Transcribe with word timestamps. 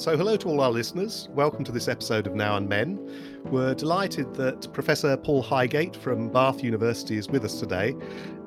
So, 0.00 0.16
hello 0.16 0.34
to 0.38 0.48
all 0.48 0.62
our 0.62 0.70
listeners. 0.70 1.28
Welcome 1.32 1.62
to 1.62 1.72
this 1.72 1.86
episode 1.86 2.26
of 2.26 2.34
Now 2.34 2.56
and 2.56 2.66
Men. 2.66 2.98
We're 3.44 3.74
delighted 3.74 4.32
that 4.36 4.72
Professor 4.72 5.14
Paul 5.14 5.42
Higate 5.42 5.94
from 5.94 6.30
Bath 6.30 6.64
University 6.64 7.18
is 7.18 7.28
with 7.28 7.44
us 7.44 7.60
today, 7.60 7.94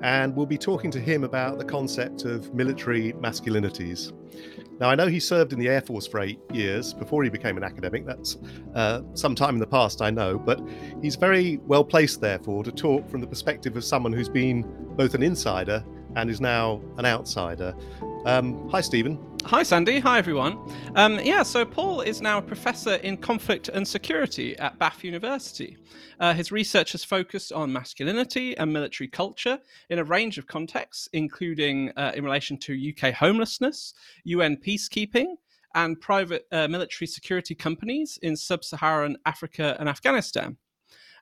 and 0.02 0.36
we'll 0.36 0.48
be 0.48 0.58
talking 0.58 0.90
to 0.90 1.00
him 1.00 1.24
about 1.24 1.60
the 1.60 1.64
concept 1.64 2.26
of 2.26 2.52
military 2.56 3.14
masculinities. 3.14 4.14
Now, 4.80 4.90
I 4.90 4.96
know 4.96 5.06
he 5.06 5.20
served 5.20 5.54
in 5.54 5.60
the 5.60 5.70
Air 5.70 5.82
Force 5.82 6.08
for 6.08 6.22
eight 6.22 6.40
years 6.52 6.92
before 6.92 7.24
he 7.24 7.30
became 7.30 7.56
an 7.56 7.64
academic. 7.64 8.04
That's 8.04 8.40
uh, 8.74 9.02
some 9.14 9.36
time 9.36 9.54
in 9.54 9.60
the 9.60 9.68
past, 9.68 10.02
I 10.02 10.10
know, 10.10 10.40
but 10.40 10.60
he's 11.04 11.16
very 11.16 11.58
well 11.68 11.84
placed, 11.84 12.20
therefore, 12.20 12.64
to 12.64 12.72
talk 12.72 13.08
from 13.08 13.22
the 13.22 13.28
perspective 13.28 13.78
of 13.78 13.84
someone 13.84 14.12
who's 14.12 14.28
been 14.28 14.66
both 14.96 15.14
an 15.14 15.22
insider 15.22 15.86
and 16.16 16.32
is 16.32 16.42
now 16.42 16.82
an 16.98 17.06
outsider. 17.06 17.76
Um, 18.26 18.70
hi, 18.70 18.80
Stephen. 18.80 19.20
Hi, 19.44 19.64
Sandy. 19.64 20.00
Hi, 20.00 20.18
everyone. 20.18 20.58
Um, 20.96 21.20
yeah, 21.20 21.44
so 21.44 21.66
Paul 21.66 22.00
is 22.00 22.22
now 22.22 22.38
a 22.38 22.42
professor 22.42 22.96
in 22.96 23.18
conflict 23.18 23.68
and 23.68 23.86
security 23.86 24.58
at 24.60 24.80
Bath 24.80 25.04
University. 25.04 25.76
Uh, 26.22 26.34
his 26.34 26.50
research 26.50 26.94
has 26.94 27.04
focused 27.04 27.52
on 27.52 27.74
masculinity 27.74 28.56
and 28.56 28.72
military 28.72 29.10
culture 29.10 29.60
in 29.90 30.00
a 30.00 30.04
range 30.06 30.38
of 30.38 30.48
contexts, 30.48 31.10
including 31.12 31.92
uh, 31.98 32.14
in 32.16 32.24
relation 32.24 32.58
to 32.60 32.94
UK 32.96 33.14
homelessness, 33.14 33.94
UN 34.24 34.56
peacekeeping, 34.56 35.36
and 35.76 36.00
private 36.00 36.48
uh, 36.54 36.70
military 36.70 37.08
security 37.08 37.56
companies 37.56 38.18
in 38.22 38.38
sub 38.38 38.64
Saharan 38.64 39.18
Africa 39.26 39.76
and 39.80 39.90
Afghanistan. 39.90 40.56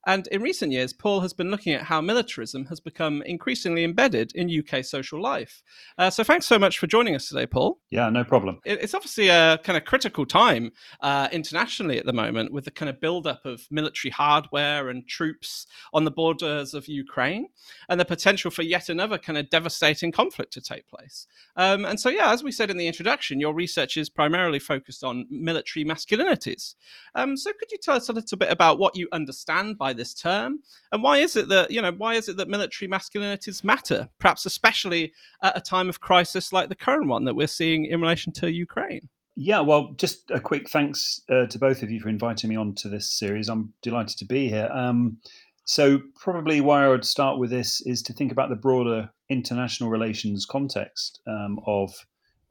And 0.08 0.28
in 0.28 0.42
recent 0.42 0.72
years, 0.72 0.94
Paul 0.94 1.22
has 1.22 1.34
been 1.34 1.52
looking 1.52 1.74
at 1.74 1.84
how 1.84 2.02
militarism 2.02 2.66
has 2.66 2.80
become 2.80 3.22
increasingly 3.24 3.84
embedded 3.84 4.32
in 4.34 4.50
UK 4.50 4.84
social 4.84 5.22
life. 5.22 5.62
Uh, 5.98 6.10
so 6.10 6.24
thanks 6.24 6.46
so 6.46 6.58
much 6.58 6.80
for 6.80 6.88
joining 6.88 7.16
us 7.16 7.28
today, 7.28 7.46
Paul. 7.46 7.80
Yeah, 7.92 8.10
no 8.10 8.24
problem. 8.24 8.60
It's 8.66 8.94
obviously 8.94 9.28
a 9.30 9.60
kind 9.60 9.78
of 9.78 9.86
critical 9.86 10.26
time 10.26 10.72
uh, 11.02 11.28
internationally 11.32 12.00
at 12.00 12.06
the 12.06 12.14
moment 12.14 12.52
with 12.52 12.66
the 12.66 12.72
kind 12.72 12.90
of 12.90 13.00
buildup 13.00 13.46
of 13.46 13.68
military 13.70 14.12
hardware 14.12 14.90
and 14.90 15.08
troops 15.08 15.68
on 15.94 16.04
the 16.06 16.12
borders 16.12 16.74
of 16.74 16.88
Ukraine 16.88 17.48
and 17.90 18.00
the 18.00 18.06
potential 18.06 18.50
for 18.52 18.64
yet 18.64 18.90
another 18.90 19.18
kind 19.18 19.38
of 19.38 19.50
devastating 19.50 20.12
conflict 20.12 20.54
to 20.54 20.62
take 20.62 20.88
place. 20.88 21.28
Um, 21.56 21.86
and 21.86 22.00
so, 22.00 22.10
yeah, 22.10 22.32
as 22.32 22.44
we 22.44 22.52
said 22.52 22.72
in 22.72 22.78
the 22.78 22.88
introduction, 22.88 23.40
your 23.40 23.54
research 23.54 23.98
is 23.98 24.10
primarily 24.10 24.60
focused 24.60 25.04
on 25.04 25.26
military 25.30 25.86
masculinities. 25.86 26.76
Um, 27.16 27.38
so, 27.38 27.52
could 27.54 27.72
you 27.72 27.78
tell 27.82 27.96
us 27.96 28.10
a 28.10 28.14
little 28.14 28.38
bit 28.38 28.52
about 28.52 28.80
what 28.80 28.96
you 28.96 29.08
understand 29.12 29.78
by 29.78 29.91
this 29.94 30.14
term? 30.14 30.60
And 30.92 31.04
why 31.04 31.18
is 31.18 31.36
it 31.36 31.50
that 31.50 31.72
you 31.72 31.82
know 31.82 31.92
why 31.92 32.16
is 32.16 32.30
it 32.30 32.38
that 32.38 32.48
military 32.48 32.90
masculinities 32.90 33.64
matter 33.64 34.10
perhaps 34.20 34.46
especially 34.46 35.14
at 35.44 35.58
a 35.58 35.62
time 35.62 35.90
of 35.90 36.00
crisis 36.00 36.54
like 36.54 36.70
the 36.70 36.76
current 36.76 37.08
one 37.08 37.26
that 37.26 37.36
we're 37.36 37.48
seeing 37.48 37.86
in 37.86 38.02
relation 38.02 38.32
to 38.34 38.52
ukraine? 38.52 39.10
Yeah 39.36 39.62
well 39.62 39.94
just 39.98 40.30
a 40.32 40.40
quick 40.40 40.70
thanks 40.70 41.22
uh, 41.30 41.46
to 41.48 41.60
both 41.60 41.84
of 41.84 41.92
you 41.92 42.00
for 42.00 42.10
inviting 42.10 42.50
me 42.50 42.56
on 42.56 42.76
to 42.76 42.90
this 42.90 43.12
series. 43.12 43.50
I'm 43.50 43.74
delighted 43.82 44.18
to 44.20 44.26
be 44.26 44.50
here. 44.50 44.70
Um, 44.72 45.18
so 45.66 46.00
probably 46.16 46.60
why 46.60 46.84
i 46.84 46.90
would 46.90 47.06
start 47.06 47.38
with 47.38 47.52
this 47.52 47.82
is 47.82 48.02
to 48.02 48.14
think 48.14 48.32
about 48.32 48.50
the 48.50 48.56
broader 48.56 49.08
international 49.30 49.92
relations 49.92 50.44
context 50.44 51.22
um, 51.28 51.60
of 51.68 51.94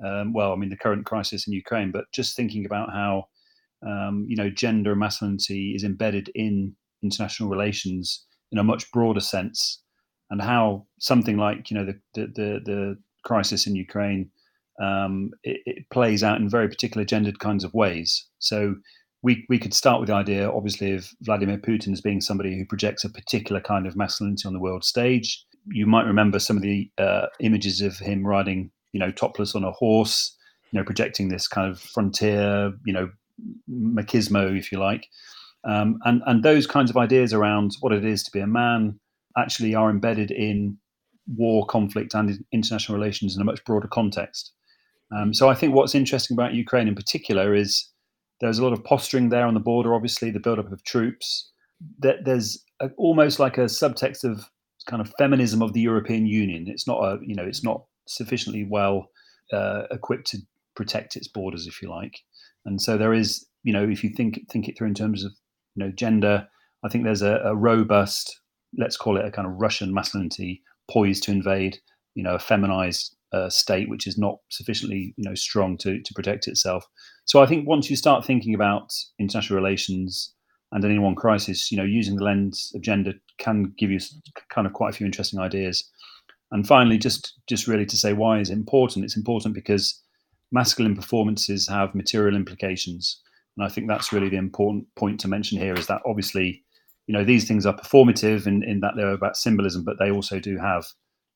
um, 0.02 0.32
well 0.32 0.52
i 0.52 0.56
mean 0.56 0.70
the 0.70 0.76
current 0.76 1.04
crisis 1.04 1.48
in 1.48 1.52
ukraine 1.52 1.90
but 1.90 2.04
just 2.12 2.36
thinking 2.36 2.64
about 2.64 2.88
how 2.92 3.26
um, 3.86 4.26
you 4.28 4.36
know, 4.36 4.50
gender 4.50 4.92
and 4.92 5.00
masculinity 5.00 5.74
is 5.74 5.84
embedded 5.84 6.30
in 6.34 6.76
international 7.02 7.48
relations 7.48 8.26
in 8.52 8.58
a 8.58 8.64
much 8.64 8.90
broader 8.92 9.20
sense, 9.20 9.82
and 10.30 10.40
how 10.42 10.86
something 10.98 11.36
like 11.36 11.70
you 11.70 11.76
know 11.76 11.84
the 11.84 12.00
the 12.14 12.26
the, 12.26 12.60
the 12.64 12.96
crisis 13.24 13.66
in 13.66 13.74
Ukraine 13.74 14.30
um, 14.80 15.30
it, 15.42 15.60
it, 15.66 15.90
plays 15.90 16.22
out 16.22 16.40
in 16.40 16.48
very 16.48 16.68
particular 16.68 17.04
gendered 17.04 17.38
kinds 17.38 17.64
of 17.64 17.74
ways. 17.74 18.26
So 18.38 18.76
we 19.22 19.44
we 19.48 19.58
could 19.58 19.74
start 19.74 20.00
with 20.00 20.08
the 20.08 20.14
idea, 20.14 20.50
obviously, 20.50 20.92
of 20.92 21.08
Vladimir 21.22 21.58
Putin 21.58 21.92
as 21.92 22.00
being 22.00 22.20
somebody 22.20 22.56
who 22.56 22.64
projects 22.64 23.04
a 23.04 23.10
particular 23.10 23.60
kind 23.60 23.86
of 23.86 23.96
masculinity 23.96 24.46
on 24.46 24.54
the 24.54 24.60
world 24.60 24.84
stage. 24.84 25.44
You 25.66 25.86
might 25.86 26.06
remember 26.06 26.38
some 26.38 26.56
of 26.56 26.62
the 26.62 26.90
uh, 26.96 27.26
images 27.40 27.82
of 27.82 27.98
him 27.98 28.26
riding, 28.26 28.70
you 28.92 29.00
know, 29.00 29.10
topless 29.10 29.54
on 29.54 29.64
a 29.64 29.72
horse, 29.72 30.34
you 30.72 30.78
know, 30.78 30.84
projecting 30.84 31.28
this 31.28 31.46
kind 31.46 31.70
of 31.70 31.78
frontier, 31.78 32.72
you 32.86 32.94
know, 32.94 33.10
machismo, 33.70 34.58
if 34.58 34.72
you 34.72 34.78
like. 34.78 35.06
Um, 35.68 35.98
and, 36.04 36.22
and 36.26 36.42
those 36.42 36.66
kinds 36.66 36.90
of 36.90 36.96
ideas 36.96 37.32
around 37.32 37.76
what 37.80 37.92
it 37.92 38.04
is 38.04 38.22
to 38.22 38.30
be 38.30 38.40
a 38.40 38.46
man 38.46 38.98
actually 39.36 39.74
are 39.74 39.90
embedded 39.90 40.30
in 40.30 40.78
war, 41.36 41.66
conflict, 41.66 42.14
and 42.14 42.44
international 42.52 42.96
relations 42.98 43.36
in 43.36 43.42
a 43.42 43.44
much 43.44 43.64
broader 43.64 43.88
context. 43.88 44.52
Um, 45.14 45.34
so 45.34 45.48
I 45.48 45.54
think 45.54 45.74
what's 45.74 45.94
interesting 45.94 46.34
about 46.34 46.54
Ukraine 46.54 46.88
in 46.88 46.94
particular 46.94 47.54
is 47.54 47.88
there's 48.40 48.58
a 48.58 48.64
lot 48.64 48.72
of 48.72 48.82
posturing 48.84 49.28
there 49.28 49.46
on 49.46 49.54
the 49.54 49.60
border, 49.60 49.94
obviously, 49.94 50.30
the 50.30 50.40
buildup 50.40 50.72
of 50.72 50.82
troops. 50.84 51.50
That 51.98 52.24
there's 52.24 52.62
a, 52.80 52.90
almost 52.96 53.38
like 53.38 53.58
a 53.58 53.62
subtext 53.62 54.24
of 54.24 54.48
kind 54.86 55.00
of 55.00 55.12
feminism 55.18 55.62
of 55.62 55.72
the 55.72 55.80
European 55.80 56.26
Union. 56.26 56.66
It's 56.68 56.86
not 56.86 57.02
a, 57.02 57.18
you 57.22 57.34
know, 57.34 57.44
it's 57.44 57.64
not 57.64 57.84
sufficiently 58.08 58.66
well 58.68 59.10
uh, 59.52 59.82
equipped 59.90 60.28
to 60.28 60.38
protect 60.74 61.16
its 61.16 61.28
borders, 61.28 61.66
if 61.66 61.82
you 61.82 61.90
like. 61.90 62.20
And 62.64 62.80
so 62.80 62.96
there 62.96 63.12
is, 63.12 63.46
you 63.62 63.72
know, 63.72 63.88
if 63.88 64.02
you 64.04 64.10
think 64.10 64.40
think 64.50 64.68
it 64.68 64.76
through 64.76 64.88
in 64.88 64.94
terms 64.94 65.24
of 65.24 65.32
you 65.74 65.84
know 65.84 65.92
gender. 65.92 66.48
I 66.84 66.88
think 66.88 67.04
there's 67.04 67.22
a, 67.22 67.40
a 67.44 67.54
robust, 67.54 68.40
let's 68.78 68.96
call 68.96 69.16
it 69.18 69.24
a 69.24 69.30
kind 69.30 69.46
of 69.46 69.54
Russian 69.60 69.92
masculinity 69.92 70.62
poised 70.90 71.24
to 71.24 71.30
invade, 71.30 71.78
you 72.14 72.22
know, 72.22 72.34
a 72.34 72.38
feminized 72.38 73.14
uh, 73.32 73.50
state 73.50 73.88
which 73.88 74.06
is 74.06 74.18
not 74.18 74.38
sufficiently, 74.50 75.14
you 75.16 75.28
know, 75.28 75.34
strong 75.34 75.76
to 75.78 76.00
to 76.02 76.14
protect 76.14 76.48
itself. 76.48 76.84
So 77.26 77.42
I 77.42 77.46
think 77.46 77.68
once 77.68 77.90
you 77.90 77.96
start 77.96 78.24
thinking 78.24 78.54
about 78.54 78.92
international 79.18 79.56
relations 79.56 80.34
and 80.72 80.84
any 80.84 80.98
one 80.98 81.14
crisis, 81.14 81.70
you 81.70 81.76
know, 81.76 81.84
using 81.84 82.16
the 82.16 82.24
lens 82.24 82.72
of 82.74 82.82
gender 82.82 83.12
can 83.38 83.74
give 83.78 83.90
you 83.90 83.98
kind 84.50 84.66
of 84.66 84.72
quite 84.72 84.90
a 84.90 84.96
few 84.96 85.06
interesting 85.06 85.40
ideas. 85.40 85.88
And 86.52 86.66
finally, 86.66 86.98
just 86.98 87.34
just 87.48 87.66
really 87.68 87.86
to 87.86 87.96
say 87.96 88.12
why 88.12 88.40
is 88.40 88.50
important? 88.50 89.04
It's 89.04 89.16
important 89.16 89.54
because 89.54 90.00
masculine 90.52 90.96
performances 90.96 91.68
have 91.68 91.94
material 91.94 92.34
implications. 92.34 93.20
And 93.56 93.66
I 93.66 93.68
think 93.68 93.88
that's 93.88 94.12
really 94.12 94.28
the 94.28 94.36
important 94.36 94.86
point 94.96 95.20
to 95.20 95.28
mention 95.28 95.58
here 95.58 95.74
is 95.74 95.86
that 95.86 96.02
obviously, 96.06 96.64
you 97.06 97.12
know, 97.12 97.24
these 97.24 97.46
things 97.46 97.66
are 97.66 97.76
performative 97.76 98.46
in, 98.46 98.62
in 98.62 98.80
that 98.80 98.92
they're 98.96 99.12
about 99.12 99.36
symbolism, 99.36 99.84
but 99.84 99.98
they 99.98 100.10
also 100.10 100.38
do 100.38 100.58
have, 100.58 100.86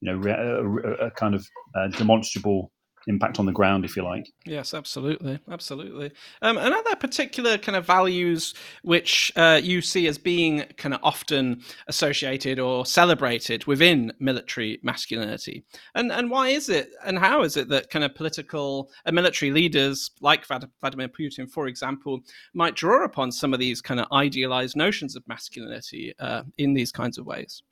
you 0.00 0.12
know, 0.12 0.28
a, 0.30 1.06
a 1.06 1.10
kind 1.10 1.34
of 1.34 1.46
uh, 1.74 1.88
demonstrable 1.88 2.72
impact 3.06 3.38
on 3.38 3.46
the 3.46 3.52
ground, 3.52 3.84
if 3.84 3.96
you 3.96 4.02
like. 4.02 4.30
Yes, 4.44 4.74
absolutely, 4.74 5.38
absolutely. 5.50 6.12
Um, 6.42 6.56
and 6.58 6.72
are 6.72 6.84
there 6.84 6.96
particular 6.96 7.58
kind 7.58 7.76
of 7.76 7.86
values 7.86 8.54
which 8.82 9.32
uh, 9.36 9.60
you 9.62 9.80
see 9.80 10.06
as 10.06 10.18
being 10.18 10.64
kind 10.76 10.94
of 10.94 11.00
often 11.02 11.62
associated 11.88 12.58
or 12.58 12.86
celebrated 12.86 13.66
within 13.66 14.12
military 14.18 14.78
masculinity? 14.82 15.64
And 15.94 16.12
and 16.12 16.30
why 16.30 16.48
is 16.48 16.68
it? 16.68 16.90
And 17.04 17.18
how 17.18 17.42
is 17.42 17.56
it 17.56 17.68
that 17.68 17.90
kind 17.90 18.04
of 18.04 18.14
political 18.14 18.90
and 19.04 19.14
military 19.14 19.50
leaders 19.50 20.10
like 20.20 20.46
Vladimir 20.46 21.08
Putin, 21.08 21.50
for 21.50 21.66
example, 21.66 22.20
might 22.54 22.76
draw 22.76 23.04
upon 23.04 23.32
some 23.32 23.52
of 23.52 23.60
these 23.60 23.80
kind 23.80 24.00
of 24.00 24.06
idealized 24.12 24.76
notions 24.76 25.16
of 25.16 25.26
masculinity 25.28 26.14
uh, 26.18 26.42
in 26.58 26.74
these 26.74 26.92
kinds 26.92 27.18
of 27.18 27.26
ways? 27.26 27.62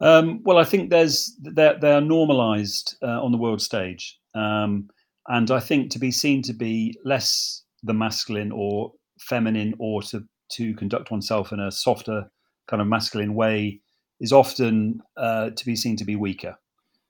Um, 0.00 0.42
well, 0.44 0.58
I 0.58 0.64
think 0.64 0.90
there's 0.90 1.36
they're, 1.40 1.78
they 1.78 1.92
are 1.92 2.00
normalized 2.00 2.96
uh, 3.02 3.22
on 3.22 3.32
the 3.32 3.38
world 3.38 3.62
stage. 3.62 4.18
Um, 4.36 4.88
and 5.28 5.50
I 5.50 5.60
think 5.60 5.90
to 5.92 5.98
be 5.98 6.10
seen 6.10 6.42
to 6.42 6.52
be 6.52 6.96
less 7.04 7.62
the 7.82 7.94
masculine 7.94 8.52
or 8.52 8.92
feminine 9.18 9.74
or 9.78 10.02
to, 10.02 10.24
to 10.52 10.74
conduct 10.74 11.10
oneself 11.10 11.52
in 11.52 11.60
a 11.60 11.70
softer 11.70 12.30
kind 12.68 12.80
of 12.80 12.88
masculine 12.88 13.34
way 13.34 13.80
is 14.20 14.32
often 14.32 15.00
uh, 15.16 15.50
to 15.50 15.64
be 15.64 15.76
seen 15.76 15.96
to 15.96 16.04
be 16.04 16.16
weaker. 16.16 16.56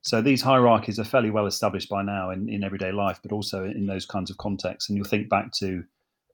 So 0.03 0.23
these 0.23 0.41
hierarchies 0.41 0.99
are 0.99 1.05
fairly 1.05 1.31
well 1.31 1.47
established 1.47 1.89
by 1.89 2.03
now 2.03 2.31
in, 2.31 2.49
in 2.49 2.63
everyday 2.63 2.93
life, 2.93 3.19
but 3.23 3.33
also 3.33 3.65
in 3.65 3.87
those 3.87 4.07
kinds 4.07 4.31
of 4.31 4.39
contexts. 4.39 4.89
And 4.89 4.97
you'll 4.97 5.07
think 5.07 5.29
back 5.29 5.53
to 5.59 5.83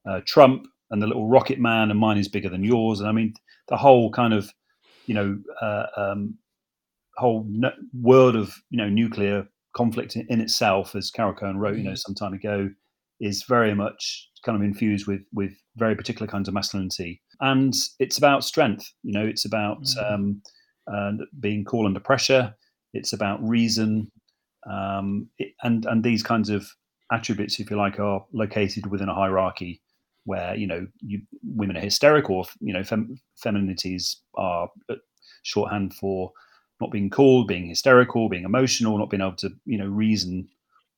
uh, 0.08 0.20
Trump 0.26 0.66
and 0.90 1.00
the 1.00 1.06
little 1.06 1.26
rocket 1.28 1.58
man, 1.58 1.90
and 1.90 1.98
mine 1.98 2.18
is 2.18 2.28
bigger 2.28 2.50
than 2.50 2.64
yours. 2.64 3.00
And 3.00 3.08
I 3.08 3.12
mean, 3.12 3.32
the 3.68 3.78
whole 3.78 4.10
kind 4.10 4.34
of, 4.34 4.52
you 5.06 5.14
know, 5.14 5.38
uh, 5.60 5.86
um, 5.96 6.34
whole 7.16 7.46
world 7.98 8.36
of 8.36 8.54
you 8.70 8.78
know 8.78 8.88
nuclear 8.88 9.46
conflict 9.74 10.16
in, 10.16 10.40
itself, 10.40 10.94
as 10.94 11.10
Carol 11.10 11.34
Cohn 11.34 11.58
wrote, 11.58 11.76
you 11.76 11.82
know, 11.82 11.90
mm-hmm. 11.90 11.96
some 11.96 12.14
time 12.14 12.34
ago, 12.34 12.68
is 13.20 13.44
very 13.44 13.74
much 13.74 14.28
kind 14.44 14.56
of 14.56 14.62
infused 14.62 15.06
with 15.06 15.22
with 15.32 15.52
very 15.76 15.94
particular 15.94 16.26
kinds 16.26 16.48
of 16.48 16.54
masculinity, 16.54 17.20
and 17.40 17.74
it's 17.98 18.18
about 18.18 18.44
strength. 18.44 18.90
You 19.02 19.12
know, 19.12 19.24
it's 19.24 19.44
about 19.44 19.82
mm-hmm. 19.82 20.14
um, 20.14 20.42
uh, 20.92 21.24
being 21.40 21.64
cool 21.64 21.86
under 21.86 22.00
pressure. 22.00 22.54
It's 22.92 23.12
about 23.12 23.46
reason, 23.46 24.10
um, 24.70 25.28
it, 25.38 25.52
and 25.62 25.86
and 25.86 26.04
these 26.04 26.22
kinds 26.22 26.50
of 26.50 26.66
attributes, 27.12 27.60
if 27.60 27.70
you 27.70 27.76
like, 27.76 28.00
are 28.00 28.24
located 28.32 28.86
within 28.86 29.08
a 29.08 29.14
hierarchy 29.14 29.80
where 30.24 30.54
you 30.54 30.66
know 30.66 30.86
you, 31.00 31.20
women 31.42 31.76
are 31.76 31.80
hysterical. 31.80 32.48
You 32.60 32.74
know, 32.74 32.84
fem, 32.84 33.16
femininities 33.44 34.16
are 34.34 34.68
uh, 34.88 34.94
shorthand 35.42 35.94
for 35.94 36.32
not 36.82 36.90
being 36.90 37.08
cool, 37.08 37.46
being 37.46 37.68
hysterical, 37.68 38.28
being 38.28 38.44
emotional, 38.44 38.98
not 38.98 39.08
being 39.08 39.20
able 39.20 39.36
to, 39.36 39.50
you 39.64 39.78
know, 39.78 39.86
reason 39.86 40.48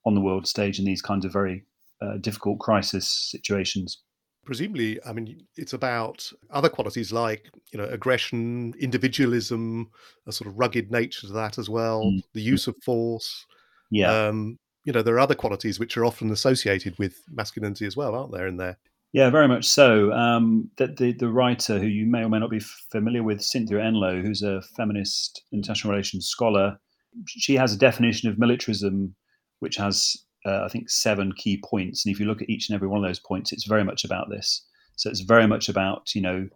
on 0.07 0.15
the 0.15 0.21
world 0.21 0.49
stage 0.49 0.79
in 0.79 0.85
these 0.85 1.03
kinds 1.03 1.25
of 1.25 1.33
very 1.33 1.65
uh, 2.03 2.17
difficult 2.19 2.59
crisis 2.59 3.09
situations. 3.31 4.03
Presumably, 4.45 4.99
I 5.07 5.13
mean, 5.13 5.47
it's 5.57 5.73
about 5.73 6.31
other 6.51 6.69
qualities 6.69 7.13
like 7.13 7.51
you 7.73 7.79
know 7.79 7.87
aggression, 7.87 8.75
individualism, 8.79 9.91
a 10.27 10.33
sort 10.33 10.49
of 10.49 10.59
rugged 10.59 10.91
nature 10.91 11.27
to 11.27 11.33
that 11.33 11.59
as 11.59 11.71
well, 11.71 12.03
mm. 12.03 12.23
the 12.35 12.43
use 12.43 12.67
of 12.67 12.77
force. 12.83 13.47
Yeah. 13.91 14.13
Um, 14.13 14.59
you 14.85 14.93
know, 14.93 15.03
there 15.03 15.15
are 15.15 15.21
other 15.21 15.35
qualities 15.35 15.81
which 15.81 15.97
are 15.97 16.05
often 16.05 16.31
associated 16.31 16.99
with 16.99 17.23
masculinity 17.31 17.87
as 17.87 17.97
well, 17.97 18.15
aren't 18.15 18.33
there? 18.33 18.47
In 18.47 18.59
there. 18.59 18.77
Yeah, 19.15 19.31
very 19.31 19.47
much 19.47 19.65
so. 19.65 20.13
Um, 20.13 20.71
that 20.77 20.97
the 20.97 21.13
the 21.13 21.29
writer 21.29 21.79
who 21.79 21.87
you 21.87 22.05
may 22.05 22.25
or 22.25 22.29
may 22.29 22.41
not 22.41 22.51
be 22.51 22.59
familiar 22.59 23.23
with, 23.23 23.41
Cynthia 23.41 23.79
Enloe, 23.79 24.21
who's 24.21 24.43
a 24.43 24.61
feminist 24.77 25.45
international 25.53 25.93
relations 25.93 26.27
scholar, 26.27 26.81
she 27.29 27.55
has 27.55 27.73
a 27.73 27.79
definition 27.79 28.29
of 28.29 28.41
militarism 28.41 29.15
which 29.61 29.77
has 29.77 30.17
uh, 30.45 30.65
I 30.65 30.69
think 30.69 30.91
seven 30.91 31.33
key 31.37 31.63
points, 31.65 32.05
and 32.05 32.13
if 32.13 32.19
you 32.19 32.27
look 32.27 32.43
at 32.43 32.51
each 32.51 32.69
and 32.69 32.75
every 32.75 32.89
one 32.89 33.05
of 33.05 33.09
those 33.09 33.21
points, 33.21 33.53
it's 33.53 33.69
very 33.69 33.85
much 33.85 34.05
about 34.05 34.31
this. 34.31 34.67
So 34.97 35.09
it's 35.11 35.21
very 35.21 35.47
much 35.47 35.69
about 35.69 36.13
you 36.17 36.21
know 36.21 36.49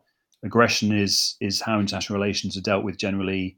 aggression 0.45 0.91
is 0.91 1.37
is 1.41 1.61
how 1.61 1.79
international 1.79 2.19
relations 2.19 2.57
are 2.57 2.61
dealt 2.61 2.85
with 2.85 2.99
generally. 2.99 3.57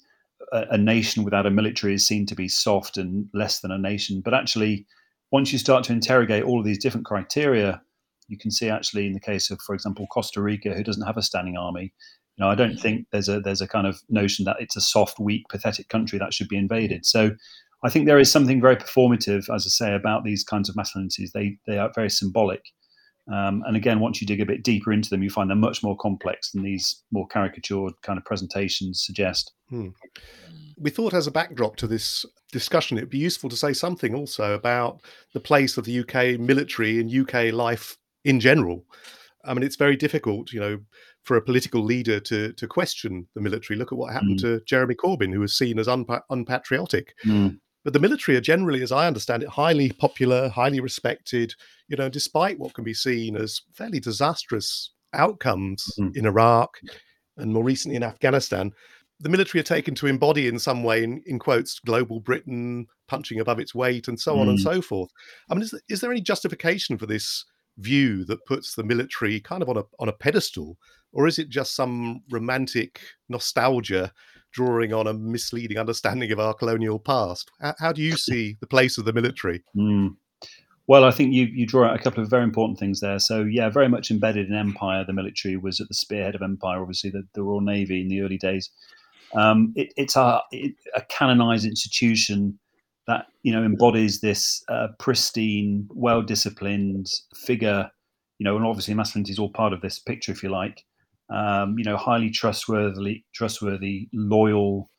A, 0.52 0.66
a 0.72 0.78
nation 0.78 1.24
without 1.24 1.46
a 1.46 1.50
military 1.50 1.94
is 1.94 2.06
seen 2.06 2.26
to 2.26 2.34
be 2.34 2.48
soft 2.48 2.98
and 2.98 3.28
less 3.32 3.60
than 3.60 3.70
a 3.70 3.78
nation, 3.78 4.20
but 4.20 4.34
actually, 4.34 4.86
once 5.32 5.52
you 5.52 5.58
start 5.58 5.84
to 5.84 5.92
interrogate 5.94 6.44
all 6.44 6.58
of 6.58 6.66
these 6.66 6.82
different 6.82 7.06
criteria, 7.06 7.80
you 8.30 8.38
can 8.38 8.50
see 8.50 8.70
actually 8.70 9.06
in 9.06 9.12
the 9.12 9.20
case 9.20 9.50
of, 9.50 9.60
for 9.60 9.74
example, 9.74 10.06
Costa 10.06 10.40
Rica, 10.40 10.72
who 10.72 10.84
doesn't 10.84 11.06
have 11.06 11.16
a 11.16 11.22
standing 11.22 11.56
army. 11.56 11.92
You 12.36 12.44
know, 12.44 12.50
I 12.50 12.54
don't 12.54 12.78
think 12.78 13.06
there's 13.10 13.28
a 13.28 13.40
there's 13.40 13.60
a 13.60 13.68
kind 13.68 13.86
of 13.86 14.00
notion 14.08 14.44
that 14.46 14.56
it's 14.60 14.76
a 14.76 14.80
soft, 14.80 15.18
weak, 15.18 15.44
pathetic 15.50 15.88
country 15.88 16.18
that 16.18 16.32
should 16.32 16.48
be 16.48 16.56
invaded. 16.56 17.04
So 17.04 17.32
I 17.82 17.90
think 17.90 18.06
there 18.06 18.18
is 18.18 18.30
something 18.30 18.60
very 18.60 18.76
performative, 18.76 19.52
as 19.54 19.66
I 19.66 19.70
say, 19.70 19.94
about 19.94 20.24
these 20.24 20.44
kinds 20.44 20.68
of 20.68 20.76
masculinities. 20.76 21.32
They 21.32 21.58
they 21.66 21.78
are 21.78 21.90
very 21.94 22.10
symbolic. 22.10 22.62
Um, 23.30 23.62
and 23.66 23.76
again, 23.76 24.00
once 24.00 24.20
you 24.20 24.26
dig 24.26 24.40
a 24.40 24.46
bit 24.46 24.64
deeper 24.64 24.92
into 24.92 25.08
them, 25.08 25.22
you 25.22 25.30
find 25.30 25.48
they're 25.48 25.56
much 25.56 25.82
more 25.82 25.96
complex 25.96 26.50
than 26.50 26.62
these 26.62 27.02
more 27.12 27.28
caricatured 27.28 27.92
kind 28.02 28.18
of 28.18 28.24
presentations 28.24 29.04
suggest. 29.04 29.52
Hmm. 29.68 29.88
We 30.78 30.90
thought, 30.90 31.14
as 31.14 31.26
a 31.26 31.30
backdrop 31.30 31.76
to 31.76 31.86
this 31.86 32.24
discussion, 32.50 32.96
it'd 32.96 33.10
be 33.10 33.18
useful 33.18 33.50
to 33.50 33.56
say 33.56 33.72
something 33.72 34.14
also 34.14 34.54
about 34.54 35.02
the 35.32 35.40
place 35.40 35.76
of 35.76 35.84
the 35.84 36.00
UK 36.00 36.40
military 36.40 36.98
in 36.98 37.20
UK 37.20 37.52
life 37.52 37.96
in 38.24 38.40
general. 38.40 38.84
I 39.44 39.54
mean, 39.54 39.62
it's 39.62 39.76
very 39.76 39.96
difficult, 39.96 40.52
you 40.52 40.60
know, 40.60 40.78
for 41.22 41.36
a 41.36 41.42
political 41.42 41.82
leader 41.82 42.20
to 42.20 42.52
to 42.52 42.66
question 42.66 43.26
the 43.34 43.40
military. 43.40 43.78
Look 43.78 43.92
at 43.92 43.98
what 43.98 44.12
happened 44.12 44.38
mm. 44.38 44.42
to 44.42 44.60
Jeremy 44.66 44.94
Corbyn, 44.94 45.32
who 45.32 45.40
was 45.40 45.56
seen 45.56 45.78
as 45.78 45.86
unpa- 45.86 46.22
unpatriotic. 46.30 47.14
Mm. 47.24 47.58
But 47.82 47.94
the 47.94 47.98
military 47.98 48.36
are 48.36 48.42
generally, 48.42 48.82
as 48.82 48.92
I 48.92 49.06
understand 49.06 49.42
it, 49.42 49.48
highly 49.48 49.90
popular, 49.92 50.50
highly 50.50 50.80
respected. 50.80 51.54
You 51.88 51.96
know, 51.96 52.10
despite 52.10 52.58
what 52.58 52.74
can 52.74 52.84
be 52.84 52.94
seen 52.94 53.36
as 53.36 53.62
fairly 53.72 54.00
disastrous 54.00 54.92
outcomes 55.14 55.84
mm. 55.98 56.14
in 56.16 56.26
Iraq 56.26 56.78
and 57.38 57.52
more 57.52 57.64
recently 57.64 57.96
in 57.96 58.02
Afghanistan, 58.02 58.72
the 59.20 59.28
military 59.30 59.60
are 59.60 59.64
taken 59.64 59.94
to 59.94 60.06
embody 60.06 60.46
in 60.46 60.58
some 60.58 60.82
way, 60.82 61.02
in, 61.02 61.22
in 61.26 61.38
quotes, 61.38 61.78
global 61.78 62.20
Britain 62.20 62.86
punching 63.08 63.40
above 63.40 63.58
its 63.58 63.74
weight 63.74 64.08
and 64.08 64.20
so 64.20 64.38
on 64.38 64.48
and 64.48 64.58
mm. 64.58 64.62
so 64.62 64.80
forth. 64.80 65.10
I 65.48 65.54
mean, 65.54 65.62
is, 65.62 65.74
is 65.88 66.00
there 66.00 66.10
any 66.10 66.20
justification 66.20 66.96
for 66.96 67.06
this 67.06 67.44
view 67.80 68.24
that 68.24 68.44
puts 68.46 68.74
the 68.74 68.84
military 68.84 69.40
kind 69.40 69.62
of 69.62 69.68
on 69.68 69.78
a 69.78 69.82
on 69.98 70.08
a 70.08 70.12
pedestal, 70.12 70.76
or 71.12 71.26
is 71.26 71.38
it 71.38 71.48
just 71.48 71.74
some 71.74 72.22
romantic 72.30 73.00
nostalgia 73.28 74.12
drawing 74.52 74.92
on 74.92 75.06
a 75.06 75.12
misleading 75.14 75.78
understanding 75.78 76.32
of 76.32 76.40
our 76.40 76.54
colonial 76.54 76.98
past? 76.98 77.50
How, 77.60 77.74
how 77.78 77.92
do 77.92 78.02
you 78.02 78.16
see 78.16 78.56
the 78.60 78.66
place 78.66 78.98
of 78.98 79.04
the 79.04 79.12
military? 79.12 79.62
Mm. 79.76 80.16
Well, 80.86 81.04
I 81.04 81.12
think 81.12 81.32
you 81.32 81.44
you 81.44 81.66
draw 81.66 81.86
out 81.86 81.94
a 81.98 82.02
couple 82.02 82.22
of 82.22 82.30
very 82.30 82.42
important 82.42 82.78
things 82.78 83.00
there. 83.00 83.18
So 83.20 83.44
yeah, 83.44 83.68
very 83.68 83.88
much 83.88 84.10
embedded 84.10 84.48
in 84.48 84.56
empire. 84.56 85.04
The 85.04 85.12
military 85.12 85.56
was 85.56 85.80
at 85.80 85.88
the 85.88 85.94
spearhead 85.94 86.34
of 86.34 86.42
empire. 86.42 86.80
Obviously, 86.80 87.10
the, 87.10 87.22
the 87.34 87.42
Royal 87.42 87.60
Navy 87.60 88.00
in 88.00 88.08
the 88.08 88.22
early 88.22 88.38
days. 88.38 88.70
Um, 89.32 89.72
it, 89.76 89.92
it's 89.96 90.16
a, 90.16 90.40
it, 90.50 90.74
a 90.94 91.02
canonized 91.02 91.64
institution 91.64 92.58
that 93.06 93.26
you 93.42 93.52
know 93.52 93.64
embodies 93.64 94.20
this 94.20 94.62
uh, 94.68 94.88
pristine, 94.98 95.88
well-disciplined 95.90 97.08
figure. 97.34 97.90
You 98.38 98.44
know, 98.44 98.56
and 98.56 98.64
obviously 98.64 98.94
masculinity 98.94 99.32
is 99.32 99.38
all 99.38 99.50
part 99.50 99.72
of 99.72 99.82
this 99.82 99.98
picture, 99.98 100.32
if 100.32 100.42
you 100.42 100.48
like. 100.48 100.84
Um, 101.28 101.76
you 101.78 101.84
know, 101.84 101.96
highly 101.96 102.30
trustworthy, 102.30 103.24
trustworthy, 103.34 104.08
loyal 104.12 104.90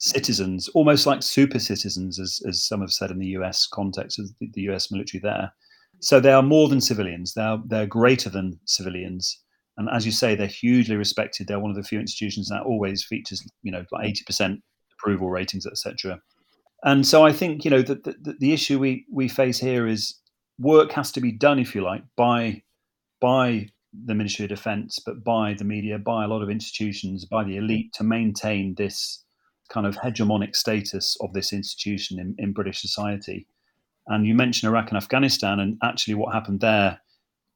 citizens, 0.00 0.68
almost 0.68 1.06
like 1.06 1.22
super 1.22 1.58
citizens, 1.58 2.18
as, 2.18 2.40
as 2.46 2.66
some 2.66 2.80
have 2.80 2.92
said 2.92 3.10
in 3.10 3.18
the 3.18 3.26
U.S. 3.28 3.66
context 3.66 4.18
of 4.18 4.26
the, 4.40 4.62
U.S. 4.62 4.90
military 4.90 5.20
there. 5.20 5.52
So 6.00 6.18
they 6.18 6.32
are 6.32 6.42
more 6.42 6.68
than 6.68 6.80
civilians. 6.80 7.34
They 7.34 7.42
are 7.42 7.62
they're 7.66 7.86
greater 7.86 8.30
than 8.30 8.58
civilians. 8.64 9.38
And 9.76 9.88
as 9.90 10.04
you 10.04 10.12
say, 10.12 10.34
they're 10.34 10.46
hugely 10.46 10.96
respected. 10.96 11.46
They're 11.46 11.60
one 11.60 11.70
of 11.70 11.76
the 11.76 11.82
few 11.82 12.00
institutions 12.00 12.48
that 12.48 12.62
always 12.62 13.04
features, 13.04 13.46
you 13.62 13.70
know, 13.70 13.84
like 13.92 14.06
eighty 14.06 14.24
percent 14.24 14.60
approval 14.94 15.30
ratings, 15.30 15.66
etc. 15.66 16.18
And 16.82 17.06
so 17.06 17.24
I 17.24 17.32
think 17.32 17.64
you 17.64 17.70
know 17.70 17.82
that 17.82 18.04
the, 18.04 18.36
the, 18.38 18.52
issue 18.52 18.78
we 18.78 19.04
we 19.12 19.28
face 19.28 19.58
here 19.58 19.86
is 19.86 20.18
work 20.58 20.92
has 20.92 21.12
to 21.12 21.20
be 21.20 21.32
done, 21.32 21.58
if 21.58 21.74
you 21.74 21.82
like, 21.82 22.02
by 22.16 22.62
by 23.20 23.68
the 23.92 24.14
Ministry 24.14 24.44
of 24.44 24.50
Defence, 24.50 24.98
but 25.04 25.22
by 25.22 25.54
the 25.54 25.64
media, 25.64 25.98
by 25.98 26.24
a 26.24 26.28
lot 26.28 26.42
of 26.42 26.48
institutions, 26.48 27.24
by 27.24 27.44
the 27.44 27.56
elite 27.56 27.92
to 27.94 28.04
maintain 28.04 28.74
this 28.76 29.24
kind 29.68 29.86
of 29.86 29.96
hegemonic 29.96 30.56
status 30.56 31.16
of 31.20 31.32
this 31.32 31.52
institution 31.52 32.18
in, 32.18 32.34
in 32.38 32.52
British 32.52 32.80
society. 32.80 33.46
And 34.06 34.26
you 34.26 34.34
mentioned 34.34 34.70
Iraq 34.70 34.88
and 34.88 34.96
Afghanistan, 34.96 35.60
and 35.60 35.76
actually 35.82 36.14
what 36.14 36.32
happened 36.32 36.60
there 36.60 37.00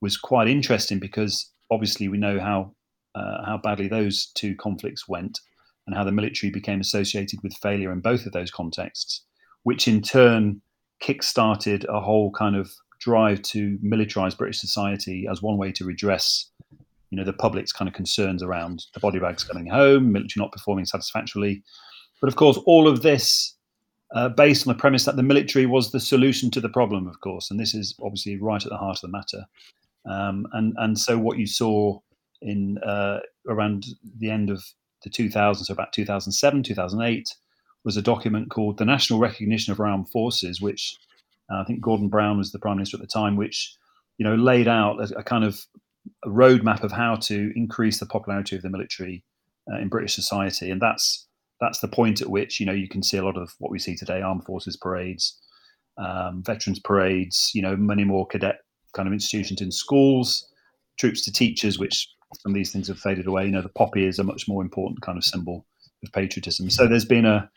was 0.00 0.17
quite 0.17 0.49
interesting 0.49 0.99
because 0.99 1.50
obviously 1.70 2.09
we 2.09 2.19
know 2.19 2.38
how 2.38 2.75
uh, 3.15 3.44
how 3.47 3.59
badly 3.62 3.88
those 3.88 4.27
two 4.35 4.55
conflicts 4.56 5.09
went 5.09 5.41
and 5.86 5.94
how 5.94 6.04
the 6.04 6.12
military 6.12 6.50
became 6.50 6.81
associated 6.81 7.40
with 7.42 7.54
failure 7.54 7.92
in 7.92 8.00
both 8.00 8.26
of 8.26 8.32
those 8.32 8.50
contexts, 8.50 9.22
which 9.64 9.86
in 9.86 10.00
turn 10.00 10.60
kick-started 11.00 11.84
a 11.88 12.00
whole 12.00 12.31
kind 12.31 12.56
of 12.56 12.72
drive 13.00 13.42
to 13.42 13.78
militarize 13.84 14.36
British 14.36 14.60
society 14.60 15.26
as 15.31 15.42
one 15.42 15.58
way 15.58 15.70
to 15.72 15.84
redress, 15.84 16.50
you 17.10 17.19
know, 17.19 17.25
the 17.25 17.32
public's 17.32 17.72
kind 17.72 17.88
of 17.88 17.94
concerns 17.94 18.42
around 18.42 18.84
the 18.94 19.00
body 19.00 19.19
bags 19.19 19.44
coming 19.44 19.66
home, 19.66 20.12
military 20.12 20.42
not 20.42 20.52
performing 20.52 20.86
satisfactorily. 20.86 21.62
But 22.20 22.28
of 22.28 22.36
course, 22.36 22.58
all 22.64 22.88
of 22.88 23.02
this 23.02 23.54
uh, 24.14 24.28
based 24.28 24.66
on 24.66 24.72
the 24.72 24.81
premise 24.81 25.04
that 25.04 25.16
the 25.16 25.22
military 25.22 25.66
was 25.66 25.90
the 25.90 26.00
solution 26.00 26.50
to 26.52 26.60
the 26.60 26.69
problem, 26.69 27.06
of 27.06 27.20
course, 27.20 27.50
and 27.50 27.58
this 27.58 27.75
is 27.75 27.94
obviously 28.02 28.36
right 28.40 28.62
at 28.62 28.70
the 28.70 28.78
heart 28.78 28.98
of 28.98 29.02
the 29.02 29.08
matter. 29.08 29.44
Um, 30.08 30.46
and 30.53 30.74
and 30.79 30.98
so 30.98 31.19
what 31.19 31.38
you 31.38 31.46
saw 31.46 31.98
in 32.41 32.79
uh, 32.79 33.20
around 33.48 33.86
the 34.19 34.31
end 34.31 34.50
of 34.50 34.62
the 35.05 35.11
2000s, 35.11 35.67
so 35.67 35.73
about 35.73 35.93
2007, 35.93 36.63
2008, 36.63 37.34
was 37.84 37.96
a 37.96 38.03
document 38.03 38.51
called 38.51 38.79
the 38.79 38.84
National 38.84 39.19
Recognition 39.19 39.73
of 39.73 39.81
Armed 39.81 40.08
Forces, 40.08 40.61
which 40.61 40.96
uh, 41.53 41.61
I 41.61 41.65
think 41.65 41.81
Gordon 41.81 42.08
Brown 42.08 42.39
was 42.39 42.51
the 42.51 42.58
prime 42.58 42.77
minister 42.77 42.96
at 42.96 43.01
the 43.01 43.06
time, 43.06 43.37
which 43.37 43.77
you 44.19 44.25
know 44.25 44.34
laid 44.34 44.69
out 44.69 45.01
a, 45.01 45.19
a 45.19 45.23
kind 45.23 45.44
of 45.44 45.61
a 46.25 46.29
roadmap 46.29 46.82
of 46.82 46.93
how 46.93 47.17
to 47.17 47.53
increase 47.55 48.01
the 48.01 48.06
popularity 48.06 48.56
of 48.56 48.63
the 48.63 48.70
military 48.70 49.25
uh, 49.70 49.79
in 49.79 49.89
British 49.89 50.15
society, 50.15 50.70
and 50.70 50.81
that's 50.81 51.27
that's 51.61 51.81
the 51.81 51.89
point 51.89 52.20
at 52.20 52.31
which 52.31 52.58
you 52.58 52.67
know 52.67 52.73
you 52.73 52.89
can 52.89 53.03
see 53.03 53.19
a 53.19 53.25
lot 53.25 53.37
of 53.37 53.53
what 53.58 53.70
we 53.70 53.79
see 53.79 53.96
today: 53.96 54.23
armed 54.23 54.44
forces 54.44 54.77
parades, 54.77 55.39
um, 55.99 56.43
veterans 56.43 56.79
parades, 56.79 57.51
you 57.55 57.63
know, 57.63 57.77
many 57.77 58.05
more 58.05 58.27
cadet 58.27 58.61
kind 58.94 59.06
of 59.08 59.13
institutions 59.13 59.61
in 59.61 59.70
schools, 59.70 60.49
troops 60.99 61.23
to 61.25 61.32
teachers, 61.32 61.79
which 61.79 62.08
some 62.41 62.53
of 62.53 62.55
these 62.55 62.72
things 62.72 62.88
have 62.88 62.98
faded 62.98 63.26
away. 63.26 63.46
You 63.46 63.53
know, 63.53 63.62
the 63.62 63.69
poppy 63.69 64.06
is 64.06 64.19
a 64.19 64.24
much 64.24 64.48
more 64.48 64.62
important 64.62 65.03
kind 65.03 65.19
of 65.19 65.24
symbol 65.24 65.64
of 66.03 66.12
patriotism. 66.12 66.70
So 66.70 66.86
there's 66.86 67.05
been 67.05 67.26
a 67.26 67.50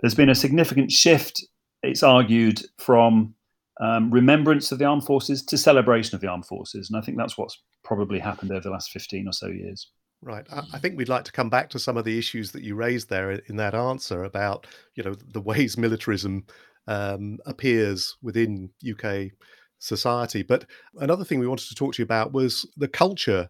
there's 0.00 0.14
been 0.14 0.30
a 0.30 0.34
significant 0.34 0.92
shift. 0.92 1.44
It's 1.82 2.02
argued 2.02 2.62
from 2.78 3.34
um, 3.80 4.10
remembrance 4.10 4.72
of 4.72 4.78
the 4.78 4.84
armed 4.84 5.04
forces 5.04 5.42
to 5.46 5.58
celebration 5.58 6.14
of 6.14 6.20
the 6.20 6.28
armed 6.28 6.46
forces, 6.46 6.90
and 6.90 6.98
I 6.98 7.04
think 7.04 7.18
that's 7.18 7.38
what's 7.38 7.60
probably 7.84 8.18
happened 8.18 8.50
over 8.50 8.60
the 8.60 8.70
last 8.70 8.90
fifteen 8.90 9.28
or 9.28 9.32
so 9.32 9.48
years. 9.48 9.90
Right. 10.22 10.46
I 10.50 10.78
think 10.78 10.96
we'd 10.96 11.10
like 11.10 11.24
to 11.24 11.32
come 11.32 11.50
back 11.50 11.68
to 11.70 11.78
some 11.78 11.98
of 11.98 12.04
the 12.04 12.18
issues 12.18 12.50
that 12.52 12.62
you 12.62 12.74
raised 12.74 13.10
there 13.10 13.32
in 13.32 13.56
that 13.56 13.74
answer 13.74 14.24
about, 14.24 14.66
you 14.94 15.04
know, 15.04 15.14
the 15.14 15.42
ways 15.42 15.76
militarism 15.76 16.46
um, 16.88 17.38
appears 17.44 18.16
within 18.22 18.70
UK 18.88 19.32
society. 19.78 20.42
But 20.42 20.64
another 20.96 21.24
thing 21.24 21.38
we 21.38 21.46
wanted 21.46 21.68
to 21.68 21.74
talk 21.74 21.94
to 21.94 22.02
you 22.02 22.04
about 22.04 22.32
was 22.32 22.68
the 22.76 22.88
culture 22.88 23.48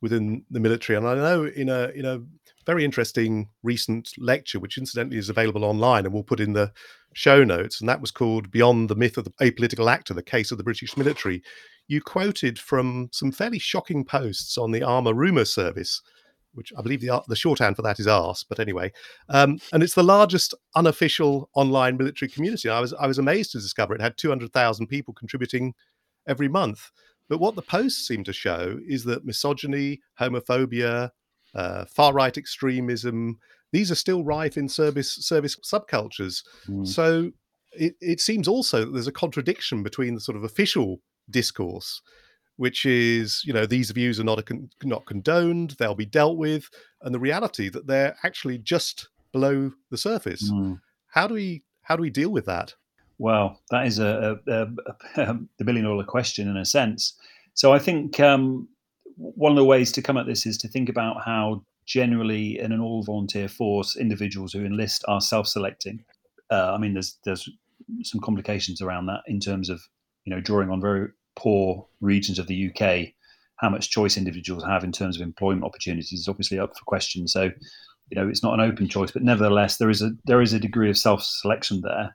within 0.00 0.44
the 0.50 0.60
military. 0.60 0.96
And 0.96 1.06
I 1.06 1.14
know 1.14 1.44
in 1.44 1.68
a 1.68 1.88
in 1.94 2.04
a 2.04 2.20
very 2.66 2.84
interesting 2.84 3.48
recent 3.62 4.10
lecture, 4.18 4.60
which 4.60 4.78
incidentally 4.78 5.18
is 5.18 5.30
available 5.30 5.64
online 5.64 6.04
and 6.04 6.12
we'll 6.12 6.22
put 6.22 6.40
in 6.40 6.52
the 6.52 6.70
show 7.14 7.42
notes, 7.42 7.80
and 7.80 7.88
that 7.88 8.00
was 8.00 8.10
called 8.10 8.50
Beyond 8.50 8.90
the 8.90 8.94
Myth 8.94 9.16
of 9.16 9.24
the 9.24 9.30
Apolitical 9.40 9.90
Actor, 9.90 10.14
the 10.14 10.22
Case 10.22 10.52
of 10.52 10.58
the 10.58 10.64
British 10.64 10.96
Military. 10.96 11.42
You 11.86 12.02
quoted 12.02 12.58
from 12.58 13.08
some 13.12 13.32
fairly 13.32 13.58
shocking 13.58 14.04
posts 14.04 14.58
on 14.58 14.72
the 14.72 14.82
Army 14.82 15.14
Rumour 15.14 15.46
Service, 15.46 16.02
which 16.52 16.72
I 16.76 16.82
believe 16.82 17.00
the, 17.00 17.22
the 17.26 17.36
shorthand 17.36 17.76
for 17.76 17.82
that 17.82 17.98
is 17.98 18.06
ARSE, 18.06 18.44
but 18.44 18.60
anyway. 18.60 18.92
Um, 19.30 19.58
and 19.72 19.82
it's 19.82 19.94
the 19.94 20.02
largest 20.02 20.54
unofficial 20.74 21.48
online 21.54 21.96
military 21.96 22.28
community. 22.28 22.68
I 22.68 22.80
was, 22.80 22.92
I 22.92 23.06
was 23.06 23.18
amazed 23.18 23.52
to 23.52 23.58
discover 23.58 23.94
it 23.94 24.02
had 24.02 24.18
200,000 24.18 24.86
people 24.86 25.14
contributing 25.14 25.74
every 26.26 26.48
month. 26.48 26.90
But 27.28 27.40
what 27.40 27.54
the 27.54 27.62
posts 27.62 28.06
seem 28.06 28.24
to 28.24 28.32
show 28.32 28.78
is 28.86 29.04
that 29.04 29.24
misogyny, 29.24 30.00
homophobia, 30.18 31.10
uh, 31.54 31.84
far 31.86 32.12
right 32.12 32.36
extremism, 32.36 33.38
these 33.72 33.90
are 33.90 33.96
still 33.96 34.24
rife 34.24 34.56
in 34.56 34.68
service 34.68 35.10
service 35.10 35.56
subcultures. 35.56 36.42
Mm. 36.68 36.86
So 36.86 37.32
it, 37.72 37.94
it 38.00 38.20
seems 38.20 38.48
also 38.48 38.84
that 38.84 38.92
there's 38.92 39.06
a 39.06 39.12
contradiction 39.12 39.82
between 39.82 40.14
the 40.14 40.20
sort 40.20 40.36
of 40.36 40.44
official 40.44 41.00
discourse, 41.30 42.00
which 42.56 42.86
is, 42.86 43.42
you 43.44 43.52
know, 43.52 43.66
these 43.66 43.90
views 43.90 44.18
are 44.18 44.24
not 44.24 44.44
con- 44.46 44.70
not 44.82 45.06
condoned, 45.06 45.76
they'll 45.78 45.94
be 45.94 46.06
dealt 46.06 46.38
with, 46.38 46.68
and 47.02 47.14
the 47.14 47.20
reality 47.20 47.68
that 47.68 47.86
they're 47.86 48.16
actually 48.24 48.58
just 48.58 49.08
below 49.32 49.72
the 49.90 49.98
surface. 49.98 50.50
Mm. 50.50 50.80
How 51.08 51.26
do 51.26 51.34
we 51.34 51.62
how 51.82 51.96
do 51.96 52.02
we 52.02 52.10
deal 52.10 52.30
with 52.30 52.46
that? 52.46 52.74
Well, 53.18 53.60
that 53.70 53.86
is 53.86 53.98
a, 53.98 54.38
a, 54.46 54.68
a, 55.16 55.36
a 55.60 55.64
billion 55.64 55.84
dollar 55.84 56.04
question 56.04 56.48
in 56.48 56.56
a 56.56 56.64
sense. 56.64 57.14
So 57.54 57.72
I 57.72 57.78
think 57.78 58.20
um, 58.20 58.68
one 59.16 59.50
of 59.50 59.56
the 59.56 59.64
ways 59.64 59.90
to 59.92 60.02
come 60.02 60.16
at 60.16 60.26
this 60.26 60.46
is 60.46 60.56
to 60.58 60.68
think 60.68 60.88
about 60.88 61.24
how 61.24 61.64
generally 61.86 62.58
in 62.58 62.70
an 62.70 62.80
all 62.80 63.02
volunteer 63.02 63.48
force, 63.48 63.96
individuals 63.96 64.52
who 64.52 64.64
enlist 64.64 65.04
are 65.08 65.20
self 65.20 65.48
selecting. 65.48 66.04
Uh, 66.50 66.72
I 66.74 66.78
mean, 66.78 66.94
there's 66.94 67.18
there's 67.24 67.48
some 68.02 68.20
complications 68.20 68.80
around 68.80 69.06
that 69.06 69.22
in 69.26 69.40
terms 69.40 69.68
of 69.68 69.80
you 70.24 70.34
know 70.34 70.40
drawing 70.40 70.70
on 70.70 70.80
very 70.80 71.08
poor 71.36 71.86
regions 72.00 72.38
of 72.38 72.46
the 72.46 72.70
UK. 72.70 73.08
How 73.56 73.70
much 73.70 73.90
choice 73.90 74.16
individuals 74.16 74.64
have 74.64 74.84
in 74.84 74.92
terms 74.92 75.16
of 75.16 75.22
employment 75.22 75.64
opportunities 75.64 76.20
is 76.20 76.28
obviously 76.28 76.60
up 76.60 76.76
for 76.76 76.84
question. 76.84 77.26
So, 77.26 77.50
you 78.08 78.14
know, 78.14 78.28
it's 78.28 78.42
not 78.42 78.54
an 78.54 78.60
open 78.60 78.86
choice, 78.88 79.10
but 79.10 79.22
nevertheless, 79.22 79.78
there 79.78 79.90
is 79.90 80.00
a 80.00 80.10
there 80.26 80.42
is 80.42 80.52
a 80.52 80.60
degree 80.60 80.90
of 80.90 80.98
self 80.98 81.22
selection 81.22 81.80
there. 81.80 82.14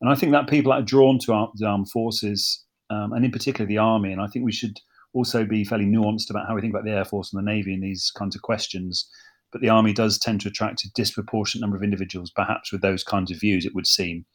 And 0.00 0.10
I 0.10 0.14
think 0.14 0.32
that 0.32 0.48
people 0.48 0.72
are 0.72 0.82
drawn 0.82 1.18
to 1.20 1.32
our, 1.32 1.50
the 1.54 1.66
armed 1.66 1.90
forces, 1.90 2.62
um, 2.90 3.12
and 3.12 3.24
in 3.24 3.30
particular 3.30 3.66
the 3.66 3.78
army. 3.78 4.12
And 4.12 4.20
I 4.20 4.26
think 4.26 4.44
we 4.44 4.52
should 4.52 4.78
also 5.12 5.44
be 5.44 5.64
fairly 5.64 5.86
nuanced 5.86 6.30
about 6.30 6.46
how 6.46 6.54
we 6.54 6.60
think 6.60 6.72
about 6.72 6.84
the 6.84 6.90
air 6.90 7.04
force 7.04 7.32
and 7.32 7.38
the 7.40 7.50
navy 7.50 7.72
in 7.72 7.80
these 7.80 8.10
kinds 8.10 8.34
of 8.34 8.42
questions. 8.42 9.08
But 9.52 9.60
the 9.60 9.68
army 9.68 9.92
does 9.92 10.18
tend 10.18 10.40
to 10.40 10.48
attract 10.48 10.84
a 10.84 10.92
disproportionate 10.94 11.62
number 11.62 11.76
of 11.76 11.84
individuals, 11.84 12.30
perhaps 12.34 12.72
with 12.72 12.82
those 12.82 13.04
kinds 13.04 13.30
of 13.30 13.40
views. 13.40 13.64
It 13.64 13.74
would 13.74 13.86
seem. 13.86 14.26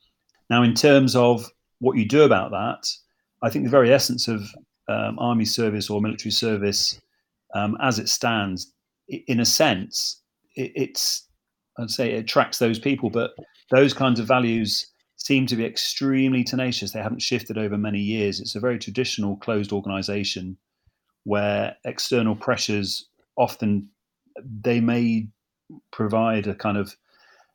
Now, 0.50 0.64
in 0.64 0.74
terms 0.74 1.16
of 1.16 1.46
what 1.80 1.98
you 1.98 2.08
do 2.08 2.24
about 2.24 2.52
that, 2.52 2.88
I 3.42 3.50
think 3.50 3.66
the 3.66 3.72
very 3.72 3.94
essence 3.94 4.28
of 4.28 4.50
um, 4.88 5.20
army 5.20 5.46
service 5.46 5.90
or 5.90 6.02
military 6.02 6.32
service, 6.32 7.00
um, 7.54 7.78
as 7.82 8.00
it 8.00 8.10
stands, 8.10 8.74
in 9.08 9.40
a 9.40 9.46
sense, 9.46 10.22
it, 10.56 10.72
it's 10.76 11.28
I'd 11.78 11.90
say 11.90 12.14
it 12.14 12.20
attracts 12.20 12.60
those 12.60 12.80
people, 12.80 13.10
but 13.10 13.32
those 13.72 13.94
kinds 13.94 14.20
of 14.20 14.28
values 14.28 14.88
seem 15.20 15.46
to 15.46 15.56
be 15.56 15.66
extremely 15.66 16.44
tenacious. 16.44 16.92
They 16.92 17.02
haven't 17.02 17.22
shifted 17.22 17.58
over 17.58 17.78
many 17.78 18.00
years. 18.00 18.40
It's 18.40 18.56
a 18.56 18.60
very 18.60 18.80
traditional 18.80 19.38
closed 19.38 19.72
organization 19.72 20.58
where 21.26 21.76
external 21.84 22.36
pressures 22.36 23.08
often 23.38 23.90
they 24.62 24.80
may 24.80 25.28
provide 25.92 26.48
a 26.48 26.56
kind 26.56 26.78
of 26.78 26.96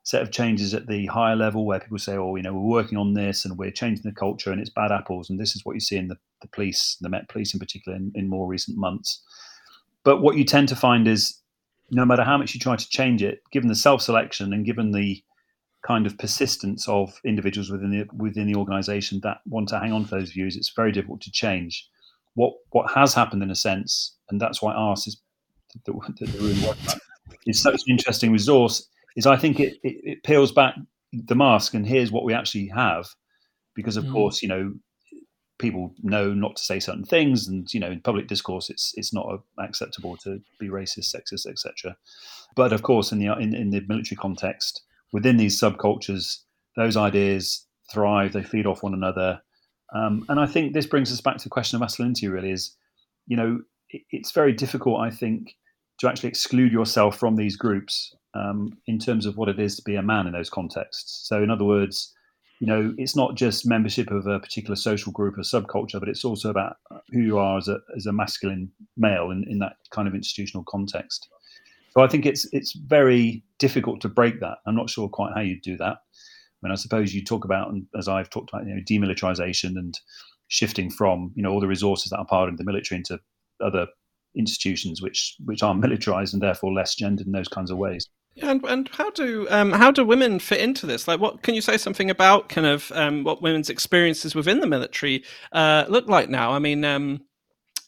set 0.03 0.21
of 0.21 0.31
changes 0.31 0.75
at 0.75 0.87
the 0.87 1.07
higher 1.07 1.35
level 1.35 1.65
where 1.65 1.81
people 1.81 1.99
say, 1.99 2.15
oh, 2.15 2.37
you 2.37 2.43
know, 2.43 2.53
we're 2.53 2.61
working 2.61 2.99
on 2.99 3.15
this 3.15 3.45
and 3.45 3.57
we're 3.57 3.71
changing 3.71 4.03
the 4.05 4.13
culture 4.13 4.53
and 4.53 4.61
it's 4.61 4.71
bad 4.71 4.93
apples. 4.93 5.31
And 5.31 5.41
this 5.41 5.57
is 5.57 5.65
what 5.65 5.73
you 5.73 5.81
see 5.81 5.97
in 5.97 6.09
the, 6.09 6.19
the 6.43 6.49
police, 6.49 6.99
the 7.01 7.09
Met 7.09 7.31
Police 7.31 7.55
in 7.55 7.61
particular, 7.61 7.97
in, 7.97 8.13
in 8.15 8.29
more 8.29 8.47
recent 8.47 8.77
months. 8.77 9.23
But 10.05 10.21
what 10.21 10.37
you 10.37 10.45
tend 10.45 10.69
to 10.69 10.77
find 10.77 11.09
is 11.09 11.41
no 11.91 12.05
matter 12.05 12.23
how 12.23 12.37
much 12.37 12.53
you 12.53 12.61
try 12.61 12.77
to 12.77 12.89
change 12.91 13.23
it, 13.23 13.41
given 13.51 13.71
the 13.71 13.75
self 13.75 14.03
selection 14.03 14.53
and 14.53 14.67
given 14.67 14.93
the 14.93 15.23
kind 15.87 16.07
of 16.07 16.17
persistence 16.19 16.89
of 16.89 17.21
individuals 17.25 17.71
within 17.71 17.91
the 17.91 18.07
within 18.17 18.47
the 18.47 18.59
organization 18.59 19.21
that 19.23 19.39
want 19.47 19.69
to 19.69 19.79
hang 19.79 19.93
on 19.93 20.05
to 20.05 20.11
those 20.11 20.33
views, 20.33 20.57
it's 20.57 20.73
very 20.75 20.91
difficult 20.93 21.21
to 21.23 21.31
change. 21.31 21.87
What 22.35 22.55
what 22.71 22.91
has 22.93 23.15
happened 23.15 23.43
in 23.43 23.51
a 23.51 23.55
sense, 23.57 24.17
and 24.31 24.41
that's 24.41 24.63
why 24.63 24.73
ARSE 24.73 25.07
is 25.07 25.21
the, 25.85 25.93
the, 25.93 26.27
the 26.27 26.39
room 26.39 26.75
is 27.47 27.61
such 27.61 27.75
an 27.75 27.93
interesting 27.93 28.33
resource, 28.33 28.89
is 29.17 29.27
I 29.27 29.37
think 29.37 29.61
it, 29.61 29.75
it, 29.83 29.97
it, 30.05 30.23
peels 30.23 30.53
back 30.53 30.75
the 31.13 31.35
mask 31.35 31.75
and 31.75 31.87
here's 31.87 32.13
what 32.13 32.25
we 32.25 32.33
actually 32.33 32.69
have. 32.69 33.07
Because 33.75 33.97
of 33.97 34.05
mm. 34.05 34.13
course, 34.13 34.41
you 34.41 34.49
know, 34.49 34.73
people 35.59 35.93
know 36.03 36.33
not 36.33 36.57
to 36.57 36.63
say 36.63 36.79
certain 36.79 37.05
things, 37.05 37.49
and 37.49 37.73
you 37.75 37.81
know, 37.81 37.91
in 37.91 38.01
public 38.01 38.29
discourse, 38.29 38.71
it's 38.71 38.93
it's 38.97 39.13
not 39.13 39.27
acceptable 39.59 40.17
to 40.19 40.41
be 40.59 40.69
racist, 40.69 41.15
sexist, 41.15 41.47
etc. 41.47 41.97
But 42.55 42.73
of 42.73 42.83
course, 42.83 43.13
in 43.13 43.19
the 43.19 43.33
in, 43.39 43.55
in 43.55 43.71
the 43.71 43.83
military 43.89 44.17
context, 44.17 44.83
within 45.15 45.37
these 45.37 45.59
subcultures, 45.59 46.41
those 46.77 46.97
ideas 46.97 47.65
thrive, 47.93 48.33
they 48.33 48.43
feed 48.43 48.67
off 48.67 48.83
one 48.83 48.95
another. 48.95 49.41
Um, 49.95 50.27
and 50.29 50.41
I 50.41 50.47
think 50.47 50.75
this 50.75 50.87
brings 50.87 51.13
us 51.13 51.21
back 51.21 51.37
to 51.39 51.45
the 51.45 51.51
question 51.51 51.77
of 51.77 51.81
masculinity, 51.81 52.27
really, 52.27 52.51
is, 52.51 52.77
you 53.29 53.37
know, 53.37 53.61
it, 53.91 54.03
it's 54.11 54.33
very 54.33 54.53
difficult, 54.53 55.01
I 55.01 55.11
think, 55.11 55.55
to 56.01 56.09
actually 56.09 56.31
exclude 56.31 56.73
yourself 56.73 57.17
from 57.17 57.37
these 57.37 57.57
groups 57.57 58.13
um, 58.35 58.77
in 58.89 58.99
terms 58.99 59.25
of 59.25 59.37
what 59.37 59.49
it 59.49 59.61
is 59.61 59.77
to 59.77 59.83
be 59.83 59.95
a 59.95 60.03
man 60.03 60.27
in 60.27 60.33
those 60.33 60.51
contexts. 60.51 61.29
So, 61.29 61.41
in 61.41 61.49
other 61.49 61.65
words, 61.65 62.13
you 62.59 62.67
know, 62.67 62.93
it's 62.99 63.15
not 63.15 63.37
just 63.37 63.69
membership 63.69 64.11
of 64.11 64.27
a 64.27 64.41
particular 64.41 64.75
social 64.75 65.13
group 65.13 65.39
or 65.39 65.43
subculture, 65.43 66.01
but 66.01 66.09
it's 66.09 66.25
also 66.25 66.51
about 66.51 66.77
who 67.11 67.21
you 67.21 67.39
are 67.39 67.57
as 67.57 67.69
a, 67.69 67.79
as 67.97 68.07
a 68.07 68.13
masculine 68.13 68.73
male 68.97 69.31
in, 69.31 69.45
in 69.49 69.61
that 69.61 69.77
kind 69.91 70.09
of 70.09 70.15
institutional 70.15 70.65
context. 70.65 71.29
So 71.97 72.03
I 72.03 72.09
think 72.09 72.27
it's 72.27 72.47
it's 72.53 72.73
very 72.73 73.45
difficult 73.59 74.01
to 74.03 74.09
break 74.09 74.41
that. 74.41 74.59
I'm 74.67 74.77
not 74.77 74.91
sure 74.91 75.09
quite 75.09 75.33
how 75.35 75.43
you 75.43 75.61
do 75.61 75.77
that. 75.77 75.97
I 75.97 76.67
mean, 76.67 76.73
I 76.73 76.77
suppose 76.77 77.15
you 77.15 77.23
talk 77.23 77.45
about, 77.45 77.71
and 77.71 77.87
as 77.97 78.09
I've 78.09 78.31
talked 78.31 78.51
about, 78.53 78.67
you 78.67 78.75
know, 78.75 78.83
demilitarization 78.89 79.77
and 79.77 79.99
shifting 80.49 80.91
from 80.91 81.33
you 81.35 81.43
know 81.43 81.51
all 81.51 81.61
the 81.61 81.67
resources 81.69 82.11
that 82.11 82.19
are 82.19 82.27
part 82.27 82.49
of 82.49 82.57
the 82.59 82.65
military 82.65 82.99
into 82.99 83.19
other 83.65 83.87
institutions 84.37 85.01
which 85.01 85.37
which 85.45 85.63
are 85.63 85.75
militarized 85.75 86.35
and 86.35 86.43
therefore 86.43 86.73
less 86.73 86.95
gendered 86.95 87.27
in 87.27 87.33
those 87.33 87.49
kinds 87.49 87.71
of 87.71 87.79
ways. 87.79 88.09
And 88.43 88.65
and 88.65 88.89
how 88.89 89.11
do 89.11 89.47
um, 89.49 89.71
how 89.71 89.93
do 89.93 90.05
women 90.05 90.41
fit 90.41 90.61
into 90.61 90.87
this? 90.87 91.07
Like, 91.07 91.21
what 91.21 91.43
can 91.43 91.55
you 91.55 91.61
say 91.61 91.77
something 91.77 92.11
about 92.11 92.49
kind 92.49 92.67
of 92.67 92.91
um, 92.93 93.23
what 93.23 93.43
women's 93.43 93.71
experiences 93.71 94.35
within 94.35 94.59
the 94.59 94.67
military 94.67 95.23
uh, 95.53 95.85
look 95.89 96.09
like 96.09 96.29
now? 96.29 96.51
I 96.51 96.59
mean, 96.59 96.85
um, 96.85 97.21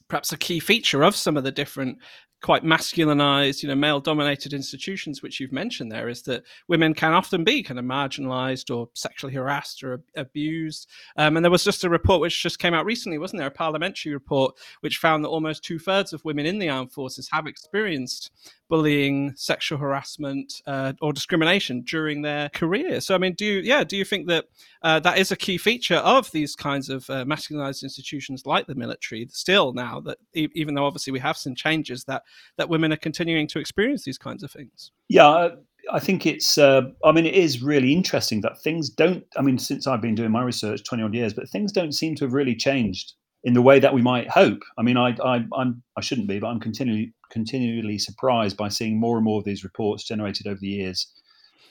perhaps 0.09 0.33
a 0.33 0.37
key 0.37 0.61
feature 0.61 1.03
of 1.03 1.17
some 1.17 1.37
of 1.37 1.43
the 1.43 1.51
different 1.51 1.99
quite 2.43 2.65
masculinized, 2.65 3.63
you 3.63 3.69
know, 3.69 3.75
male 3.75 4.01
dominated 4.01 4.53
institutions, 4.53 5.23
which 5.23 5.41
you've 5.41 5.53
mentioned 5.53 5.91
there, 5.91 6.09
is 6.09 6.23
that 6.23 6.43
women 6.69 6.95
can 6.95 7.13
often 7.13 7.45
be 7.45 7.63
kind 7.63 7.79
of 7.79 7.85
marginalized 7.85 8.75
or 8.75 8.89
sexually 8.95 9.35
harassed 9.35 9.83
or 9.83 10.03
abused. 10.17 10.89
Um, 11.17 11.37
and 11.37 11.45
there 11.45 11.51
was 11.51 11.65
just 11.65 11.85
a 11.85 11.89
report 11.89 12.21
which 12.21 12.43
just 12.43 12.59
came 12.59 12.75
out 12.75 12.85
recently, 12.85 13.19
wasn't 13.19 13.39
there? 13.39 13.49
A 13.49 13.51
parliamentary 13.51 14.13
report 14.13 14.55
which 14.81 14.99
found 14.99 15.25
that 15.25 15.29
almost 15.29 15.65
two 15.65 15.79
thirds 15.79 16.13
of 16.13 16.25
women 16.25 16.47
in 16.47 16.59
the 16.59 16.69
armed 16.69 16.93
forces 16.93 17.29
have 17.33 17.47
experienced 17.47 18.31
bullying, 18.69 19.33
sexual 19.37 19.79
harassment, 19.79 20.61
uh, 20.67 20.93
or 21.01 21.13
discrimination 21.13 21.83
during 21.83 22.23
their 22.23 22.49
career. 22.51 23.01
So, 23.01 23.15
I 23.15 23.19
mean, 23.19 23.35
do 23.35 23.45
you, 23.45 23.61
yeah, 23.61 23.85
do 23.85 23.97
you 23.97 24.05
think 24.05 24.27
that 24.29 24.47
uh, 24.83 25.01
that 25.01 25.19
is 25.19 25.33
a 25.33 25.37
key 25.37 25.59
feature 25.59 25.97
of 25.97 26.31
these 26.33 26.57
kinds 26.57 26.89
of 26.89 27.09
uh, 27.11 27.25
masculinized 27.25 27.83
institutions 27.83 28.45
like 28.47 28.67
the 28.67 28.75
military? 28.75 29.27
Still, 29.31 29.73
now 29.73 30.01
that 30.01 30.19
e- 30.35 30.49
even 30.55 30.75
though 30.75 30.87
obviously 30.87 31.13
we 31.13 31.21
have 31.21 31.37
some 31.37 31.55
changes, 31.55 32.05
that 32.05 32.23
that 32.59 32.69
women 32.69 32.93
are 32.93 32.97
continuing 32.97 33.47
to 33.49 33.59
experience 33.59 34.05
these 34.05 34.19
kinds 34.19 34.43
of 34.43 34.51
things. 34.51 34.91
Yeah. 35.09 35.49
I 35.93 36.01
think 36.01 36.27
it's. 36.27 36.59
Uh, 36.59 36.83
I 37.05 37.13
mean, 37.13 37.27
it 37.27 37.35
is 37.35 37.63
really 37.63 37.93
interesting 37.93 38.41
that 38.41 38.61
things 38.61 38.91
don't. 38.91 39.23
I 39.37 39.43
mean, 39.43 39.57
since 39.57 39.87
I've 39.87 40.03
been 40.03 40.17
doing 40.17 40.33
my 40.33 40.43
research 40.43 40.83
twenty 40.83 41.05
odd 41.05 41.15
years, 41.15 41.33
but 41.33 41.49
things 41.49 41.71
don't 41.71 41.93
seem 41.93 42.17
to 42.17 42.25
have 42.25 42.33
really 42.33 42.57
changed 42.57 43.13
in 43.45 43.55
the 43.55 43.63
way 43.63 43.79
that 43.79 43.95
we 43.95 44.03
might 44.03 44.29
hope. 44.29 44.63
I 44.77 44.83
mean, 44.83 44.97
I, 44.97 45.17
I, 45.25 45.45
I'm, 45.57 45.85
I 45.97 46.01
shouldn't 46.01 46.27
be, 46.27 46.41
but 46.41 46.49
I'm 46.49 46.59
continually, 46.59 47.15
continually 47.31 47.99
surprised 47.99 48.57
by 48.57 48.69
seeing 48.69 48.99
more 48.99 49.17
and 49.17 49.25
more 49.25 49.39
of 49.39 49.45
these 49.45 49.65
reports 49.65 50.05
generated 50.05 50.47
over 50.47 50.61
the 50.61 50.69
years. 50.69 51.07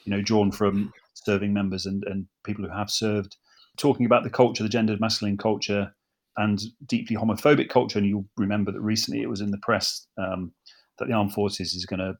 You 0.03 0.11
know, 0.11 0.21
drawn 0.21 0.51
from 0.51 0.93
serving 1.13 1.53
members 1.53 1.85
and, 1.85 2.03
and 2.05 2.27
people 2.43 2.63
who 2.63 2.71
have 2.71 2.91
served, 2.91 3.37
talking 3.77 4.05
about 4.05 4.23
the 4.23 4.29
culture, 4.29 4.63
the 4.63 4.69
gendered 4.69 5.01
masculine 5.01 5.37
culture, 5.37 5.95
and 6.37 6.61
deeply 6.85 7.15
homophobic 7.15 7.69
culture. 7.69 7.97
And 7.97 8.07
you'll 8.07 8.27
remember 8.37 8.71
that 8.71 8.81
recently 8.81 9.21
it 9.21 9.29
was 9.29 9.41
in 9.41 9.51
the 9.51 9.57
press 9.57 10.05
um, 10.17 10.51
that 10.99 11.07
the 11.07 11.13
armed 11.13 11.33
forces 11.33 11.73
is 11.73 11.85
going 11.85 11.99
to 11.99 12.15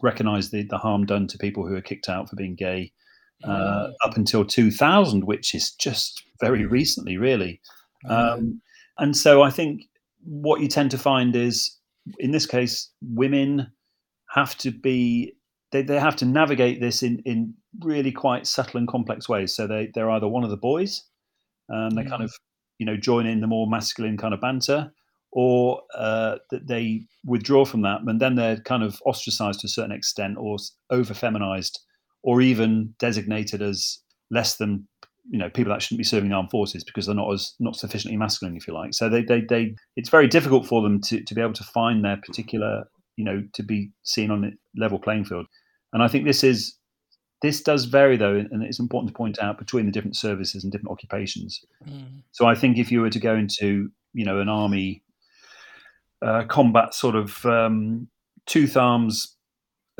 recognise 0.00 0.50
the, 0.50 0.62
the 0.64 0.78
harm 0.78 1.06
done 1.06 1.26
to 1.28 1.38
people 1.38 1.66
who 1.66 1.74
are 1.74 1.82
kicked 1.82 2.08
out 2.08 2.28
for 2.28 2.36
being 2.36 2.54
gay. 2.54 2.92
Uh, 3.44 3.88
mm. 3.88 3.92
up 4.04 4.16
until 4.16 4.44
2000, 4.44 5.24
which 5.24 5.52
is 5.52 5.72
just 5.72 6.22
very 6.40 6.64
recently, 6.64 7.16
really. 7.16 7.60
Um, 8.08 8.60
and 8.98 9.16
so 9.16 9.42
I 9.42 9.50
think 9.50 9.88
what 10.24 10.60
you 10.60 10.68
tend 10.68 10.92
to 10.92 10.98
find 10.98 11.34
is, 11.34 11.76
in 12.18 12.30
this 12.30 12.46
case, 12.46 12.90
women 13.00 13.72
have 14.30 14.56
to 14.58 14.70
be 14.70 15.34
they, 15.72 15.82
they 15.82 15.98
have 15.98 16.16
to 16.16 16.26
navigate 16.26 16.80
this 16.80 17.02
in, 17.02 17.20
in 17.24 17.54
really 17.80 18.12
quite 18.12 18.46
subtle 18.46 18.78
and 18.78 18.88
complex 18.88 19.28
ways. 19.28 19.54
So 19.54 19.66
they, 19.66 19.90
they're 19.94 20.10
either 20.10 20.28
one 20.28 20.44
of 20.44 20.50
the 20.50 20.56
boys, 20.56 21.02
and 21.68 21.96
they 21.96 22.02
mm. 22.02 22.10
kind 22.10 22.22
of 22.22 22.32
you 22.78 22.86
know 22.86 22.96
join 22.96 23.26
in 23.26 23.40
the 23.40 23.46
more 23.46 23.66
masculine 23.66 24.16
kind 24.16 24.34
of 24.34 24.40
banter, 24.40 24.92
or 25.32 25.82
uh, 25.94 26.36
that 26.50 26.68
they 26.68 27.02
withdraw 27.24 27.64
from 27.64 27.82
that, 27.82 28.00
and 28.06 28.20
then 28.20 28.36
they're 28.36 28.60
kind 28.60 28.82
of 28.82 29.00
ostracized 29.06 29.60
to 29.60 29.66
a 29.66 29.70
certain 29.70 29.92
extent, 29.92 30.36
or 30.38 30.56
over 30.90 31.14
feminized, 31.14 31.80
or 32.22 32.40
even 32.40 32.94
designated 32.98 33.62
as 33.62 33.98
less 34.30 34.56
than 34.56 34.86
you 35.30 35.38
know 35.38 35.48
people 35.48 35.72
that 35.72 35.82
shouldn't 35.82 35.98
be 35.98 36.04
serving 36.04 36.30
the 36.30 36.36
armed 36.36 36.50
forces 36.50 36.84
because 36.84 37.06
they're 37.06 37.14
not 37.14 37.32
as 37.32 37.54
not 37.60 37.76
sufficiently 37.76 38.16
masculine, 38.16 38.56
if 38.56 38.66
you 38.66 38.74
like. 38.74 38.94
So 38.94 39.08
they 39.08 39.22
they 39.22 39.42
they 39.42 39.74
it's 39.96 40.08
very 40.08 40.26
difficult 40.26 40.66
for 40.66 40.82
them 40.82 41.00
to 41.02 41.22
to 41.22 41.34
be 41.34 41.40
able 41.40 41.52
to 41.54 41.64
find 41.64 42.04
their 42.04 42.16
particular 42.16 42.84
you 43.16 43.24
know 43.24 43.42
to 43.54 43.62
be 43.62 43.90
seen 44.02 44.30
on 44.30 44.44
a 44.44 44.50
level 44.80 44.98
playing 44.98 45.24
field. 45.24 45.46
And 45.92 46.02
I 46.02 46.08
think 46.08 46.24
this 46.24 46.42
is 46.42 46.76
this 47.42 47.60
does 47.60 47.84
vary 47.84 48.16
though, 48.16 48.44
and 48.50 48.62
it's 48.62 48.80
important 48.80 49.12
to 49.12 49.16
point 49.16 49.38
out 49.38 49.58
between 49.58 49.86
the 49.86 49.92
different 49.92 50.16
services 50.16 50.62
and 50.62 50.72
different 50.72 50.92
occupations. 50.92 51.60
Mm. 51.86 52.22
So 52.30 52.46
I 52.46 52.54
think 52.54 52.78
if 52.78 52.90
you 52.90 53.00
were 53.00 53.10
to 53.10 53.20
go 53.20 53.34
into 53.34 53.90
you 54.12 54.24
know 54.24 54.40
an 54.40 54.48
army 54.48 55.02
uh, 56.22 56.44
combat 56.48 56.94
sort 56.94 57.16
of 57.16 57.44
um, 57.46 58.08
tooth 58.46 58.76
arms 58.76 59.36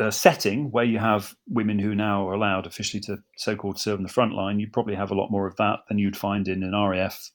uh, 0.02 0.11
setting 0.11 0.71
where 0.71 0.85
you 0.85 0.99
have 0.99 1.35
women 1.49 1.78
who 1.78 1.94
now 1.94 2.28
are 2.28 2.35
allowed 2.35 2.66
officially 2.66 3.00
to 3.00 3.18
so-called 3.37 3.78
serve 3.78 3.99
in 3.99 4.02
the 4.02 4.12
front 4.12 4.35
line, 4.35 4.59
you 4.59 4.68
probably 4.68 4.94
have 4.94 5.11
a 5.11 5.14
lot 5.14 5.30
more 5.30 5.47
of 5.47 5.56
that 5.56 5.80
than 5.88 5.99
you'd 5.99 6.16
find 6.16 6.49
in 6.49 6.62
an 6.62 6.73
RAF 6.73 7.30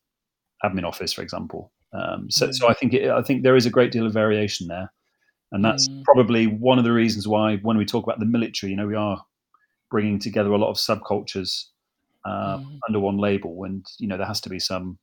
admin 0.64 0.84
office, 0.84 1.14
for 1.14 1.22
example. 1.22 1.72
Um, 1.94 2.30
so, 2.30 2.48
mm. 2.48 2.54
so 2.54 2.70
I 2.70 2.74
think 2.74 2.94
it, 2.94 3.10
I 3.10 3.22
think 3.22 3.44
there 3.44 3.56
is 3.56 3.66
a 3.66 3.70
great 3.70 3.92
deal 3.92 4.06
of 4.06 4.14
variation 4.14 4.68
there, 4.68 4.92
and 5.52 5.64
that's 5.64 5.88
mm. 5.88 6.04
probably 6.04 6.48
one 6.48 6.78
of 6.78 6.84
the 6.84 6.92
reasons 6.92 7.28
why 7.28 7.58
when 7.58 7.78
we 7.78 7.86
talk 7.86 8.04
about 8.04 8.20
the 8.20 8.26
military, 8.26 8.72
you 8.72 8.78
know, 8.78 8.88
we 8.88 8.96
are 8.96 9.24
bringing 9.90 10.20
together 10.20 10.52
a 10.52 10.58
lot 10.58 10.70
of 10.70 10.76
subcultures 10.76 11.66
uh, 12.26 12.58
mm. 12.58 12.80
under 12.88 13.00
one 13.00 13.18
label, 13.18 13.64
and 13.64 13.86
you 14.00 14.08
know 14.08 14.18
there 14.18 14.28
has 14.28 14.42
to 14.42 14.50
be 14.50 14.60
some 14.60 14.98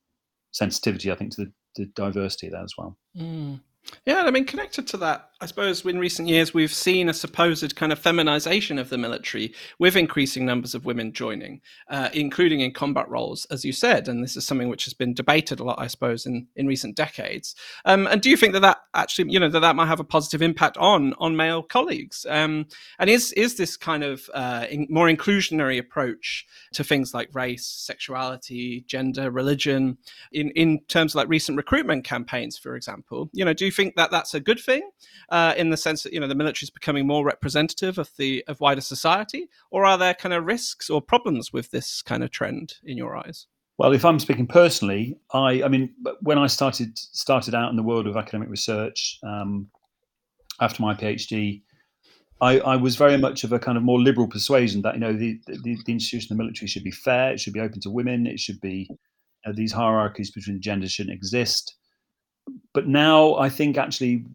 sensitivity, 0.53 1.11
I 1.11 1.15
think, 1.15 1.35
to 1.37 1.45
the, 1.45 1.53
the 1.77 1.87
diversity 1.87 2.51
there 2.51 2.63
as 2.63 2.75
well. 2.77 2.99
Mm. 3.17 3.61
Yeah, 4.07 4.23
I 4.23 4.31
mean, 4.31 4.45
connected 4.45 4.87
to 4.89 4.97
that, 4.99 5.31
I 5.45 5.47
suppose 5.47 5.85
in 5.85 5.99
recent 5.99 6.27
years 6.27 6.55
we've 6.55 6.73
seen 6.73 7.11
a 7.11 7.13
supposed 7.13 7.77
kind 7.77 7.93
of 7.93 7.99
feminization 7.99 8.79
of 8.79 8.89
the 8.89 8.97
military 8.97 9.53
with 9.79 9.95
increasing 9.95 10.47
numbers 10.47 10.75
of 10.75 10.87
women 10.87 11.13
joining, 11.13 11.61
uh, 11.91 12.09
including 12.15 12.61
in 12.61 12.73
combat 12.73 13.07
roles, 13.11 13.45
as 13.51 13.63
you 13.63 13.71
said. 13.71 14.09
And 14.09 14.25
this 14.25 14.39
is 14.39 14.47
something 14.47 14.71
which 14.71 14.87
has 14.87 14.95
been 14.95 15.13
debated 15.13 15.61
a 15.61 15.65
lot, 15.65 15.79
I 15.79 15.89
suppose, 15.89 16.25
in, 16.25 16.47
in 16.57 16.67
recent 16.67 16.97
decades. 16.97 17.55
Um, 17.85 18.07
and 18.07 18.23
do 18.23 18.31
you 18.31 18.39
think 18.39 18.55
that 18.55 18.61
that 18.61 18.79
actually, 18.95 19.33
you 19.33 19.39
know, 19.39 19.51
that 19.51 19.61
that 19.61 19.77
might 19.77 19.89
have 19.89 20.01
a 20.01 20.05
positive 20.05 20.41
impact 20.41 20.79
on 20.79 21.13
on 21.19 21.37
male 21.37 21.63
colleagues? 21.63 22.25
Um, 22.27 22.65
and 22.99 23.11
is 23.11 23.31
is 23.33 23.57
this 23.57 23.77
kind 23.77 24.03
of 24.03 24.31
uh, 24.33 24.65
in, 24.71 24.87
more 24.89 25.09
inclusionary 25.09 25.79
approach 25.79 26.47
to 26.73 26.83
things 26.83 27.13
like 27.13 27.29
race, 27.35 27.67
sexuality, 27.67 28.87
gender, 28.87 29.31
religion, 29.31 29.99
in 30.33 30.53
in 30.53 30.81
terms 30.89 31.13
of 31.13 31.17
like 31.17 31.29
recent 31.29 31.59
recruitment 31.59 32.03
campaigns, 32.03 32.57
for 32.57 32.77
example? 32.77 33.29
You 33.35 33.45
know, 33.45 33.53
do 33.53 33.67
you 33.67 33.71
think 33.71 33.97
that 33.97 34.11
that's 34.11 34.33
a 34.33 34.41
good 34.41 34.59
thing? 34.59 34.89
Uh, 35.35 35.53
in 35.57 35.69
the 35.71 35.77
sense 35.77 36.05
that 36.05 36.13
you 36.13 36.21
know 36.21 36.29
the 36.29 36.35
military 36.37 36.67
is 36.67 36.71
becoming 36.71 37.09
more 37.09 37.25
representative 37.25 37.99
of 37.99 38.09
the 38.19 38.45
of 38.47 38.61
wider 38.61 38.81
society, 38.81 39.49
or 39.73 39.85
are 39.85 39.99
there 39.99 40.15
kind 40.15 40.33
of 40.33 40.47
risks 40.47 40.89
or 40.89 41.03
problems 41.03 41.53
with 41.53 41.73
this 41.73 42.03
kind 42.03 42.23
of 42.23 42.31
trend 42.31 42.75
in 42.85 42.97
your 42.97 43.17
eyes? 43.17 43.49
Well, 43.77 43.93
if 43.93 44.05
I'm 44.05 44.21
speaking 44.21 44.47
personally, 44.47 45.19
I, 45.33 45.65
I 45.65 45.69
mean, 45.69 45.93
when 46.21 46.39
I 46.39 46.47
started 46.47 46.97
started 46.97 47.53
out 47.53 47.71
in 47.71 47.77
the 47.77 47.83
world 47.83 48.07
of 48.07 48.17
academic 48.17 48.49
research 48.49 49.19
um, 49.25 49.67
after 50.61 50.81
my 50.81 50.95
PhD, 50.95 51.63
I, 52.41 52.61
I, 52.61 52.77
was 52.77 52.95
very 52.95 53.17
much 53.17 53.43
of 53.43 53.53
a 53.53 53.59
kind 53.59 53.77
of 53.77 53.83
more 53.83 54.01
liberal 54.01 54.29
persuasion 54.29 54.83
that 54.83 54.95
you 54.95 55.01
know 55.01 55.15
the, 55.15 55.41
the, 55.49 55.77
the 55.85 55.93
institution 55.93 56.33
of 56.33 56.39
the 56.39 56.45
military 56.45 56.69
should 56.69 56.85
be 56.85 56.93
fair, 56.93 57.33
it 57.33 57.41
should 57.41 57.55
be 57.55 57.61
open 57.61 57.81
to 57.81 57.91
women, 57.91 58.29
it 58.29 58.39
should 58.39 58.61
be 58.61 58.89
these 59.55 59.73
hierarchies 59.73 60.31
between 60.31 60.61
genders 60.61 60.93
shouldn't 60.93 61.17
exist. 61.17 61.75
But 62.73 62.87
now 62.87 63.35
I 63.35 63.49
think 63.49 63.77
actually 63.77 64.27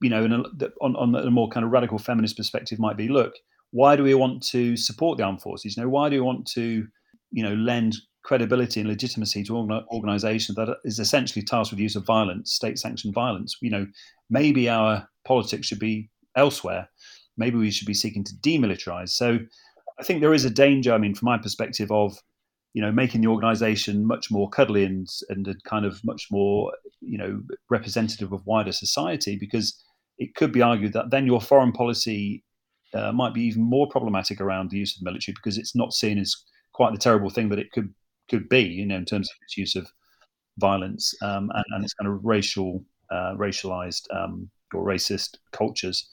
you 0.00 0.10
know, 0.10 0.24
a, 0.24 0.66
on, 0.80 0.96
on 0.96 1.14
a 1.14 1.30
more 1.30 1.48
kind 1.48 1.64
of 1.64 1.72
radical 1.72 1.98
feminist 1.98 2.36
perspective, 2.36 2.78
might 2.78 2.96
be: 2.96 3.08
look, 3.08 3.34
why 3.70 3.96
do 3.96 4.02
we 4.02 4.14
want 4.14 4.42
to 4.48 4.76
support 4.76 5.18
the 5.18 5.24
armed 5.24 5.42
forces? 5.42 5.76
You 5.76 5.82
know, 5.82 5.88
why 5.88 6.08
do 6.08 6.16
we 6.16 6.20
want 6.20 6.46
to, 6.52 6.86
you 7.30 7.42
know, 7.42 7.54
lend 7.54 7.96
credibility 8.22 8.80
and 8.80 8.88
legitimacy 8.88 9.42
to 9.44 9.58
an 9.58 9.70
organization 9.92 10.54
that 10.56 10.76
is 10.84 10.98
essentially 10.98 11.44
tasked 11.44 11.72
with 11.72 11.80
use 11.80 11.96
of 11.96 12.04
violence, 12.06 12.52
state-sanctioned 12.52 13.14
violence? 13.14 13.56
You 13.60 13.70
know, 13.70 13.86
maybe 14.30 14.68
our 14.68 15.08
politics 15.24 15.66
should 15.66 15.78
be 15.78 16.10
elsewhere. 16.36 16.88
Maybe 17.36 17.56
we 17.56 17.70
should 17.70 17.86
be 17.86 17.94
seeking 17.94 18.24
to 18.24 18.34
demilitarize. 18.36 19.10
So, 19.10 19.38
I 19.98 20.02
think 20.04 20.20
there 20.20 20.34
is 20.34 20.44
a 20.44 20.50
danger. 20.50 20.92
I 20.92 20.98
mean, 20.98 21.14
from 21.14 21.26
my 21.26 21.38
perspective, 21.38 21.90
of 21.90 22.16
you 22.74 22.82
know 22.82 22.92
making 22.92 23.20
the 23.20 23.28
organization 23.28 24.06
much 24.06 24.30
more 24.30 24.48
cuddly 24.48 24.84
and 24.84 25.08
and 25.30 25.48
kind 25.64 25.84
of 25.84 26.02
much 26.04 26.28
more 26.30 26.72
you 27.00 27.18
know 27.18 27.40
representative 27.70 28.32
of 28.32 28.46
wider 28.46 28.72
society 28.72 29.36
because 29.36 29.82
it 30.18 30.34
could 30.34 30.52
be 30.52 30.62
argued 30.62 30.92
that 30.92 31.10
then 31.10 31.26
your 31.26 31.40
foreign 31.40 31.72
policy 31.72 32.44
uh, 32.94 33.12
might 33.12 33.34
be 33.34 33.42
even 33.42 33.62
more 33.62 33.88
problematic 33.88 34.40
around 34.40 34.70
the 34.70 34.78
use 34.78 34.94
of 34.94 35.00
the 35.00 35.10
military 35.10 35.34
because 35.34 35.58
it's 35.58 35.76
not 35.76 35.92
seen 35.92 36.18
as 36.18 36.34
quite 36.72 36.92
the 36.92 36.98
terrible 36.98 37.30
thing 37.30 37.48
that 37.48 37.58
it 37.58 37.70
could 37.72 37.92
could 38.28 38.48
be, 38.48 38.60
you 38.60 38.86
know, 38.86 38.96
in 38.96 39.04
terms 39.04 39.30
of 39.30 39.36
its 39.42 39.56
use 39.56 39.74
of 39.74 39.90
violence 40.58 41.14
um, 41.22 41.50
and, 41.54 41.64
and, 41.70 41.84
its 41.84 41.94
kind 41.94 42.12
of 42.12 42.22
racial, 42.22 42.84
uh, 43.10 43.34
racialized 43.36 44.02
um, 44.14 44.50
or 44.74 44.84
racist 44.84 45.36
cultures. 45.52 46.06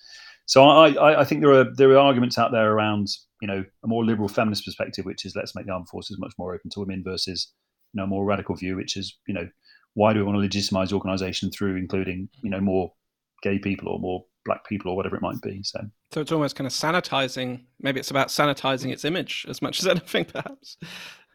So 0.45 0.63
I, 0.63 0.91
I, 0.93 1.21
I, 1.21 1.23
think 1.25 1.41
there 1.41 1.51
are 1.51 1.65
there 1.75 1.91
are 1.91 1.97
arguments 1.97 2.37
out 2.37 2.51
there 2.51 2.71
around 2.71 3.07
you 3.41 3.47
know 3.47 3.65
a 3.83 3.87
more 3.87 4.05
liberal 4.05 4.29
feminist 4.29 4.65
perspective, 4.65 5.05
which 5.05 5.25
is 5.25 5.35
let's 5.35 5.55
make 5.55 5.65
the 5.65 5.73
armed 5.73 5.89
forces 5.89 6.17
much 6.19 6.33
more 6.37 6.53
open 6.53 6.69
to 6.71 6.79
women, 6.79 7.03
versus 7.03 7.51
you 7.93 7.97
know 7.97 8.03
a 8.03 8.07
more 8.07 8.25
radical 8.25 8.55
view, 8.55 8.75
which 8.75 8.95
is 8.95 9.17
you 9.27 9.33
know 9.33 9.47
why 9.95 10.13
do 10.13 10.19
we 10.19 10.25
want 10.25 10.35
to 10.35 10.41
legitimize 10.41 10.93
organisation 10.93 11.51
through 11.51 11.75
including 11.75 12.29
you 12.43 12.49
know 12.49 12.61
more 12.61 12.93
gay 13.43 13.59
people 13.59 13.89
or 13.89 13.99
more 13.99 14.25
black 14.45 14.65
people 14.67 14.91
or 14.91 14.95
whatever 14.95 15.15
it 15.15 15.21
might 15.21 15.41
be. 15.41 15.61
So, 15.63 15.79
so 16.11 16.21
it's 16.21 16.31
almost 16.31 16.55
kind 16.55 16.67
of 16.67 16.73
sanitizing. 16.73 17.61
Maybe 17.81 17.99
it's 17.99 18.11
about 18.11 18.27
sanitizing 18.29 18.91
its 18.91 19.03
image 19.03 19.45
as 19.49 19.61
much 19.61 19.79
as 19.79 19.87
anything, 19.95 20.25
perhaps. 20.25 20.77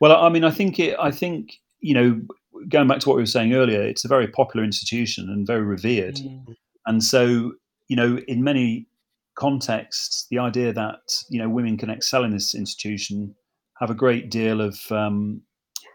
Well, 0.01 0.13
I 0.13 0.29
mean, 0.29 0.45
I 0.45 0.51
think 0.51 0.79
it. 0.79 0.97
I 0.99 1.11
think 1.11 1.59
you 1.81 1.95
know, 1.95 2.21
going 2.69 2.89
back 2.89 3.01
to 3.01 3.09
what 3.09 3.17
we 3.17 3.23
were 3.23 3.27
saying 3.27 3.55
earlier, 3.55 3.83
it's 3.83 4.05
a 4.05 4.09
very 4.09 4.29
popular 4.29 4.65
institution 4.65 5.29
and 5.29 5.47
very 5.47 5.63
revered, 5.63 6.17
mm. 6.17 6.57
and 6.87 7.03
so 7.03 7.53
you 7.89 7.97
know, 7.97 8.19
in 8.29 8.45
many 8.45 8.87
contexts, 9.35 10.27
the 10.31 10.39
idea 10.39 10.73
that 10.73 11.01
you 11.29 11.41
know 11.41 11.49
women 11.49 11.77
can 11.77 11.91
excel 11.91 12.25
in 12.25 12.31
this 12.31 12.55
institution 12.55 13.35
have 13.79 13.91
a 13.91 13.95
great 13.95 14.31
deal 14.31 14.61
of 14.61 14.81
um, 14.93 15.43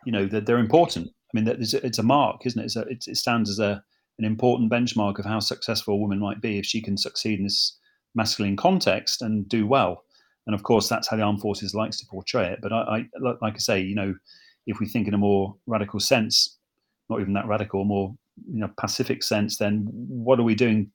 you 0.05 0.11
know 0.11 0.25
that 0.25 0.45
they're 0.45 0.57
important. 0.57 1.07
I 1.07 1.31
mean, 1.33 1.45
that 1.45 1.57
it's 1.59 1.97
a 1.97 2.03
mark, 2.03 2.45
isn't 2.45 2.63
it? 2.63 2.75
A, 2.75 2.81
it 2.89 3.17
stands 3.17 3.49
as 3.49 3.59
a 3.59 3.83
an 4.19 4.25
important 4.25 4.71
benchmark 4.71 5.19
of 5.19 5.25
how 5.25 5.39
successful 5.39 5.95
a 5.95 5.97
woman 5.97 6.19
might 6.19 6.41
be 6.41 6.57
if 6.57 6.65
she 6.65 6.81
can 6.81 6.97
succeed 6.97 7.39
in 7.39 7.45
this 7.45 7.77
masculine 8.13 8.55
context 8.55 9.21
and 9.21 9.47
do 9.49 9.67
well. 9.67 10.03
And 10.47 10.55
of 10.55 10.63
course, 10.63 10.87
that's 10.87 11.09
how 11.09 11.17
the 11.17 11.23
armed 11.23 11.41
forces 11.41 11.73
likes 11.75 11.99
to 11.99 12.05
portray 12.05 12.47
it. 12.47 12.59
But 12.61 12.71
I, 12.71 12.81
I 12.81 13.05
like 13.19 13.55
I 13.55 13.57
say, 13.57 13.81
you 13.81 13.95
know, 13.95 14.13
if 14.67 14.79
we 14.79 14.87
think 14.87 15.07
in 15.07 15.13
a 15.13 15.17
more 15.17 15.55
radical 15.65 15.99
sense, 15.99 16.57
not 17.09 17.19
even 17.19 17.33
that 17.33 17.47
radical, 17.47 17.83
more 17.83 18.15
you 18.47 18.59
know 18.59 18.69
pacific 18.77 19.23
sense, 19.23 19.57
then 19.57 19.87
what 19.91 20.39
are 20.39 20.43
we 20.43 20.55
doing? 20.55 20.91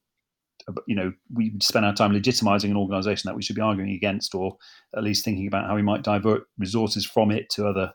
You 0.87 0.95
know, 0.95 1.13
we 1.35 1.55
spend 1.61 1.85
our 1.85 1.95
time 1.95 2.13
legitimizing 2.13 2.71
an 2.71 2.77
organization 2.77 3.29
that 3.29 3.35
we 3.35 3.43
should 3.43 3.57
be 3.57 3.63
arguing 3.63 3.91
against, 3.91 4.35
or 4.35 4.57
at 4.97 5.03
least 5.03 5.25
thinking 5.25 5.47
about 5.47 5.67
how 5.67 5.75
we 5.75 5.83
might 5.83 6.03
divert 6.03 6.45
resources 6.59 7.05
from 7.05 7.31
it 7.31 7.51
to 7.51 7.67
other, 7.67 7.93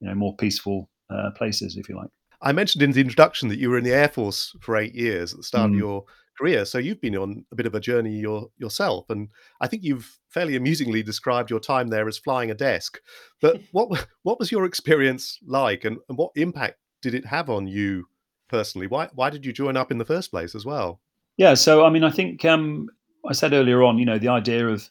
you 0.00 0.08
know, 0.08 0.14
more 0.14 0.36
peaceful 0.36 0.90
uh, 1.10 1.30
places, 1.36 1.76
if 1.76 1.88
you 1.88 1.96
like. 1.96 2.10
I 2.42 2.52
mentioned 2.52 2.82
in 2.82 2.92
the 2.92 3.00
introduction 3.00 3.48
that 3.48 3.58
you 3.58 3.70
were 3.70 3.78
in 3.78 3.84
the 3.84 3.94
Air 3.94 4.08
Force 4.08 4.54
for 4.60 4.76
eight 4.76 4.94
years 4.94 5.32
at 5.32 5.38
the 5.38 5.44
start 5.44 5.70
mm. 5.70 5.74
of 5.74 5.78
your 5.78 6.04
career. 6.36 6.64
So 6.64 6.78
you've 6.78 7.00
been 7.00 7.16
on 7.16 7.44
a 7.52 7.54
bit 7.54 7.66
of 7.66 7.74
a 7.74 7.80
journey 7.80 8.18
your, 8.18 8.48
yourself. 8.58 9.08
And 9.10 9.28
I 9.60 9.66
think 9.66 9.82
you've 9.82 10.18
fairly 10.28 10.56
amusingly 10.56 11.02
described 11.02 11.50
your 11.50 11.60
time 11.60 11.88
there 11.88 12.08
as 12.08 12.18
flying 12.18 12.50
a 12.50 12.54
desk. 12.54 13.00
But 13.40 13.60
what 13.72 14.06
what 14.22 14.38
was 14.38 14.52
your 14.52 14.64
experience 14.64 15.38
like 15.46 15.84
and, 15.84 15.98
and 16.08 16.18
what 16.18 16.32
impact 16.36 16.78
did 17.02 17.14
it 17.14 17.26
have 17.26 17.50
on 17.50 17.66
you 17.66 18.06
personally? 18.48 18.86
Why 18.86 19.08
why 19.14 19.30
did 19.30 19.44
you 19.46 19.52
join 19.52 19.76
up 19.76 19.90
in 19.90 19.98
the 19.98 20.04
first 20.04 20.30
place 20.30 20.54
as 20.54 20.64
well? 20.64 21.00
Yeah, 21.36 21.54
so 21.54 21.84
I 21.84 21.90
mean 21.90 22.04
I 22.04 22.10
think 22.10 22.44
um, 22.44 22.88
I 23.28 23.32
said 23.32 23.52
earlier 23.52 23.82
on, 23.82 23.98
you 23.98 24.04
know, 24.04 24.18
the 24.18 24.28
idea 24.28 24.68
of 24.68 24.88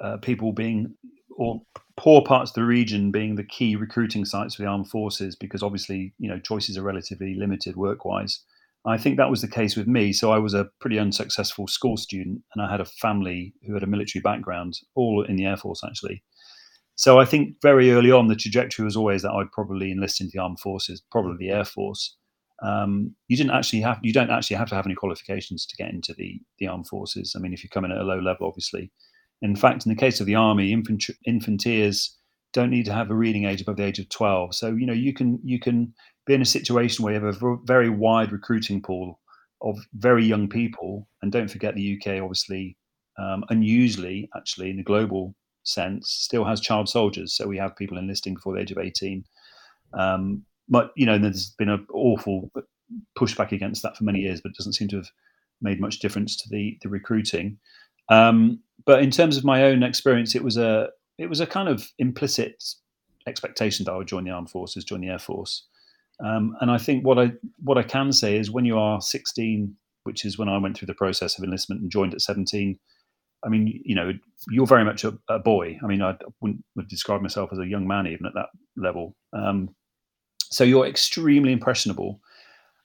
uh, 0.00 0.16
people 0.18 0.52
being 0.52 0.94
or 1.38 1.62
poor 1.96 2.20
parts 2.20 2.50
of 2.50 2.54
the 2.56 2.64
region 2.64 3.10
being 3.10 3.36
the 3.36 3.44
key 3.44 3.76
recruiting 3.76 4.24
sites 4.24 4.56
for 4.56 4.62
the 4.62 4.68
armed 4.68 4.90
forces 4.90 5.36
because 5.36 5.62
obviously 5.62 6.12
you 6.18 6.28
know 6.28 6.38
choices 6.38 6.76
are 6.76 6.82
relatively 6.82 7.34
limited 7.34 7.76
work 7.76 8.04
wise 8.04 8.40
i 8.86 8.98
think 8.98 9.16
that 9.16 9.30
was 9.30 9.40
the 9.40 9.48
case 9.48 9.76
with 9.76 9.86
me. 9.86 10.12
So 10.12 10.32
i 10.32 10.38
was 10.38 10.54
a 10.54 10.68
pretty 10.80 10.98
unsuccessful 10.98 11.66
school 11.66 11.96
student 11.96 12.42
and 12.54 12.62
i 12.62 12.70
had 12.70 12.80
a 12.80 12.84
family 12.84 13.54
who 13.66 13.74
had 13.74 13.82
a 13.82 13.86
military 13.86 14.20
background 14.20 14.74
all 14.94 15.24
in 15.24 15.36
the 15.36 15.46
air 15.46 15.56
force 15.56 15.80
actually. 15.84 16.22
So 16.96 17.20
i 17.20 17.24
think 17.24 17.54
very 17.62 17.92
early 17.92 18.10
on 18.10 18.26
the 18.26 18.36
trajectory 18.36 18.84
was 18.84 18.96
always 18.96 19.22
that 19.22 19.32
i'd 19.32 19.52
probably 19.52 19.92
enlist 19.92 20.20
into 20.20 20.32
the 20.34 20.42
armed 20.42 20.60
forces 20.60 21.02
probably 21.10 21.36
the 21.38 21.54
air 21.54 21.64
force. 21.64 22.16
Um, 22.60 23.14
you 23.28 23.36
didn't 23.36 23.52
actually 23.52 23.82
have 23.82 24.00
you 24.02 24.12
don't 24.12 24.30
actually 24.30 24.56
have 24.56 24.68
to 24.70 24.74
have 24.74 24.86
any 24.86 24.96
qualifications 24.96 25.64
to 25.66 25.76
get 25.76 25.90
into 25.90 26.12
the 26.14 26.40
the 26.58 26.66
armed 26.66 26.88
forces. 26.88 27.34
I 27.36 27.40
mean 27.40 27.52
if 27.52 27.62
you 27.62 27.70
come 27.70 27.84
in 27.84 27.92
at 27.92 27.98
a 27.98 28.02
low 28.02 28.18
level 28.18 28.48
obviously 28.48 28.90
in 29.42 29.56
fact, 29.56 29.86
in 29.86 29.90
the 29.90 29.96
case 29.96 30.20
of 30.20 30.26
the 30.26 30.34
army, 30.34 30.72
infantry, 30.72 31.16
infanteers 31.26 32.10
don't 32.52 32.70
need 32.70 32.86
to 32.86 32.92
have 32.92 33.10
a 33.10 33.14
reading 33.14 33.44
age 33.44 33.60
above 33.60 33.76
the 33.76 33.84
age 33.84 33.98
of 33.98 34.08
12. 34.08 34.54
So, 34.54 34.68
you 34.74 34.86
know, 34.86 34.92
you 34.92 35.12
can 35.12 35.38
you 35.44 35.60
can 35.60 35.92
be 36.26 36.34
in 36.34 36.42
a 36.42 36.46
situation 36.46 37.04
where 37.04 37.14
you 37.14 37.24
have 37.24 37.42
a 37.42 37.56
very 37.64 37.88
wide 37.88 38.32
recruiting 38.32 38.82
pool 38.82 39.20
of 39.62 39.78
very 39.94 40.24
young 40.24 40.48
people. 40.48 41.08
And 41.22 41.32
don't 41.32 41.50
forget 41.50 41.74
the 41.74 41.98
UK, 41.98 42.22
obviously, 42.22 42.76
um, 43.18 43.44
unusually, 43.48 44.28
actually, 44.36 44.70
in 44.70 44.76
the 44.76 44.82
global 44.82 45.34
sense 45.64 46.10
still 46.10 46.44
has 46.44 46.60
child 46.60 46.88
soldiers. 46.88 47.34
So 47.34 47.46
we 47.46 47.58
have 47.58 47.76
people 47.76 47.98
enlisting 47.98 48.34
before 48.34 48.54
the 48.54 48.60
age 48.60 48.70
of 48.70 48.78
18. 48.78 49.24
Um, 49.94 50.44
but, 50.68 50.92
you 50.96 51.06
know, 51.06 51.18
there's 51.18 51.50
been 51.58 51.70
an 51.70 51.86
awful 51.92 52.50
pushback 53.18 53.52
against 53.52 53.82
that 53.82 53.96
for 53.96 54.04
many 54.04 54.20
years, 54.20 54.40
but 54.40 54.50
it 54.50 54.56
doesn't 54.56 54.74
seem 54.74 54.88
to 54.88 54.96
have 54.96 55.10
made 55.60 55.80
much 55.80 55.98
difference 55.98 56.36
to 56.36 56.48
the, 56.50 56.78
the 56.82 56.88
recruiting. 56.88 57.58
Um, 58.08 58.60
but 58.86 59.02
in 59.02 59.10
terms 59.10 59.36
of 59.36 59.44
my 59.44 59.64
own 59.64 59.82
experience, 59.82 60.34
it 60.34 60.42
was 60.42 60.56
a 60.56 60.88
it 61.18 61.28
was 61.28 61.40
a 61.40 61.46
kind 61.46 61.68
of 61.68 61.88
implicit 61.98 62.62
expectation 63.26 63.84
that 63.84 63.92
I 63.92 63.96
would 63.96 64.08
join 64.08 64.24
the 64.24 64.30
armed 64.30 64.50
forces, 64.50 64.84
join 64.84 65.00
the 65.00 65.08
air 65.08 65.18
force. 65.18 65.66
Um, 66.24 66.56
and 66.60 66.70
I 66.70 66.78
think 66.78 67.04
what 67.04 67.18
I 67.18 67.32
what 67.62 67.78
I 67.78 67.82
can 67.82 68.12
say 68.12 68.36
is 68.36 68.50
when 68.50 68.64
you 68.64 68.78
are 68.78 69.00
16, 69.00 69.74
which 70.04 70.24
is 70.24 70.38
when 70.38 70.48
I 70.48 70.58
went 70.58 70.76
through 70.76 70.86
the 70.86 70.94
process 70.94 71.38
of 71.38 71.44
enlistment 71.44 71.82
and 71.82 71.90
joined 71.90 72.14
at 72.14 72.22
17, 72.22 72.78
I 73.44 73.48
mean, 73.48 73.80
you 73.84 73.94
know, 73.94 74.12
you're 74.50 74.66
very 74.66 74.84
much 74.84 75.04
a, 75.04 75.16
a 75.28 75.38
boy. 75.38 75.78
I 75.82 75.86
mean, 75.86 76.02
I 76.02 76.16
wouldn't 76.40 76.64
would 76.74 76.88
describe 76.88 77.22
myself 77.22 77.50
as 77.52 77.58
a 77.58 77.66
young 77.66 77.86
man 77.86 78.06
even 78.06 78.26
at 78.26 78.34
that 78.34 78.48
level. 78.76 79.14
Um, 79.32 79.74
so 80.50 80.64
you're 80.64 80.86
extremely 80.86 81.52
impressionable, 81.52 82.20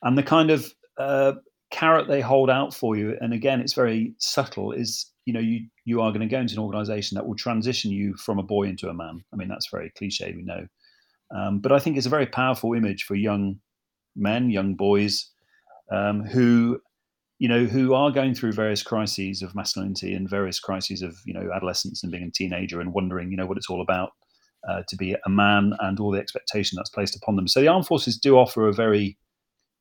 and 0.04 0.18
the 0.18 0.24
kind 0.24 0.52
of 0.52 0.72
uh, 0.98 1.34
carrot 1.74 2.08
they 2.08 2.22
hold 2.22 2.50
out 2.50 2.74
for 2.74 2.96
you, 2.96 3.18
and 3.20 3.34
again, 3.34 3.60
it's 3.60 3.74
very 3.74 4.14
subtle. 4.20 4.72
Is 4.72 5.12
you 5.26 5.34
know, 5.34 5.40
you 5.40 5.68
you 5.86 6.02
are 6.02 6.12
going 6.12 6.28
to 6.28 6.36
go 6.36 6.40
into 6.40 6.54
an 6.54 6.60
organisation 6.60 7.16
that 7.16 7.28
will 7.28 7.36
transition 7.36 7.92
you 7.92 8.16
from 8.16 8.40
a 8.40 8.44
boy 8.44 8.64
into 8.64 8.90
a 8.90 8.94
man. 8.94 9.24
I 9.34 9.36
mean, 9.36 9.50
that's 9.50 9.70
very 9.70 9.92
cliche, 9.98 10.34
we 10.36 10.44
know, 10.44 10.68
um, 11.36 11.60
but 11.60 11.72
I 11.72 11.80
think 11.80 11.98
it's 11.98 12.06
a 12.06 12.18
very 12.18 12.28
powerful 12.28 12.74
image 12.74 13.04
for 13.04 13.16
young 13.16 13.60
men, 14.16 14.50
young 14.50 14.76
boys, 14.76 15.30
um, 15.92 16.24
who 16.24 16.80
you 17.40 17.50
know, 17.50 17.66
who 17.66 17.94
are 17.94 18.10
going 18.10 18.34
through 18.34 18.54
various 18.54 18.84
crises 18.84 19.42
of 19.42 19.54
masculinity 19.54 20.14
and 20.14 20.30
various 20.30 20.62
crises 20.62 21.02
of, 21.02 21.18
you 21.26 21.34
know, 21.34 21.52
adolescence 21.54 22.02
and 22.02 22.10
being 22.10 22.24
a 22.24 22.32
teenager 22.32 22.80
and 22.80 22.94
wondering, 22.94 23.32
you 23.32 23.36
know, 23.36 23.46
what 23.46 23.58
it's 23.58 23.70
all 23.70 23.82
about 23.82 24.12
uh, 24.70 24.82
to 24.88 24.96
be 24.96 25.14
a 25.26 25.30
man 25.30 25.74
and 25.82 26.00
all 26.00 26.12
the 26.12 26.22
expectation 26.22 26.78
that's 26.78 26.90
placed 26.90 27.18
upon 27.18 27.36
them. 27.36 27.50
So 27.50 27.60
the 27.60 27.68
armed 27.68 27.88
forces 27.88 28.18
do 28.18 28.38
offer 28.38 28.70
a 28.70 28.74
very, 28.74 29.18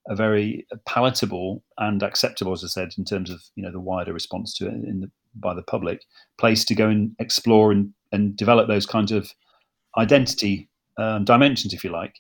a 0.09 0.17
very 0.17 0.67
palatable 0.87 1.63
and 1.79 2.03
acceptable, 2.03 2.53
as 2.53 2.65
I 2.65 2.69
said, 2.69 2.91
in 2.99 3.05
terms 3.05 3.31
of 3.31 3.43
you 3.55 3.63
know 3.63 3.73
the 3.73 3.81
wider 3.81 4.13
response 4.13 4.55
to 4.59 4.67
it 4.67 4.73
in 4.73 5.01
the, 5.01 5.11
by 5.35 5.55
the 5.55 5.63
public, 5.63 6.03
place 6.39 6.65
to 6.67 6.75
go 6.75 6.89
and 6.89 7.15
explore 7.19 7.73
and, 7.73 7.93
and 8.11 8.37
develop 8.37 8.69
those 8.69 8.87
kinds 8.87 9.13
of 9.13 9.33
identity 9.97 10.69
um, 10.99 11.25
dimensions, 11.25 11.73
if 11.73 11.85
you 11.85 11.91
like. 11.91 12.15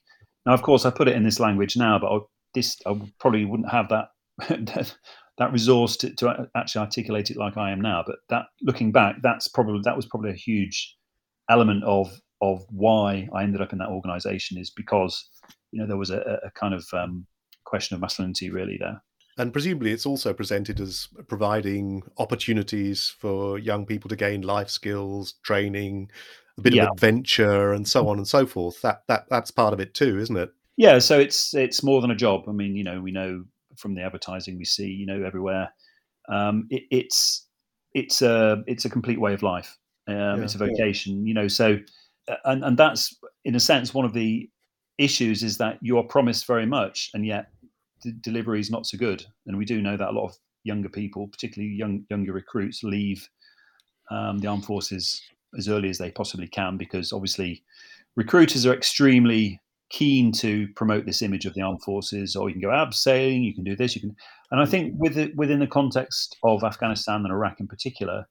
Now, 0.46 0.54
of 0.54 0.62
course, 0.62 0.84
I 0.84 0.90
put 0.90 1.08
it 1.08 1.16
in 1.16 1.24
this 1.24 1.40
language 1.40 1.76
now, 1.76 1.98
but 1.98 2.14
I, 2.14 2.18
this 2.54 2.76
I 2.86 3.00
probably 3.18 3.44
wouldn't 3.44 3.70
have 3.70 3.88
that 3.88 4.08
that 5.38 5.52
resource 5.52 5.96
to, 5.96 6.14
to 6.16 6.48
actually 6.54 6.80
articulate 6.80 7.30
it 7.30 7.36
like 7.36 7.56
I 7.56 7.70
am 7.70 7.80
now. 7.80 8.04
But 8.06 8.16
that 8.28 8.46
looking 8.60 8.92
back, 8.92 9.16
that's 9.22 9.48
probably 9.48 9.80
that 9.84 9.96
was 9.96 10.06
probably 10.06 10.30
a 10.30 10.34
huge 10.34 10.96
element 11.50 11.84
of 11.84 12.12
of 12.40 12.64
why 12.70 13.28
I 13.34 13.44
ended 13.44 13.60
up 13.60 13.72
in 13.72 13.78
that 13.78 13.88
organisation 13.88 14.58
is 14.58 14.70
because 14.70 15.28
you 15.70 15.80
know 15.80 15.86
there 15.86 15.96
was 15.96 16.10
a, 16.10 16.40
a 16.44 16.50
kind 16.52 16.74
of 16.74 16.84
um, 16.92 17.26
question 17.72 17.94
of 17.94 18.02
masculinity 18.02 18.50
really 18.50 18.76
there. 18.78 19.02
And 19.38 19.50
presumably, 19.50 19.92
it's 19.92 20.04
also 20.04 20.34
presented 20.34 20.78
as 20.78 21.08
providing 21.26 22.02
opportunities 22.18 23.08
for 23.18 23.58
young 23.58 23.86
people 23.86 24.10
to 24.10 24.16
gain 24.16 24.42
life 24.42 24.68
skills, 24.68 25.34
training, 25.42 26.10
a 26.58 26.60
bit 26.60 26.74
yeah. 26.74 26.84
of 26.84 26.90
adventure, 26.92 27.72
and 27.72 27.88
so 27.88 28.08
on 28.08 28.18
and 28.18 28.28
so 28.28 28.44
forth. 28.44 28.82
That 28.82 29.04
that 29.08 29.24
that's 29.30 29.50
part 29.50 29.72
of 29.72 29.80
it 29.80 29.94
too, 29.94 30.18
isn't 30.18 30.36
it? 30.36 30.50
Yeah. 30.76 30.98
So 30.98 31.18
it's 31.18 31.54
it's 31.54 31.82
more 31.82 32.02
than 32.02 32.10
a 32.10 32.14
job. 32.26 32.44
I 32.46 32.52
mean, 32.52 32.76
you 32.76 32.84
know, 32.84 33.00
we 33.00 33.10
know 33.10 33.44
from 33.78 33.94
the 33.94 34.02
advertising 34.02 34.58
we 34.58 34.66
see, 34.66 34.88
you 34.88 35.06
know, 35.06 35.22
everywhere. 35.24 35.72
Um, 36.28 36.66
it, 36.68 36.82
it's 36.90 37.46
it's 37.94 38.20
a 38.20 38.62
it's 38.66 38.84
a 38.84 38.90
complete 38.90 39.18
way 39.18 39.32
of 39.32 39.42
life. 39.42 39.78
Um, 40.08 40.16
yeah, 40.16 40.42
it's 40.42 40.54
a 40.54 40.58
vocation, 40.58 41.22
yeah. 41.22 41.28
you 41.28 41.34
know. 41.34 41.48
So, 41.48 41.78
and 42.44 42.62
and 42.64 42.76
that's 42.76 43.16
in 43.46 43.54
a 43.54 43.60
sense 43.60 43.94
one 43.94 44.04
of 44.04 44.12
the 44.12 44.50
issues 44.98 45.42
is 45.42 45.56
that 45.56 45.78
you 45.80 45.96
are 45.96 46.04
promised 46.04 46.46
very 46.46 46.66
much, 46.66 47.10
and 47.14 47.24
yet 47.24 47.46
the 48.02 48.12
delivery 48.12 48.60
is 48.60 48.70
not 48.70 48.86
so 48.86 48.98
good. 48.98 49.24
And 49.46 49.56
we 49.56 49.64
do 49.64 49.82
know 49.82 49.96
that 49.96 50.10
a 50.10 50.12
lot 50.12 50.26
of 50.26 50.36
younger 50.64 50.88
people, 50.88 51.28
particularly 51.28 51.74
young 51.74 52.04
younger 52.10 52.32
recruits, 52.32 52.82
leave 52.82 53.28
um, 54.10 54.38
the 54.38 54.48
armed 54.48 54.64
forces 54.64 55.22
as 55.56 55.68
early 55.68 55.90
as 55.90 55.98
they 55.98 56.10
possibly 56.10 56.48
can 56.48 56.76
because 56.76 57.12
obviously 57.12 57.62
recruiters 58.16 58.66
are 58.66 58.74
extremely 58.74 59.60
keen 59.90 60.32
to 60.32 60.66
promote 60.74 61.04
this 61.04 61.22
image 61.22 61.44
of 61.44 61.54
the 61.54 61.60
armed 61.60 61.82
forces, 61.82 62.34
or 62.34 62.48
you 62.48 62.54
can 62.54 62.62
go 62.62 62.68
abseiling, 62.68 63.44
you 63.44 63.54
can 63.54 63.62
do 63.62 63.76
this, 63.76 63.94
you 63.94 64.00
can. 64.00 64.16
And 64.50 64.60
I 64.60 64.64
think 64.64 64.94
with 64.96 65.18
it, 65.18 65.36
within 65.36 65.60
the 65.60 65.66
context 65.66 66.36
of 66.42 66.64
Afghanistan 66.64 67.20
and 67.22 67.30
Iraq 67.30 67.60
in 67.60 67.68
particular, 67.68 68.26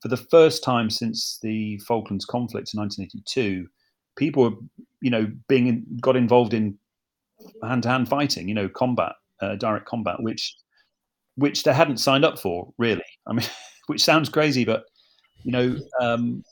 for 0.00 0.08
the 0.08 0.16
first 0.16 0.64
time 0.64 0.90
since 0.90 1.38
the 1.42 1.78
Falklands 1.86 2.24
conflict 2.24 2.74
in 2.74 2.80
1982, 2.80 3.68
people 4.16 4.42
were, 4.42 4.56
you 5.00 5.10
know, 5.10 5.30
being 5.48 5.84
got 6.00 6.16
involved 6.16 6.54
in 6.54 6.78
hand-to-hand 7.62 8.08
fighting, 8.08 8.48
you 8.48 8.54
know, 8.54 8.68
combat, 8.68 9.12
uh, 9.40 9.56
direct 9.56 9.86
combat, 9.86 10.16
which 10.20 10.54
which 11.36 11.62
they 11.62 11.72
hadn't 11.72 11.96
signed 11.96 12.24
up 12.24 12.38
for, 12.38 12.72
really. 12.76 13.04
I 13.26 13.32
mean, 13.32 13.46
which 13.86 14.02
sounds 14.02 14.28
crazy, 14.28 14.64
but 14.64 14.84
you 15.44 15.52
know, 15.52 15.76
um, 16.00 16.44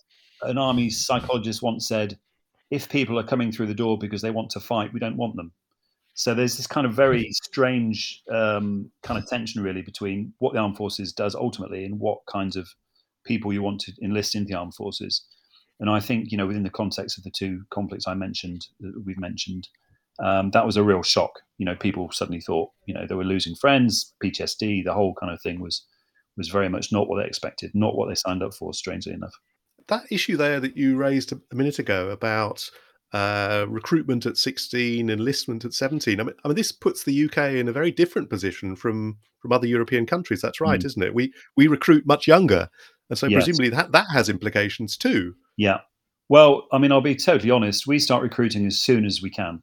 an 0.43 0.59
army 0.59 0.91
psychologist 0.91 1.63
once 1.63 1.87
said 1.87 2.19
if 2.71 2.89
people 2.89 3.19
are 3.19 3.25
coming 3.25 3.53
through 3.53 3.67
the 3.67 3.75
door 3.75 3.99
because 3.99 4.23
they 4.23 4.31
want 4.31 4.51
to 4.51 4.61
fight, 4.61 4.93
we 4.93 5.01
don't 5.01 5.17
want 5.17 5.37
them. 5.37 5.53
So 6.15 6.35
there's 6.35 6.57
this 6.57 6.67
kind 6.67 6.87
of 6.87 6.93
very 6.93 7.31
strange 7.33 8.23
um, 8.31 8.91
kind 9.03 9.19
of 9.19 9.29
tension, 9.29 9.63
really, 9.63 9.83
between 9.83 10.35
what 10.39 10.53
the 10.53 10.61
armed 10.61 10.77
forces 10.77 11.13
does 11.13 11.35
ultimately 11.35 11.85
and 11.85 11.99
what 11.99 12.19
kinds 12.27 12.57
of 12.57 12.69
people 13.25 13.53
you 13.53 13.63
want 13.63 13.81
to 13.83 13.93
enlist 14.03 14.35
in 14.35 14.45
the 14.45 14.55
armed 14.55 14.75
forces. 14.75 15.25
And 15.79 15.89
I 15.89 15.99
think, 15.99 16.31
you 16.31 16.37
know, 16.37 16.47
within 16.47 16.63
the 16.63 16.71
context 16.71 17.17
of 17.17 17.25
the 17.25 17.31
two 17.31 17.63
conflicts 17.71 18.07
I 18.07 18.15
mentioned, 18.15 18.67
that 18.81 19.03
we've 19.05 19.19
mentioned, 19.19 19.69
um, 20.23 20.51
that 20.51 20.67
was 20.67 20.77
a 20.77 20.83
real 20.83 21.03
shock. 21.03 21.33
You 21.59 21.67
know, 21.67 21.77
people 21.77 22.11
suddenly 22.13 22.41
thought, 22.41 22.71
you 22.87 22.95
know, 22.95 23.07
they 23.07 23.15
were 23.15 23.25
losing 23.25 23.55
friends, 23.55 24.15
PTSD, 24.23 24.85
the 24.85 24.95
whole 24.95 25.15
kind 25.21 25.33
of 25.33 25.41
thing 25.43 25.61
was 25.61 25.85
was 26.37 26.49
very 26.49 26.69
much 26.69 26.93
not 26.93 27.09
what 27.09 27.21
they 27.21 27.27
expected, 27.27 27.71
not 27.75 27.97
what 27.97 28.09
they 28.09 28.15
signed 28.15 28.43
up 28.43 28.55
for, 28.55 28.73
strangely 28.73 29.13
enough 29.13 29.35
that 29.91 30.11
issue 30.11 30.37
there 30.37 30.59
that 30.61 30.77
you 30.77 30.97
raised 30.97 31.33
a 31.33 31.55
minute 31.55 31.79
ago 31.79 32.09
about 32.09 32.71
uh, 33.13 33.67
recruitment 33.69 34.25
at 34.25 34.39
16, 34.39 35.11
enlistment 35.11 35.65
at 35.65 35.75
17. 35.75 36.19
I 36.19 36.23
mean, 36.23 36.35
I 36.45 36.49
mean, 36.49 36.55
this 36.55 36.73
puts 36.73 37.05
the 37.05 37.25
UK 37.25 37.55
in 37.55 37.69
a 37.69 37.73
very 37.73 37.91
different 37.91 38.31
position 38.31 38.75
from 38.75 39.19
from 39.41 39.53
other 39.53 39.67
European 39.67 40.07
countries. 40.07 40.41
That's 40.41 40.61
right, 40.61 40.81
mm. 40.81 40.87
isn't 40.87 41.03
it? 41.03 41.15
We 41.15 41.33
we 41.57 41.67
recruit 41.67 42.07
much 42.07 42.27
younger, 42.27 42.69
and 43.11 43.19
so 43.19 43.27
yes. 43.27 43.45
presumably 43.45 43.69
that 43.71 43.93
that 43.93 44.07
has 44.13 44.29
implications 44.29 44.97
too. 44.97 45.35
Yeah. 45.57 45.81
Well, 46.29 46.69
I 46.73 46.79
mean, 46.79 46.93
I'll 46.93 47.01
be 47.01 47.17
totally 47.17 47.51
honest. 47.51 47.89
We 47.89 47.99
start 47.99 48.23
recruiting 48.23 48.65
as 48.65 48.79
soon 48.79 49.05
as 49.05 49.21
we 49.21 49.31
can. 49.31 49.63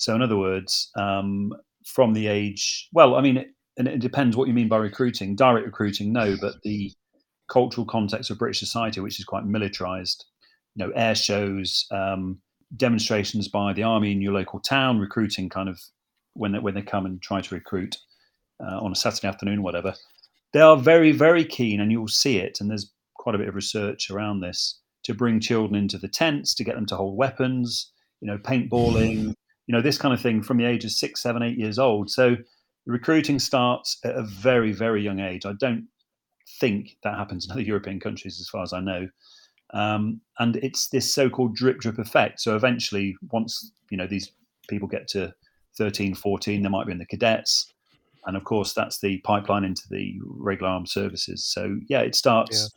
So, 0.00 0.14
in 0.14 0.22
other 0.22 0.38
words, 0.38 0.90
um, 0.96 1.52
from 1.84 2.14
the 2.14 2.26
age, 2.26 2.88
well, 2.94 3.16
I 3.16 3.20
mean, 3.20 3.36
it, 3.36 3.48
and 3.76 3.86
it 3.86 4.00
depends 4.00 4.34
what 4.34 4.48
you 4.48 4.54
mean 4.54 4.66
by 4.66 4.78
recruiting. 4.78 5.36
Direct 5.36 5.66
recruiting, 5.66 6.10
no, 6.10 6.36
but 6.40 6.54
the 6.62 6.90
cultural 7.50 7.86
context 7.86 8.30
of 8.30 8.38
British 8.38 8.60
society, 8.60 9.00
which 9.00 9.18
is 9.18 9.26
quite 9.26 9.44
militarized. 9.44 10.24
You 10.74 10.86
know, 10.86 10.92
air 10.96 11.14
shows, 11.14 11.86
um, 11.90 12.40
demonstrations 12.74 13.48
by 13.48 13.74
the 13.74 13.82
army 13.82 14.12
in 14.12 14.22
your 14.22 14.32
local 14.32 14.58
town, 14.60 15.00
recruiting 15.00 15.50
kind 15.50 15.68
of 15.68 15.78
when 16.32 16.52
they, 16.52 16.60
when 16.60 16.74
they 16.74 16.82
come 16.82 17.04
and 17.04 17.20
try 17.20 17.42
to 17.42 17.54
recruit 17.54 17.98
uh, 18.58 18.80
on 18.80 18.92
a 18.92 18.96
Saturday 18.96 19.28
afternoon, 19.28 19.62
whatever. 19.62 19.92
They 20.54 20.60
are 20.60 20.78
very, 20.78 21.12
very 21.12 21.44
keen, 21.44 21.78
and 21.78 21.92
you'll 21.92 22.08
see 22.08 22.38
it. 22.38 22.58
And 22.58 22.70
there's 22.70 22.90
quite 23.16 23.34
a 23.34 23.38
bit 23.38 23.48
of 23.48 23.54
research 23.54 24.10
around 24.10 24.40
this 24.40 24.80
to 25.04 25.12
bring 25.12 25.40
children 25.40 25.74
into 25.74 25.98
the 25.98 26.08
tents, 26.08 26.54
to 26.54 26.64
get 26.64 26.76
them 26.76 26.86
to 26.86 26.96
hold 26.96 27.18
weapons, 27.18 27.92
you 28.22 28.26
know, 28.26 28.38
paintballing, 28.38 29.34
you 29.70 29.76
know, 29.76 29.80
this 29.80 29.98
kind 29.98 30.12
of 30.12 30.20
thing 30.20 30.42
from 30.42 30.56
the 30.56 30.64
age 30.64 30.84
of 30.84 30.90
six, 30.90 31.22
seven, 31.22 31.44
eight 31.44 31.56
years 31.56 31.78
old. 31.78 32.10
So 32.10 32.36
recruiting 32.86 33.38
starts 33.38 33.98
at 34.04 34.16
a 34.16 34.24
very, 34.24 34.72
very 34.72 35.00
young 35.00 35.20
age. 35.20 35.46
I 35.46 35.52
don't 35.52 35.86
think 36.58 36.96
that 37.04 37.16
happens 37.16 37.44
in 37.44 37.52
other 37.52 37.60
European 37.72 38.00
countries, 38.00 38.40
as 38.40 38.48
far 38.48 38.64
as 38.64 38.72
I 38.72 38.80
know. 38.80 39.08
Um, 39.72 40.22
and 40.40 40.56
it's 40.56 40.88
this 40.88 41.14
so-called 41.14 41.54
drip 41.54 41.78
drip 41.78 42.00
effect. 42.00 42.40
So 42.40 42.56
eventually, 42.56 43.16
once 43.30 43.70
you 43.90 43.96
know 43.96 44.08
these 44.08 44.32
people 44.68 44.88
get 44.88 45.06
to 45.10 45.32
13, 45.78 46.16
14, 46.16 46.62
they 46.62 46.68
might 46.68 46.86
be 46.86 46.92
in 46.92 46.98
the 46.98 47.06
cadets, 47.06 47.72
and 48.26 48.36
of 48.36 48.42
course 48.42 48.72
that's 48.72 48.98
the 48.98 49.18
pipeline 49.18 49.62
into 49.62 49.88
the 49.88 50.18
regular 50.24 50.72
armed 50.72 50.88
services. 50.88 51.44
So 51.44 51.78
yeah, 51.88 52.00
it 52.00 52.16
starts. 52.16 52.72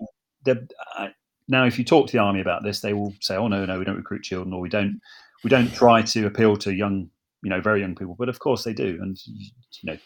Yeah. 0.46 0.54
Uh, 0.96 1.08
now, 1.48 1.66
if 1.66 1.80
you 1.80 1.86
talk 1.86 2.06
to 2.06 2.14
the 2.14 2.20
army 2.20 2.40
about 2.40 2.62
this, 2.62 2.82
they 2.82 2.94
will 2.94 3.16
say, 3.20 3.36
"Oh 3.36 3.48
no, 3.48 3.66
no, 3.66 3.80
we 3.80 3.86
don't 3.86 3.98
recruit 3.98 4.22
children, 4.22 4.54
or 4.54 4.62
we 4.62 4.70
don't, 4.70 5.02
we 5.44 5.50
don't 5.50 5.74
try 5.74 6.02
to 6.02 6.26
appeal 6.26 6.58
to 6.58 6.74
young, 6.74 7.10
you 7.44 7.50
know, 7.50 7.62
very 7.62 7.82
young 7.82 7.96
people." 7.96 8.16
But 8.18 8.30
of 8.30 8.40
course 8.40 8.64
they 8.64 8.74
do, 8.74 9.00
and 9.02 9.18
you 9.26 9.52
know, 9.84 9.98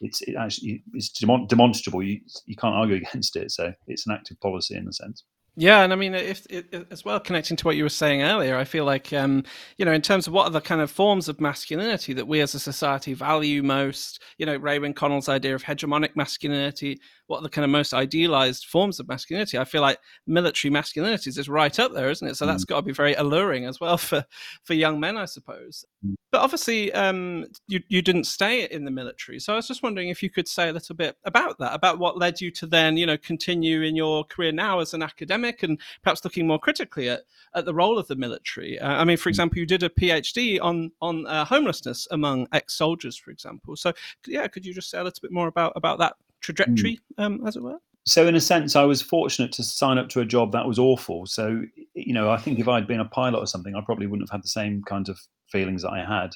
it's 0.00 0.20
it 0.22 0.36
actually 0.36 0.82
it's 0.94 1.10
demonstrable. 1.10 2.02
You 2.02 2.20
you 2.46 2.56
can't 2.56 2.74
argue 2.74 2.96
against 3.02 3.36
it. 3.36 3.50
So 3.50 3.72
it's 3.86 4.06
an 4.06 4.14
active 4.14 4.40
policy 4.40 4.76
in 4.76 4.88
a 4.88 4.92
sense. 4.92 5.24
Yeah, 5.60 5.82
and 5.82 5.92
I 5.92 5.96
mean, 5.96 6.14
if, 6.14 6.46
if, 6.50 6.66
as 6.92 7.04
well, 7.04 7.18
connecting 7.18 7.56
to 7.56 7.64
what 7.64 7.74
you 7.74 7.82
were 7.82 7.88
saying 7.88 8.22
earlier, 8.22 8.56
I 8.56 8.62
feel 8.62 8.84
like, 8.84 9.12
um, 9.12 9.42
you 9.76 9.84
know, 9.84 9.90
in 9.90 10.02
terms 10.02 10.28
of 10.28 10.32
what 10.32 10.44
are 10.44 10.50
the 10.50 10.60
kind 10.60 10.80
of 10.80 10.88
forms 10.88 11.28
of 11.28 11.40
masculinity 11.40 12.12
that 12.12 12.28
we 12.28 12.40
as 12.40 12.54
a 12.54 12.60
society 12.60 13.12
value 13.12 13.64
most, 13.64 14.22
you 14.36 14.46
know, 14.46 14.56
Raewyn 14.56 14.94
Connell's 14.94 15.28
idea 15.28 15.56
of 15.56 15.64
hegemonic 15.64 16.14
masculinity, 16.14 17.00
what 17.28 17.40
are 17.40 17.42
the 17.42 17.48
kind 17.50 17.64
of 17.64 17.70
most 17.70 17.94
idealized 17.94 18.66
forms 18.66 18.98
of 18.98 19.06
masculinity? 19.06 19.58
I 19.58 19.64
feel 19.64 19.82
like 19.82 19.98
military 20.26 20.70
masculinity 20.70 21.28
is 21.28 21.36
just 21.36 21.48
right 21.48 21.78
up 21.78 21.92
there, 21.92 22.10
isn't 22.10 22.26
it? 22.26 22.36
So 22.36 22.46
that's 22.46 22.64
got 22.64 22.76
to 22.76 22.82
be 22.82 22.92
very 22.92 23.14
alluring 23.14 23.66
as 23.66 23.80
well 23.80 23.98
for, 23.98 24.24
for 24.64 24.74
young 24.74 24.98
men, 24.98 25.16
I 25.16 25.26
suppose. 25.26 25.84
Mm. 26.04 26.14
But 26.30 26.40
obviously, 26.40 26.92
um, 26.92 27.46
you, 27.68 27.80
you 27.88 28.02
didn't 28.02 28.24
stay 28.24 28.64
in 28.64 28.84
the 28.84 28.90
military. 28.90 29.38
So 29.40 29.52
I 29.52 29.56
was 29.56 29.68
just 29.68 29.82
wondering 29.82 30.08
if 30.08 30.22
you 30.22 30.30
could 30.30 30.48
say 30.48 30.70
a 30.70 30.72
little 30.72 30.94
bit 30.94 31.16
about 31.24 31.58
that, 31.58 31.74
about 31.74 31.98
what 31.98 32.18
led 32.18 32.40
you 32.40 32.50
to 32.52 32.66
then, 32.66 32.96
you 32.96 33.06
know, 33.06 33.18
continue 33.18 33.82
in 33.82 33.94
your 33.94 34.24
career 34.24 34.52
now 34.52 34.80
as 34.80 34.94
an 34.94 35.02
academic 35.02 35.62
and 35.62 35.78
perhaps 36.02 36.24
looking 36.24 36.46
more 36.46 36.58
critically 36.58 37.10
at, 37.10 37.22
at 37.54 37.66
the 37.66 37.74
role 37.74 37.98
of 37.98 38.08
the 38.08 38.16
military. 38.16 38.78
Uh, 38.78 38.88
I 38.88 39.04
mean, 39.04 39.18
for 39.18 39.28
mm. 39.28 39.32
example, 39.32 39.58
you 39.58 39.66
did 39.66 39.82
a 39.82 39.88
PhD 39.88 40.58
on 40.62 40.90
on 41.00 41.26
uh, 41.26 41.44
homelessness 41.44 42.08
among 42.10 42.46
ex-soldiers, 42.52 43.16
for 43.16 43.30
example. 43.30 43.76
So, 43.76 43.92
yeah, 44.26 44.46
could 44.48 44.64
you 44.64 44.72
just 44.72 44.90
say 44.90 44.98
a 44.98 45.04
little 45.04 45.20
bit 45.20 45.32
more 45.32 45.48
about 45.48 45.72
about 45.76 45.98
that 45.98 46.16
trajectory, 46.40 47.00
mm. 47.18 47.24
um, 47.24 47.46
as 47.46 47.56
it 47.56 47.62
were? 47.62 47.78
So, 48.06 48.26
in 48.26 48.34
a 48.34 48.40
sense, 48.40 48.74
I 48.74 48.84
was 48.84 49.02
fortunate 49.02 49.52
to 49.52 49.62
sign 49.62 49.98
up 49.98 50.08
to 50.10 50.20
a 50.20 50.24
job 50.24 50.52
that 50.52 50.66
was 50.66 50.78
awful. 50.78 51.26
So, 51.26 51.62
you 51.94 52.14
know, 52.14 52.30
I 52.30 52.38
think 52.38 52.58
if 52.58 52.68
I'd 52.68 52.86
been 52.86 53.00
a 53.00 53.04
pilot 53.04 53.38
or 53.38 53.46
something, 53.46 53.74
I 53.74 53.82
probably 53.82 54.06
wouldn't 54.06 54.28
have 54.28 54.34
had 54.34 54.44
the 54.44 54.48
same 54.48 54.82
kind 54.82 55.08
of 55.08 55.18
feelings 55.50 55.82
that 55.82 55.90
I 55.90 56.04
had. 56.04 56.30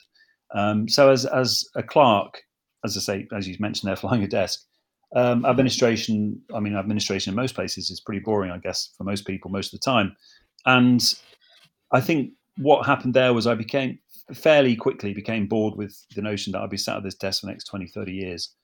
Um, 0.54 0.88
so, 0.88 1.10
as 1.10 1.24
as 1.24 1.64
a 1.74 1.82
clerk, 1.82 2.42
as 2.84 2.96
I 2.96 3.00
say, 3.00 3.28
as 3.34 3.48
you 3.48 3.56
mentioned, 3.58 3.88
there 3.88 3.96
flying 4.04 4.22
a 4.22 4.28
desk. 4.28 4.60
Um, 5.14 5.44
administration, 5.44 6.40
I 6.54 6.60
mean, 6.60 6.74
administration 6.74 7.32
in 7.32 7.36
most 7.36 7.54
places 7.54 7.90
is 7.90 8.00
pretty 8.00 8.20
boring, 8.20 8.50
I 8.50 8.58
guess, 8.58 8.90
for 8.96 9.04
most 9.04 9.26
people 9.26 9.50
most 9.50 9.72
of 9.72 9.80
the 9.80 9.84
time. 9.84 10.16
And 10.64 11.02
I 11.92 12.00
think 12.00 12.32
what 12.56 12.86
happened 12.86 13.14
there 13.14 13.34
was 13.34 13.46
I 13.46 13.54
became 13.54 13.98
fairly 14.34 14.76
quickly 14.76 15.12
became 15.12 15.46
bored 15.46 15.76
with 15.76 16.04
the 16.14 16.22
notion 16.22 16.52
that 16.52 16.60
I'd 16.60 16.70
be 16.70 16.76
sat 16.78 16.96
at 16.96 17.02
this 17.02 17.14
desk 17.14 17.40
for 17.40 17.46
the 17.46 17.52
next 17.52 17.64
20, 17.64 17.86
30 17.88 18.12
years. 18.12 18.54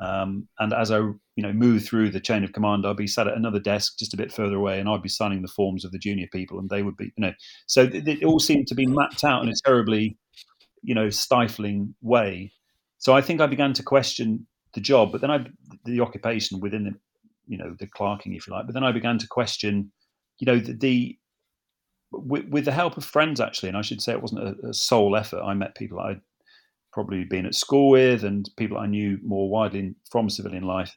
Um, 0.00 0.48
and 0.58 0.74
as 0.74 0.90
I, 0.90 0.98
you 0.98 1.16
know, 1.38 1.52
moved 1.52 1.86
through 1.86 2.10
the 2.10 2.20
chain 2.20 2.44
of 2.44 2.52
command, 2.52 2.86
I'd 2.86 2.96
be 2.96 3.06
sat 3.06 3.26
at 3.26 3.36
another 3.36 3.58
desk 3.58 3.98
just 3.98 4.12
a 4.12 4.16
bit 4.16 4.32
further 4.32 4.56
away, 4.56 4.78
and 4.78 4.88
I'd 4.88 5.02
be 5.02 5.08
signing 5.08 5.42
the 5.42 5.48
forms 5.48 5.84
of 5.84 5.92
the 5.92 5.98
junior 5.98 6.26
people, 6.32 6.58
and 6.58 6.68
they 6.68 6.82
would 6.82 6.96
be, 6.96 7.12
you 7.16 7.22
know, 7.24 7.32
so 7.66 7.82
it, 7.82 8.06
it 8.06 8.24
all 8.24 8.38
seemed 8.38 8.66
to 8.68 8.74
be 8.74 8.86
mapped 8.86 9.24
out 9.24 9.42
in 9.42 9.48
a 9.48 9.54
terribly, 9.64 10.18
you 10.82 10.94
know, 10.94 11.08
stifling 11.08 11.94
way. 12.02 12.52
So 12.98 13.14
I 13.14 13.20
think 13.20 13.40
I 13.40 13.46
began 13.46 13.72
to 13.74 13.82
question 13.82 14.46
the 14.74 14.80
job, 14.80 15.12
but 15.12 15.20
then 15.20 15.30
I 15.30 15.46
the 15.84 16.00
occupation 16.00 16.60
within 16.60 16.84
the 16.84 16.94
you 17.46 17.56
know 17.56 17.74
the 17.78 17.86
clerking, 17.86 18.34
if 18.34 18.46
you 18.46 18.52
like. 18.52 18.66
But 18.66 18.74
then 18.74 18.84
I 18.84 18.92
began 18.92 19.18
to 19.18 19.26
question, 19.26 19.92
you 20.38 20.46
know, 20.46 20.58
the, 20.58 20.74
the 20.74 21.18
with, 22.12 22.48
with, 22.48 22.64
the 22.64 22.72
help 22.72 22.96
of 22.96 23.04
friends 23.04 23.40
actually, 23.40 23.68
and 23.68 23.78
I 23.78 23.82
should 23.82 24.00
say 24.02 24.12
it 24.12 24.22
wasn't 24.22 24.42
a, 24.42 24.68
a 24.68 24.74
sole 24.74 25.16
effort. 25.16 25.42
I 25.42 25.54
met 25.54 25.74
people 25.74 25.98
I'd 26.00 26.20
probably 26.96 27.24
been 27.24 27.44
at 27.44 27.54
school 27.54 27.90
with 27.90 28.24
and 28.24 28.48
people 28.56 28.78
I 28.78 28.86
knew 28.86 29.18
more 29.22 29.50
widely 29.50 29.94
from 30.10 30.30
civilian 30.30 30.64
life. 30.64 30.96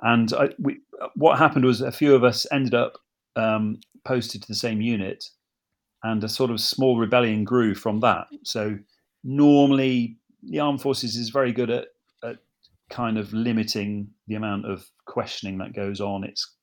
And 0.00 0.32
I, 0.32 0.50
we, 0.60 0.78
what 1.16 1.38
happened 1.38 1.64
was 1.64 1.80
a 1.80 1.90
few 1.90 2.14
of 2.14 2.22
us 2.22 2.46
ended 2.52 2.72
up 2.72 2.98
um, 3.34 3.80
posted 4.04 4.42
to 4.42 4.48
the 4.48 4.54
same 4.54 4.80
unit, 4.80 5.24
and 6.04 6.22
a 6.22 6.28
sort 6.28 6.52
of 6.52 6.60
small 6.60 6.98
rebellion 6.98 7.42
grew 7.42 7.74
from 7.74 7.98
that. 8.00 8.28
So 8.44 8.78
normally, 9.24 10.18
the 10.44 10.60
armed 10.60 10.80
forces 10.80 11.16
is 11.16 11.30
very 11.30 11.52
good 11.52 11.70
at 11.70 11.88
kind 12.90 13.18
of 13.18 13.32
limiting 13.32 14.06
the 14.28 14.36
amount 14.36 14.70
of 14.70 14.86
questioning 15.06 15.58
that 15.58 15.74
goes 15.74 16.00
on. 16.00 16.22
It's 16.22 16.54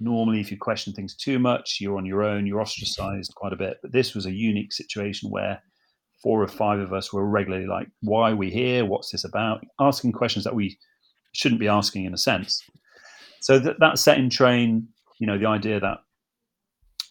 normally 0.00 0.40
if 0.40 0.50
you 0.50 0.58
question 0.58 0.92
things 0.92 1.14
too 1.14 1.38
much, 1.38 1.78
you're 1.80 1.96
on 1.96 2.06
your 2.06 2.24
own, 2.24 2.44
you're 2.44 2.60
ostracized 2.60 3.34
quite 3.36 3.52
a 3.52 3.56
bit. 3.56 3.76
But 3.82 3.92
this 3.92 4.14
was 4.14 4.26
a 4.26 4.32
unique 4.32 4.72
situation 4.72 5.30
where 5.30 5.62
four 6.26 6.42
or 6.42 6.48
five 6.48 6.80
of 6.80 6.92
us 6.92 7.12
were 7.12 7.24
regularly 7.24 7.68
like, 7.68 7.86
why 8.02 8.32
are 8.32 8.36
we 8.36 8.50
here? 8.50 8.84
What's 8.84 9.12
this 9.12 9.22
about? 9.22 9.64
Asking 9.78 10.10
questions 10.10 10.44
that 10.44 10.56
we 10.56 10.76
shouldn't 11.30 11.60
be 11.60 11.68
asking 11.68 12.04
in 12.04 12.12
a 12.12 12.18
sense. 12.18 12.60
So 13.42 13.60
that, 13.60 13.78
that 13.78 13.96
set 14.00 14.18
in 14.18 14.28
train, 14.28 14.88
you 15.20 15.26
know, 15.28 15.38
the 15.38 15.46
idea 15.46 15.78
that 15.78 15.98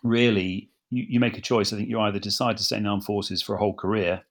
really 0.04 0.70
you, 0.90 1.06
you 1.08 1.20
make 1.22 1.38
a 1.38 1.42
choice. 1.42 1.72
I 1.72 1.78
think 1.78 1.88
you 1.88 1.98
either 2.02 2.20
decide 2.20 2.58
to 2.58 2.64
stay 2.66 2.76
in 2.76 2.86
armed 2.86 3.06
forces 3.06 3.42
for 3.42 3.56
a 3.56 3.58
whole 3.58 3.74
career 3.74 4.22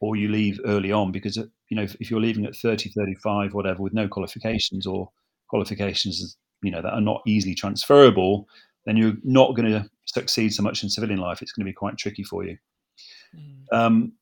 or 0.00 0.16
you 0.16 0.28
leave 0.28 0.60
early 0.66 0.92
on 0.92 1.12
because 1.12 1.38
you 1.38 1.74
know 1.74 1.84
if, 1.84 1.96
if, 1.98 2.10
you're 2.10 2.20
leaving 2.20 2.44
at 2.44 2.54
30 2.54 2.90
35 2.90 3.54
whatever 3.54 3.82
with 3.82 3.94
no 3.94 4.06
qualifications 4.06 4.86
or 4.86 5.08
qualifications 5.48 6.36
you 6.62 6.70
know 6.70 6.82
that 6.82 6.92
are 6.92 7.00
not 7.00 7.22
easily 7.26 7.54
transferable 7.54 8.46
then 8.84 8.98
you're 8.98 9.16
not 9.24 9.56
going 9.56 9.72
to 9.72 9.88
succeed 10.04 10.52
so 10.52 10.62
much 10.62 10.82
in 10.82 10.90
civilian 10.90 11.18
life 11.18 11.40
it's 11.40 11.52
going 11.52 11.64
to 11.64 11.70
be 11.70 11.74
quite 11.74 11.96
tricky 11.96 12.22
for 12.22 12.44
you 12.44 12.58
mm. 13.34 13.74
um, 13.74 14.12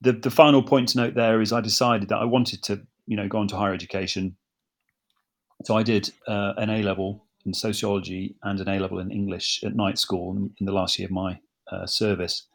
the, 0.00 0.12
the 0.12 0.30
final 0.30 0.62
point 0.62 0.88
to 0.88 0.98
note 0.98 1.14
there 1.14 1.40
is 1.40 1.52
i 1.52 1.60
decided 1.60 2.08
that 2.08 2.18
i 2.18 2.24
wanted 2.24 2.62
to 2.62 2.80
you 3.06 3.16
know 3.16 3.28
go 3.28 3.38
on 3.38 3.48
to 3.48 3.56
higher 3.56 3.74
education 3.74 4.36
so 5.64 5.76
i 5.76 5.82
did 5.82 6.10
uh, 6.28 6.54
an 6.56 6.70
a 6.70 6.82
level 6.82 7.24
in 7.46 7.54
sociology 7.54 8.36
and 8.42 8.60
an 8.60 8.68
a 8.68 8.78
level 8.78 8.98
in 8.98 9.10
english 9.10 9.62
at 9.64 9.74
night 9.74 9.98
school 9.98 10.36
in, 10.36 10.66
the 10.66 10.72
last 10.72 10.98
year 10.98 11.06
of 11.06 11.12
my 11.12 11.38
uh, 11.72 11.86
service 11.86 12.46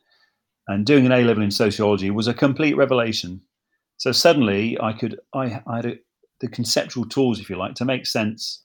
and 0.67 0.85
doing 0.85 1.05
an 1.05 1.11
A 1.11 1.23
level 1.23 1.43
in 1.43 1.51
sociology 1.51 2.09
was 2.09 2.27
a 2.27 2.33
complete 2.33 2.75
revelation. 2.75 3.41
So 3.97 4.11
suddenly 4.11 4.77
I 4.81 4.93
could 4.93 5.19
I, 5.33 5.61
I 5.67 5.75
had 5.75 5.85
a, 5.85 5.95
the 6.41 6.47
conceptual 6.47 7.05
tools, 7.05 7.39
if 7.39 7.49
you 7.49 7.55
like, 7.55 7.75
to 7.75 7.85
make 7.85 8.05
sense 8.05 8.63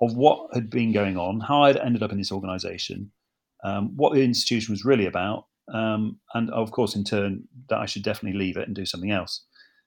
of 0.00 0.16
what 0.16 0.48
had 0.54 0.70
been 0.70 0.92
going 0.92 1.16
on, 1.16 1.40
how 1.40 1.62
I'd 1.62 1.76
ended 1.76 2.02
up 2.02 2.12
in 2.12 2.18
this 2.18 2.32
organisation, 2.32 3.10
um, 3.62 3.96
what 3.96 4.12
the 4.12 4.22
institution 4.22 4.72
was 4.72 4.84
really 4.84 5.06
about, 5.06 5.46
um, 5.72 6.18
and 6.34 6.50
of 6.50 6.70
course, 6.70 6.94
in 6.94 7.04
turn, 7.04 7.44
that 7.68 7.78
I 7.78 7.86
should 7.86 8.02
definitely 8.02 8.38
leave 8.38 8.56
it 8.56 8.66
and 8.66 8.76
do 8.76 8.86
something 8.86 9.10
else. 9.10 9.44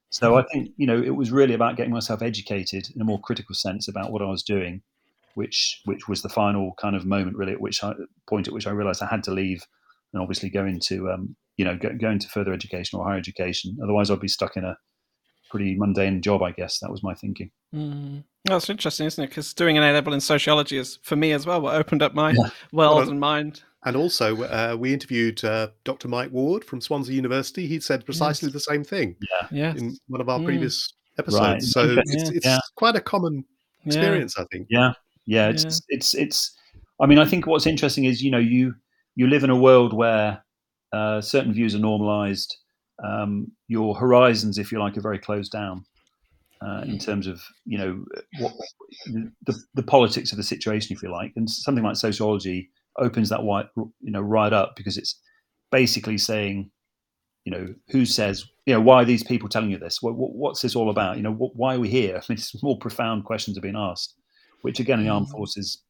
So 0.09 0.37
I 0.37 0.43
think 0.43 0.69
you 0.77 0.87
know 0.87 1.01
it 1.01 1.15
was 1.15 1.31
really 1.31 1.53
about 1.53 1.75
getting 1.75 1.93
myself 1.93 2.21
educated 2.21 2.87
in 2.95 3.01
a 3.01 3.05
more 3.05 3.19
critical 3.19 3.53
sense 3.53 3.87
about 3.87 4.11
what 4.11 4.21
I 4.21 4.25
was 4.25 4.41
doing, 4.41 4.81
which 5.35 5.81
which 5.85 6.07
was 6.07 6.21
the 6.21 6.29
final 6.29 6.73
kind 6.79 6.95
of 6.95 7.05
moment 7.05 7.35
really 7.35 7.51
at 7.51 7.61
which 7.61 7.83
I 7.83 7.93
point 8.27 8.47
at 8.47 8.53
which 8.53 8.67
I 8.67 8.71
realised 8.71 9.03
I 9.03 9.07
had 9.07 9.23
to 9.23 9.31
leave 9.31 9.63
and 10.13 10.21
obviously 10.21 10.49
go 10.49 10.65
into 10.65 11.11
um, 11.11 11.35
you 11.57 11.65
know 11.65 11.75
go, 11.75 11.89
go 11.99 12.09
into 12.09 12.29
further 12.29 12.53
education 12.53 12.97
or 12.97 13.05
higher 13.05 13.17
education. 13.17 13.77
Otherwise, 13.83 14.09
I'd 14.09 14.21
be 14.21 14.29
stuck 14.29 14.55
in 14.55 14.63
a 14.63 14.77
pretty 15.51 15.75
mundane 15.77 16.21
job. 16.21 16.41
I 16.41 16.51
guess 16.51 16.79
that 16.79 16.91
was 16.91 17.03
my 17.03 17.13
thinking. 17.13 17.51
Mm. 17.75 18.23
That's 18.45 18.69
interesting, 18.69 19.07
isn't 19.07 19.21
it? 19.21 19.27
Because 19.27 19.53
doing 19.53 19.77
an 19.77 19.83
A 19.83 19.91
level 19.91 20.13
in 20.13 20.21
sociology 20.21 20.77
is 20.77 20.99
for 21.03 21.17
me 21.17 21.33
as 21.33 21.45
well 21.45 21.59
what 21.59 21.75
opened 21.75 22.01
up 22.01 22.13
my 22.13 22.31
yeah. 22.31 22.49
world 22.71 22.95
well, 22.95 23.09
and 23.09 23.19
mind. 23.19 23.63
And 23.87 23.95
also, 23.95 24.43
uh, 24.43 24.75
we 24.77 24.93
interviewed 24.93 25.41
uh, 25.45 25.69
Dr. 25.85 26.09
Mike 26.09 26.29
Ward 26.29 26.65
from 26.65 26.81
Swansea 26.81 27.15
University. 27.15 27.67
He 27.67 27.79
said 27.79 28.03
precisely 28.03 28.47
yes. 28.47 28.53
the 28.53 28.59
same 28.59 28.83
thing. 28.83 29.15
Yeah, 29.31 29.47
yeah. 29.49 29.75
In 29.77 29.97
one 30.09 30.19
of 30.19 30.27
our 30.27 30.39
mm. 30.39 30.45
previous 30.45 30.93
episodes. 31.17 31.41
Right. 31.41 31.63
So 31.63 31.95
it's, 32.05 32.29
it's 32.31 32.45
yeah. 32.45 32.59
quite 32.75 32.97
a 32.97 32.99
common 32.99 33.45
experience, 33.85 34.37
I 34.37 34.43
think. 34.51 34.67
Yeah, 34.69 34.91
yeah. 35.25 35.47
It's 35.47 35.81
it's 35.87 36.13
it's. 36.15 36.53
I 36.99 37.05
mean, 37.05 37.17
I 37.17 37.23
think 37.23 37.47
what's 37.47 37.65
interesting 37.65 38.03
is 38.03 38.21
you 38.21 38.29
know 38.29 38.39
you 38.39 38.75
you 39.15 39.27
live 39.27 39.45
in 39.45 39.49
a 39.49 39.55
world 39.55 39.93
where 39.93 40.43
uh, 40.91 41.21
certain 41.21 41.53
views 41.53 41.73
are 41.73 41.79
normalized. 41.79 42.57
Um, 43.01 43.53
your 43.69 43.95
horizons, 43.95 44.57
if 44.57 44.69
you 44.69 44.79
like, 44.79 44.97
are 44.97 45.01
very 45.01 45.19
closed 45.19 45.53
down 45.53 45.85
uh, 46.61 46.81
in 46.83 46.97
mm. 46.97 47.05
terms 47.05 47.25
of 47.25 47.41
you 47.65 47.77
know 47.77 48.03
what 48.39 48.51
the, 49.45 49.55
the 49.75 49.83
politics 49.83 50.33
of 50.33 50.37
the 50.37 50.43
situation, 50.43 50.93
if 50.93 51.01
you 51.01 51.09
like. 51.09 51.31
And 51.37 51.49
something 51.49 51.85
like 51.85 51.95
sociology 51.95 52.69
opens 52.97 53.29
that 53.29 53.43
white, 53.43 53.67
you 53.75 54.11
know, 54.11 54.21
right 54.21 54.53
up 54.53 54.75
because 54.75 54.97
it's 54.97 55.19
basically 55.71 56.17
saying, 56.17 56.71
you 57.45 57.51
know, 57.51 57.73
who 57.89 58.05
says, 58.05 58.45
you 58.65 58.73
know, 58.73 58.81
why 58.81 59.01
are 59.01 59.05
these 59.05 59.23
people 59.23 59.47
telling 59.47 59.71
you 59.71 59.77
this? 59.77 60.01
What, 60.01 60.13
what's 60.15 60.61
this 60.61 60.75
all 60.75 60.89
about? 60.89 61.17
You 61.17 61.23
know, 61.23 61.31
what, 61.31 61.55
why 61.55 61.75
are 61.75 61.79
we 61.79 61.89
here? 61.89 62.15
I 62.15 62.21
mean, 62.29 62.37
it's 62.37 62.61
more 62.61 62.77
profound 62.77 63.25
questions 63.25 63.57
are 63.57 63.61
being 63.61 63.77
asked, 63.77 64.15
which 64.61 64.79
again, 64.79 65.03
the 65.03 65.09
armed 65.09 65.27
mm. 65.27 65.31
forces 65.31 65.83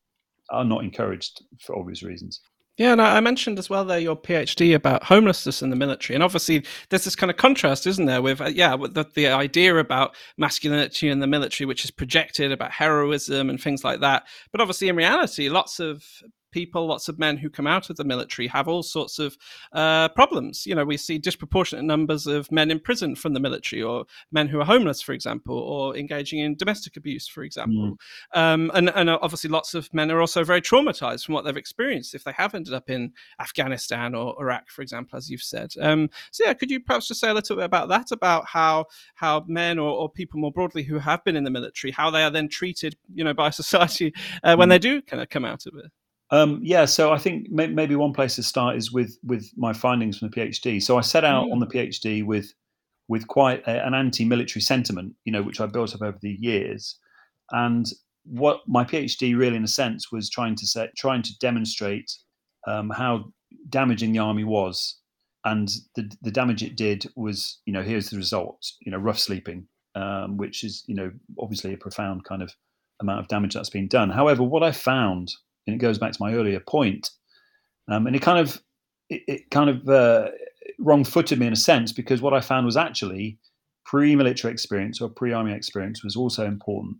are 0.50 0.66
not 0.66 0.84
encouraged 0.84 1.44
for 1.62 1.78
obvious 1.78 2.04
reasons. 2.04 2.42
Yeah, 2.78 2.92
and 2.92 3.02
I 3.02 3.20
mentioned 3.22 3.58
as 3.58 3.72
well 3.72 3.84
there 3.84 3.98
your 3.98 4.16
PhD 4.16 4.76
about 4.76 5.04
homelessness 5.04 5.64
in 5.64 5.72
the 5.72 5.76
military, 5.76 6.14
and 6.14 6.24
obviously 6.24 6.64
there's 6.90 7.06
this 7.06 7.16
kind 7.16 7.32
of 7.32 7.38
contrast, 7.38 7.88
isn't 7.88 8.06
there, 8.06 8.22
with 8.22 8.40
uh, 8.40 8.52
yeah, 8.54 8.76
with 8.76 8.94
the, 8.94 9.04
the 9.16 9.30
idea 9.30 9.78
about 9.78 10.16
masculinity 10.38 11.10
in 11.10 11.20
the 11.20 11.26
military, 11.26 11.66
which 11.66 11.84
is 11.84 11.90
projected 11.90 12.52
about 12.52 12.72
heroism 12.72 13.50
and 13.50 13.60
things 13.60 13.84
like 13.84 14.00
that. 14.02 14.28
But 14.52 14.62
obviously, 14.62 14.90
in 14.90 14.96
reality, 14.96 15.50
lots 15.50 15.80
of 15.80 16.04
people, 16.52 16.88
lots 16.88 17.08
of 17.08 17.20
men 17.20 17.38
who 17.38 17.50
come 17.50 17.68
out 17.68 17.90
of 17.90 17.98
the 17.98 18.04
military 18.04 18.48
have 18.48 18.68
all 18.68 18.84
sorts 18.84 19.20
of 19.20 19.38
uh, 19.74 20.10
problems. 20.10 20.66
You 20.66 20.76
know, 20.76 20.86
we 20.86 20.98
see 20.98 21.18
disproportionate 21.18 21.86
numbers 21.86 22.28
of 22.28 22.52
men 22.52 22.72
in 22.72 22.80
prison 22.80 23.16
from 23.16 23.34
the 23.34 23.40
military, 23.40 23.82
or 23.82 24.06
men 24.32 24.48
who 24.48 24.60
are 24.60 24.66
homeless, 24.66 25.02
for 25.02 25.14
example, 25.14 25.58
or 25.58 25.96
engaging 25.96 26.40
in 26.40 26.56
domestic 26.56 26.98
abuse, 26.98 27.28
for 27.28 27.44
example. 27.44 27.98
Mm. 28.36 28.40
Um, 28.40 28.72
and, 28.74 28.90
and 28.90 29.10
obviously, 29.10 29.50
lots 29.50 29.74
of 29.74 29.94
men 29.94 30.12
are 30.12 30.22
also 30.22 30.44
very 30.44 30.62
traumatized 30.62 31.26
from 31.26 31.34
what 31.34 31.46
they've 31.46 31.58
experienced 31.58 32.16
if 32.16 32.24
they 32.24 32.32
have 32.34 32.56
ended 32.56 32.74
up 32.74 32.90
in 32.90 33.14
Afghanistan 33.40 34.16
or 34.16 34.36
Iraq, 34.40 34.70
for 34.70 34.82
example, 34.82 35.18
as 35.18 35.30
you've 35.30 35.42
said. 35.42 35.72
Um, 35.80 36.10
so, 36.32 36.46
yeah, 36.46 36.54
could 36.54 36.72
you 36.72 36.80
perhaps 36.80 37.08
just 37.08 37.20
say 37.20 37.30
a 37.30 37.34
little 37.34 37.56
bit 37.56 37.66
about 37.66 37.90
that, 37.90 38.12
about 38.12 38.46
how 38.48 38.86
how 39.16 39.44
men 39.48 39.80
or, 39.80 39.90
or 39.90 40.10
people 40.10 40.40
more 40.40 40.52
broadly 40.52 40.84
who 40.84 41.00
have 41.00 41.24
been 41.24 41.36
in 41.36 41.44
the 41.44 41.50
military, 41.50 41.92
how 41.92 42.10
they 42.10 42.24
are 42.24 42.32
then 42.32 42.48
treated, 42.48 42.96
you 43.14 43.24
know, 43.24 43.34
by 43.34 43.50
society 43.58 44.14
uh, 44.44 44.56
when 44.56 44.68
mm. 44.68 44.72
they 44.72 44.80
do 44.80 45.02
kind 45.02 45.22
of 45.22 45.30
come 45.30 45.46
out 45.46 45.66
of 45.66 45.76
it? 45.76 45.92
Um, 46.30 46.60
yeah, 46.62 46.86
so 46.86 47.14
I 47.14 47.18
think 47.18 47.50
may, 47.50 47.68
maybe 47.68 47.96
one 47.96 48.14
place 48.14 48.36
to 48.36 48.44
start 48.44 48.76
is 48.76 48.92
with 48.92 49.18
with 49.24 49.50
my 49.56 49.74
findings 49.74 50.18
from 50.18 50.30
the 50.30 50.36
PhD. 50.36 50.82
So 50.82 50.98
I 50.98 51.02
set 51.02 51.24
out 51.24 51.48
mm. 51.48 51.54
on 51.54 51.60
the 51.60 51.68
PhD 51.68 52.26
with 52.26 52.54
with 53.08 53.28
quite 53.28 53.66
a, 53.66 53.86
an 53.86 53.94
anti-military 53.94 54.62
sentiment, 54.62 55.14
you 55.24 55.32
know, 55.32 55.42
which 55.42 55.62
I 55.62 55.66
built 55.68 55.96
up 55.96 56.02
over 56.02 56.18
the 56.22 56.38
years, 56.40 57.00
and 57.52 57.86
what 58.26 58.60
my 58.68 58.84
PhD 58.84 59.38
really, 59.38 59.56
in 59.56 59.64
a 59.64 59.70
sense, 59.70 60.12
was 60.12 60.30
trying 60.30 60.56
to 60.56 60.68
set, 60.68 60.90
trying 60.98 61.22
to 61.22 61.38
demonstrate 61.40 62.12
um, 62.68 62.90
how 62.90 63.32
damaging 63.70 64.12
the 64.12 64.20
army 64.20 64.44
was, 64.44 65.00
and 65.46 65.70
the 65.96 66.12
the 66.22 66.32
damage 66.32 66.62
it 66.62 66.76
did 66.76 67.06
was, 67.16 67.62
you 67.66 67.72
know, 67.72 67.84
here's 67.84 68.10
the 68.10 68.18
results, 68.18 68.76
you 68.82 68.92
know, 68.92 68.98
rough 68.98 69.20
sleeping, 69.20 69.66
um, 69.96 70.36
which 70.36 70.66
is, 70.66 70.84
you 70.88 70.96
know, 70.96 71.10
obviously 71.40 71.74
a 71.74 71.78
profound 71.78 72.26
kind 72.26 72.42
of 72.42 72.54
amount 73.00 73.22
of 73.22 73.30
damage 73.30 73.54
that's 73.54 73.70
been 73.70 73.88
done. 73.88 74.10
However, 74.10 74.44
what 74.44 74.64
I 74.64 74.74
found 74.74 75.32
and 75.68 75.76
it 75.76 75.80
goes 75.80 75.98
back 75.98 76.14
to 76.14 76.22
my 76.22 76.34
earlier 76.34 76.60
point, 76.60 77.12
um, 77.88 78.08
and 78.08 78.16
it 78.16 78.22
kind 78.22 78.40
of 78.40 78.62
it, 79.10 79.22
it 79.28 79.52
kind 79.52 79.70
of 79.70 79.88
uh, 79.88 80.30
wrong-footed 80.80 81.40
me 81.40 81.48
in 81.48 81.54
a 81.54 81.58
sense 81.58 81.92
because 81.92 82.22
what 82.22 82.34
I 82.34 82.42
found 82.42 82.66
was 82.66 82.78
actually 82.78 83.38
pre-military 83.86 84.52
experience 84.52 85.00
or 85.00 85.10
pre-army 85.10 85.54
experience 85.54 86.04
was 86.04 86.16
also 86.16 86.46
important. 86.46 86.98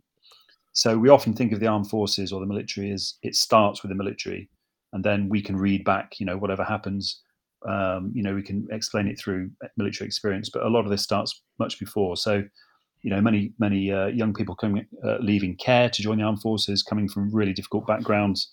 So 0.72 0.96
we 0.96 1.08
often 1.08 1.34
think 1.34 1.52
of 1.52 1.60
the 1.60 1.66
armed 1.66 1.90
forces 1.90 2.32
or 2.32 2.40
the 2.40 2.46
military 2.46 2.92
as 2.92 3.14
it 3.22 3.34
starts 3.34 3.82
with 3.82 3.90
the 3.90 3.96
military, 3.96 4.48
and 4.92 5.04
then 5.04 5.28
we 5.28 5.42
can 5.42 5.56
read 5.56 5.84
back, 5.84 6.20
you 6.20 6.26
know, 6.26 6.38
whatever 6.38 6.64
happens. 6.64 7.20
Um, 7.68 8.12
you 8.14 8.22
know, 8.22 8.34
we 8.34 8.42
can 8.42 8.68
explain 8.70 9.08
it 9.08 9.18
through 9.18 9.50
military 9.76 10.06
experience, 10.06 10.48
but 10.48 10.62
a 10.62 10.68
lot 10.68 10.84
of 10.84 10.90
this 10.90 11.02
starts 11.02 11.42
much 11.58 11.78
before. 11.80 12.16
So, 12.16 12.44
you 13.02 13.10
know, 13.10 13.20
many 13.20 13.52
many 13.58 13.92
uh, 13.92 14.06
young 14.06 14.34
people 14.34 14.54
coming 14.54 14.86
uh, 15.04 15.18
leaving 15.18 15.56
care 15.56 15.88
to 15.88 16.02
join 16.02 16.18
the 16.18 16.24
armed 16.24 16.42
forces, 16.42 16.82
coming 16.82 17.08
from 17.08 17.34
really 17.34 17.52
difficult 17.52 17.86
backgrounds, 17.86 18.50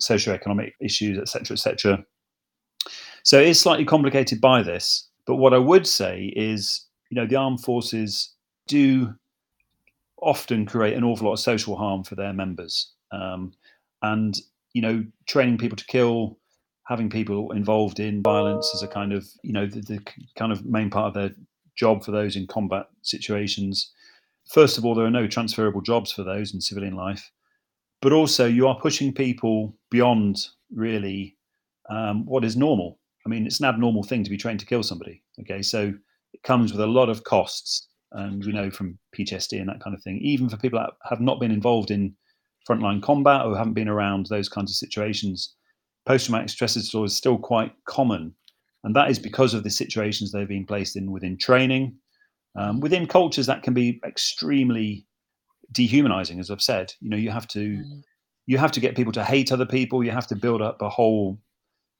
socioeconomic 0.00 0.72
issues, 0.80 1.18
etc., 1.18 1.54
etc. 1.54 2.04
So 3.22 3.38
it's 3.38 3.60
slightly 3.60 3.84
complicated 3.84 4.40
by 4.40 4.62
this. 4.62 5.08
But 5.26 5.36
what 5.36 5.52
I 5.52 5.58
would 5.58 5.86
say 5.86 6.32
is, 6.34 6.86
you 7.10 7.16
know, 7.16 7.26
the 7.26 7.36
armed 7.36 7.62
forces 7.62 8.32
do 8.66 9.14
often 10.20 10.66
create 10.66 10.96
an 10.96 11.04
awful 11.04 11.26
lot 11.26 11.34
of 11.34 11.40
social 11.40 11.76
harm 11.76 12.04
for 12.04 12.14
their 12.14 12.32
members, 12.32 12.92
um, 13.12 13.52
and 14.02 14.38
you 14.74 14.82
know, 14.82 15.04
training 15.26 15.58
people 15.58 15.76
to 15.76 15.84
kill, 15.86 16.38
having 16.86 17.10
people 17.10 17.52
involved 17.52 18.00
in 18.00 18.22
violence 18.22 18.70
as 18.74 18.82
a 18.82 18.88
kind 18.88 19.12
of, 19.12 19.26
you 19.42 19.52
know, 19.52 19.66
the, 19.66 19.80
the 19.80 20.00
kind 20.36 20.52
of 20.52 20.64
main 20.64 20.88
part 20.90 21.08
of 21.08 21.14
their 21.14 21.30
job 21.78 22.04
for 22.04 22.10
those 22.10 22.36
in 22.36 22.46
combat 22.46 22.86
situations. 23.02 23.92
First 24.50 24.78
of 24.78 24.84
all, 24.84 24.94
there 24.94 25.06
are 25.06 25.10
no 25.10 25.26
transferable 25.26 25.80
jobs 25.80 26.12
for 26.12 26.24
those 26.24 26.52
in 26.52 26.60
civilian 26.60 26.94
life, 26.94 27.30
but 28.02 28.12
also 28.12 28.46
you 28.46 28.66
are 28.66 28.78
pushing 28.80 29.12
people 29.12 29.76
beyond 29.90 30.46
really 30.74 31.36
um, 31.88 32.26
what 32.26 32.44
is 32.44 32.56
normal. 32.56 32.98
I 33.24 33.28
mean, 33.28 33.46
it's 33.46 33.60
an 33.60 33.66
abnormal 33.66 34.02
thing 34.02 34.24
to 34.24 34.30
be 34.30 34.36
trained 34.36 34.60
to 34.60 34.66
kill 34.66 34.82
somebody. 34.82 35.22
Okay, 35.40 35.62
so 35.62 35.92
it 36.32 36.42
comes 36.42 36.72
with 36.72 36.80
a 36.80 36.86
lot 36.86 37.08
of 37.08 37.24
costs, 37.24 37.88
and 38.12 38.44
we 38.44 38.52
know 38.52 38.70
from 38.70 38.98
PTSD 39.16 39.60
and 39.60 39.68
that 39.68 39.80
kind 39.80 39.94
of 39.94 40.02
thing. 40.02 40.18
Even 40.22 40.48
for 40.48 40.56
people 40.56 40.78
that 40.78 40.90
have 41.08 41.20
not 41.20 41.40
been 41.40 41.50
involved 41.50 41.90
in 41.90 42.14
frontline 42.68 43.02
combat 43.02 43.46
or 43.46 43.56
haven't 43.56 43.74
been 43.74 43.88
around 43.88 44.26
those 44.26 44.48
kinds 44.48 44.70
of 44.70 44.76
situations, 44.76 45.54
post-traumatic 46.06 46.48
stress 46.48 46.74
disorder 46.74 47.06
is 47.06 47.16
still 47.16 47.38
quite 47.38 47.72
common 47.86 48.34
and 48.84 48.94
that 48.94 49.10
is 49.10 49.18
because 49.18 49.54
of 49.54 49.64
the 49.64 49.70
situations 49.70 50.32
they've 50.32 50.48
been 50.48 50.66
placed 50.66 50.96
in 50.96 51.10
within 51.10 51.36
training, 51.36 51.96
um, 52.56 52.80
within 52.80 53.06
cultures 53.06 53.46
that 53.46 53.62
can 53.62 53.74
be 53.74 54.00
extremely 54.06 55.06
dehumanizing. 55.72 56.40
As 56.40 56.50
I've 56.50 56.62
said, 56.62 56.92
you 57.00 57.10
know, 57.10 57.16
you 57.16 57.30
have 57.30 57.48
to 57.48 57.58
mm. 57.58 58.02
you 58.46 58.58
have 58.58 58.72
to 58.72 58.80
get 58.80 58.96
people 58.96 59.12
to 59.12 59.24
hate 59.24 59.52
other 59.52 59.66
people. 59.66 60.04
You 60.04 60.12
have 60.12 60.26
to 60.28 60.36
build 60.36 60.62
up 60.62 60.80
a 60.80 60.88
whole 60.88 61.38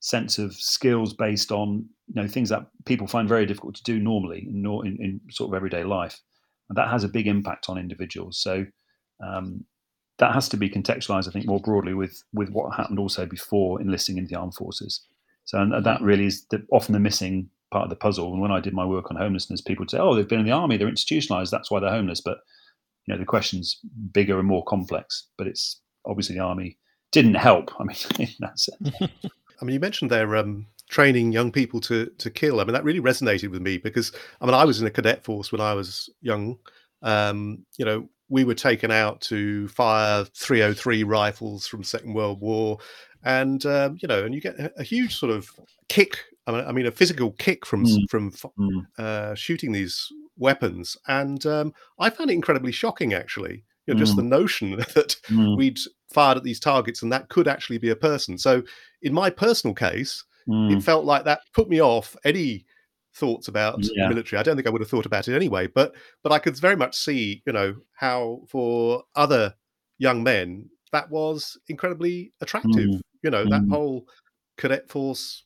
sense 0.00 0.38
of 0.38 0.54
skills 0.54 1.12
based 1.12 1.50
on 1.50 1.88
you 2.06 2.22
know 2.22 2.28
things 2.28 2.48
that 2.50 2.66
people 2.86 3.06
find 3.06 3.28
very 3.28 3.46
difficult 3.46 3.74
to 3.74 3.82
do 3.82 3.98
normally 3.98 4.46
in, 4.48 4.64
in, 4.64 4.96
in 5.00 5.20
sort 5.30 5.50
of 5.50 5.54
everyday 5.54 5.84
life, 5.84 6.20
and 6.68 6.78
that 6.78 6.90
has 6.90 7.04
a 7.04 7.08
big 7.08 7.26
impact 7.26 7.68
on 7.68 7.78
individuals. 7.78 8.38
So. 8.38 8.64
Um, 9.24 9.64
that 10.18 10.34
has 10.34 10.48
to 10.48 10.56
be 10.56 10.68
contextualized, 10.68 11.28
I 11.28 11.30
think, 11.30 11.46
more 11.46 11.60
broadly 11.60 11.94
with 11.94 12.22
with 12.32 12.50
what 12.50 12.74
happened 12.74 12.98
also 12.98 13.24
before 13.24 13.80
enlisting 13.80 14.18
into 14.18 14.28
the 14.28 14.38
armed 14.38 14.54
forces. 14.54 15.06
So 15.48 15.58
and 15.58 15.82
that 15.82 16.02
really 16.02 16.26
is 16.26 16.44
the, 16.50 16.62
often 16.70 16.92
the 16.92 17.00
missing 17.00 17.48
part 17.70 17.84
of 17.84 17.88
the 17.88 17.96
puzzle. 17.96 18.32
And 18.32 18.42
when 18.42 18.52
I 18.52 18.60
did 18.60 18.74
my 18.74 18.84
work 18.84 19.10
on 19.10 19.16
homelessness, 19.16 19.62
people 19.62 19.82
would 19.82 19.90
say, 19.90 19.96
"Oh, 19.96 20.14
they've 20.14 20.28
been 20.28 20.40
in 20.40 20.44
the 20.44 20.52
army, 20.52 20.76
they're 20.76 20.88
institutionalized, 20.88 21.50
that's 21.50 21.70
why 21.70 21.80
they're 21.80 21.90
homeless." 21.90 22.20
But 22.20 22.40
you 23.06 23.14
know, 23.14 23.18
the 23.18 23.24
question's 23.24 23.80
bigger 24.12 24.38
and 24.38 24.46
more 24.46 24.62
complex. 24.64 25.24
But 25.38 25.46
it's 25.46 25.80
obviously 26.04 26.36
the 26.36 26.42
army 26.42 26.76
didn't 27.12 27.36
help. 27.36 27.72
I 27.80 27.84
mean, 27.84 27.96
in 28.18 28.28
that 28.40 28.60
sense. 28.60 28.90
I 29.00 29.64
mean, 29.64 29.72
you 29.72 29.80
mentioned 29.80 30.10
their 30.10 30.36
um, 30.36 30.66
training 30.90 31.32
young 31.32 31.50
people 31.50 31.80
to 31.80 32.10
to 32.18 32.30
kill. 32.30 32.60
I 32.60 32.64
mean, 32.64 32.74
that 32.74 32.84
really 32.84 33.00
resonated 33.00 33.50
with 33.50 33.62
me 33.62 33.78
because 33.78 34.12
I 34.42 34.44
mean, 34.44 34.54
I 34.54 34.66
was 34.66 34.82
in 34.82 34.86
a 34.86 34.90
cadet 34.90 35.24
force 35.24 35.50
when 35.50 35.62
I 35.62 35.72
was 35.72 36.10
young. 36.20 36.58
Um, 37.00 37.64
you 37.78 37.86
know, 37.86 38.06
we 38.28 38.44
were 38.44 38.54
taken 38.54 38.90
out 38.90 39.20
to 39.22 39.68
fire 39.68 40.24
303 40.24 41.02
rifles 41.04 41.66
from 41.66 41.82
Second 41.82 42.14
World 42.14 42.40
War 42.40 42.78
and 43.24 43.64
um, 43.66 43.98
you 44.00 44.08
know, 44.08 44.24
and 44.24 44.34
you 44.34 44.40
get 44.40 44.72
a, 44.76 44.82
huge 44.82 45.16
sort 45.16 45.32
of 45.32 45.50
kick. 45.88 46.18
I 46.46 46.72
mean, 46.72 46.86
a 46.86 46.90
physical 46.90 47.32
kick 47.32 47.66
from 47.66 47.84
mm. 47.84 48.08
from 48.08 48.30
mm. 48.30 48.86
Uh, 48.98 49.34
shooting 49.34 49.72
these 49.72 50.08
weapons, 50.36 50.96
and 51.06 51.44
um, 51.44 51.74
I 51.98 52.10
found 52.10 52.30
it 52.30 52.34
incredibly 52.34 52.72
shocking, 52.72 53.12
actually. 53.12 53.64
You 53.86 53.94
know, 53.94 53.98
mm. 53.98 54.04
just 54.04 54.16
the 54.16 54.22
notion 54.22 54.70
that 54.94 55.16
mm. 55.26 55.56
we'd 55.56 55.78
fired 56.12 56.38
at 56.38 56.44
these 56.44 56.60
targets 56.60 57.02
and 57.02 57.12
that 57.12 57.28
could 57.28 57.48
actually 57.48 57.78
be 57.78 57.90
a 57.90 57.96
person. 57.96 58.38
So, 58.38 58.62
in 59.02 59.12
my 59.12 59.30
personal 59.30 59.74
case, 59.74 60.24
it 60.46 60.50
mm. 60.50 60.82
felt 60.82 61.04
like 61.04 61.24
that 61.24 61.40
put 61.52 61.68
me 61.68 61.82
off 61.82 62.16
any 62.24 62.64
thoughts 63.18 63.48
about 63.48 63.78
yeah. 63.80 64.08
military. 64.08 64.38
I 64.38 64.42
don't 64.42 64.56
think 64.56 64.66
I 64.66 64.70
would 64.70 64.80
have 64.80 64.90
thought 64.90 65.06
about 65.06 65.28
it 65.28 65.34
anyway, 65.34 65.66
but 65.66 65.94
but 66.22 66.32
I 66.32 66.38
could 66.38 66.56
very 66.56 66.76
much 66.76 66.96
see, 66.96 67.42
you 67.46 67.52
know, 67.52 67.74
how 67.92 68.42
for 68.48 69.02
other 69.14 69.54
young 69.98 70.22
men 70.22 70.70
that 70.92 71.10
was 71.10 71.58
incredibly 71.68 72.32
attractive. 72.40 72.72
Mm. 72.72 73.00
You 73.22 73.30
know, 73.30 73.44
mm. 73.44 73.50
that 73.50 73.68
whole 73.70 74.06
cadet 74.56 74.88
force 74.88 75.44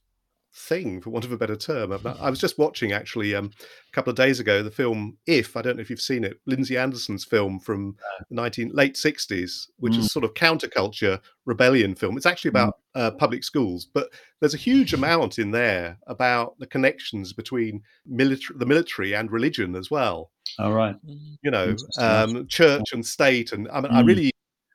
thing, 0.54 1.00
for 1.00 1.10
want 1.10 1.24
of 1.24 1.32
a 1.32 1.36
better 1.36 1.56
term. 1.56 1.92
I 2.20 2.30
was 2.30 2.38
just 2.40 2.58
watching 2.58 2.92
actually 2.92 3.34
um, 3.34 3.50
a 3.88 3.92
couple 3.92 4.10
of 4.10 4.16
days 4.16 4.40
ago 4.40 4.62
the 4.62 4.70
film 4.70 5.16
If. 5.26 5.56
I 5.56 5.62
don't 5.62 5.76
know 5.76 5.80
if 5.80 5.90
you've 5.90 6.00
seen 6.00 6.24
it. 6.24 6.40
Lindsay 6.46 6.76
Anderson's 6.76 7.24
film 7.24 7.58
from 7.58 7.96
the 8.28 8.34
19 8.34 8.70
late 8.72 8.94
60s, 8.94 9.68
which 9.78 9.94
mm. 9.94 9.98
is 9.98 10.12
sort 10.12 10.24
of 10.24 10.34
counterculture 10.34 11.20
rebellion 11.46 11.94
film. 11.94 12.16
It's 12.16 12.26
actually 12.26 12.50
mm. 12.50 12.54
about 12.54 12.78
uh, 12.94 13.10
public 13.12 13.44
schools, 13.44 13.86
but 13.86 14.10
there's 14.40 14.54
a 14.54 14.58
huge 14.58 14.92
amount 14.92 15.38
in 15.38 15.50
there 15.50 15.98
about 16.06 16.58
the 16.58 16.66
connections 16.66 17.32
between 17.32 17.82
military, 18.06 18.58
the 18.58 18.66
military 18.66 19.14
and 19.14 19.30
religion 19.30 19.74
as 19.74 19.90
well. 19.90 20.30
All 20.58 20.72
right. 20.72 20.96
You 21.42 21.50
know, 21.50 21.74
um, 21.98 22.46
church 22.46 22.92
and 22.92 23.04
state, 23.04 23.52
and 23.52 23.68
I 23.68 23.80
mean, 23.80 23.92
mm. 23.92 23.96
I 23.96 24.00
really 24.02 24.32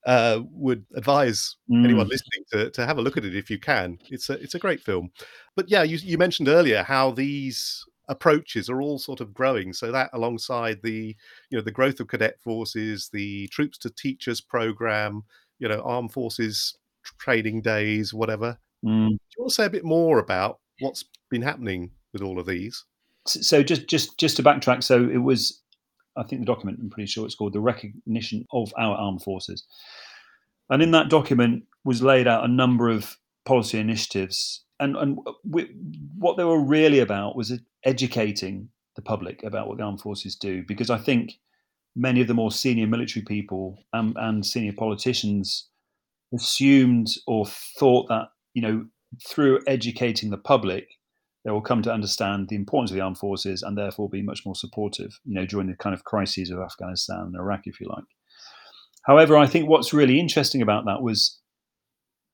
uh, 0.07 0.39
would 0.51 0.85
advise 0.95 1.57
mm. 1.69 1.83
anyone 1.83 2.07
listening 2.07 2.43
to, 2.53 2.71
to 2.71 2.85
have 2.85 2.97
a 2.97 3.01
look 3.01 3.17
at 3.17 3.25
it 3.25 3.35
if 3.35 3.49
you 3.49 3.59
can. 3.59 3.99
It's 4.09 4.29
a 4.29 4.33
it's 4.41 4.55
a 4.55 4.59
great 4.59 4.79
film. 4.79 5.11
But 5.55 5.69
yeah, 5.69 5.83
you, 5.83 5.97
you 5.97 6.17
mentioned 6.17 6.47
earlier 6.47 6.81
how 6.81 7.11
these 7.11 7.83
approaches 8.07 8.69
are 8.69 8.81
all 8.81 8.99
sort 8.99 9.19
of 9.19 9.33
growing. 9.33 9.73
So 9.73 9.91
that 9.91 10.09
alongside 10.13 10.79
the 10.81 11.13
you 11.51 11.57
know 11.57 11.61
the 11.61 11.71
growth 11.71 11.99
of 11.99 12.07
cadet 12.07 12.39
forces, 12.41 13.09
the 13.11 13.49
troops 13.49 13.77
to 13.79 13.89
teachers 13.89 14.39
program, 14.39 15.23
you 15.59 15.67
know, 15.67 15.81
armed 15.81 16.13
forces 16.13 16.77
training 17.19 17.61
days, 17.61 18.13
whatever. 18.13 18.57
Mm. 18.85 19.09
Do 19.09 19.13
you 19.13 19.43
want 19.43 19.49
to 19.49 19.55
say 19.55 19.65
a 19.65 19.69
bit 19.69 19.83
more 19.83 20.19
about 20.19 20.59
what's 20.79 21.03
been 21.29 21.41
happening 21.41 21.91
with 22.13 22.21
all 22.21 22.39
of 22.39 22.45
these? 22.45 22.85
So 23.27 23.61
just 23.61 23.87
just 23.87 24.17
just 24.17 24.37
to 24.37 24.43
backtrack, 24.43 24.83
so 24.83 25.03
it 25.03 25.17
was 25.17 25.61
I 26.17 26.23
think 26.23 26.41
the 26.41 26.45
document, 26.45 26.79
I'm 26.81 26.89
pretty 26.89 27.07
sure 27.07 27.25
it's 27.25 27.35
called 27.35 27.53
The 27.53 27.59
Recognition 27.59 28.45
of 28.51 28.73
Our 28.77 28.95
Armed 28.95 29.21
Forces. 29.21 29.65
And 30.69 30.81
in 30.81 30.91
that 30.91 31.09
document 31.09 31.63
was 31.85 32.01
laid 32.01 32.27
out 32.27 32.43
a 32.43 32.47
number 32.47 32.89
of 32.89 33.17
policy 33.45 33.79
initiatives. 33.79 34.63
And, 34.79 34.95
and 34.97 35.19
we, 35.43 35.69
what 36.17 36.37
they 36.37 36.43
were 36.43 36.63
really 36.63 36.99
about 36.99 37.35
was 37.35 37.57
educating 37.85 38.69
the 38.95 39.01
public 39.01 39.43
about 39.43 39.67
what 39.67 39.77
the 39.77 39.83
armed 39.83 40.01
forces 40.01 40.35
do. 40.35 40.63
Because 40.67 40.89
I 40.89 40.97
think 40.97 41.39
many 41.95 42.21
of 42.21 42.27
the 42.27 42.33
more 42.33 42.51
senior 42.51 42.87
military 42.87 43.23
people 43.23 43.79
and, 43.93 44.15
and 44.17 44.45
senior 44.45 44.73
politicians 44.73 45.69
assumed 46.33 47.07
or 47.25 47.45
thought 47.45 48.09
that, 48.09 48.29
you 48.53 48.61
know, 48.61 48.85
through 49.25 49.61
educating 49.67 50.29
the 50.29 50.37
public, 50.37 50.89
they 51.47 51.53
will 51.53 51.61
come 51.61 51.81
to 51.81 51.93
understand 51.93 52.49
the 52.49 52.57
importance 52.57 52.91
of 52.91 52.95
the 52.95 53.01
armed 53.01 53.17
forces 53.17 53.63
and 53.63 53.77
therefore 53.77 54.09
be 54.09 54.21
much 54.21 54.45
more 54.45 54.53
supportive, 54.53 55.17
you 55.23 55.33
know, 55.33 55.45
during 55.45 55.67
the 55.67 55.77
kind 55.77 55.93
of 55.93 56.03
crises 56.03 56.49
of 56.49 56.59
Afghanistan 56.59 57.21
and 57.21 57.35
Iraq, 57.37 57.61
if 57.63 57.79
you 57.79 57.87
like. 57.87 58.03
However, 59.03 59.37
I 59.37 59.47
think 59.47 59.69
what's 59.69 59.93
really 59.93 60.19
interesting 60.19 60.61
about 60.61 60.83
that 60.87 61.01
was 61.01 61.39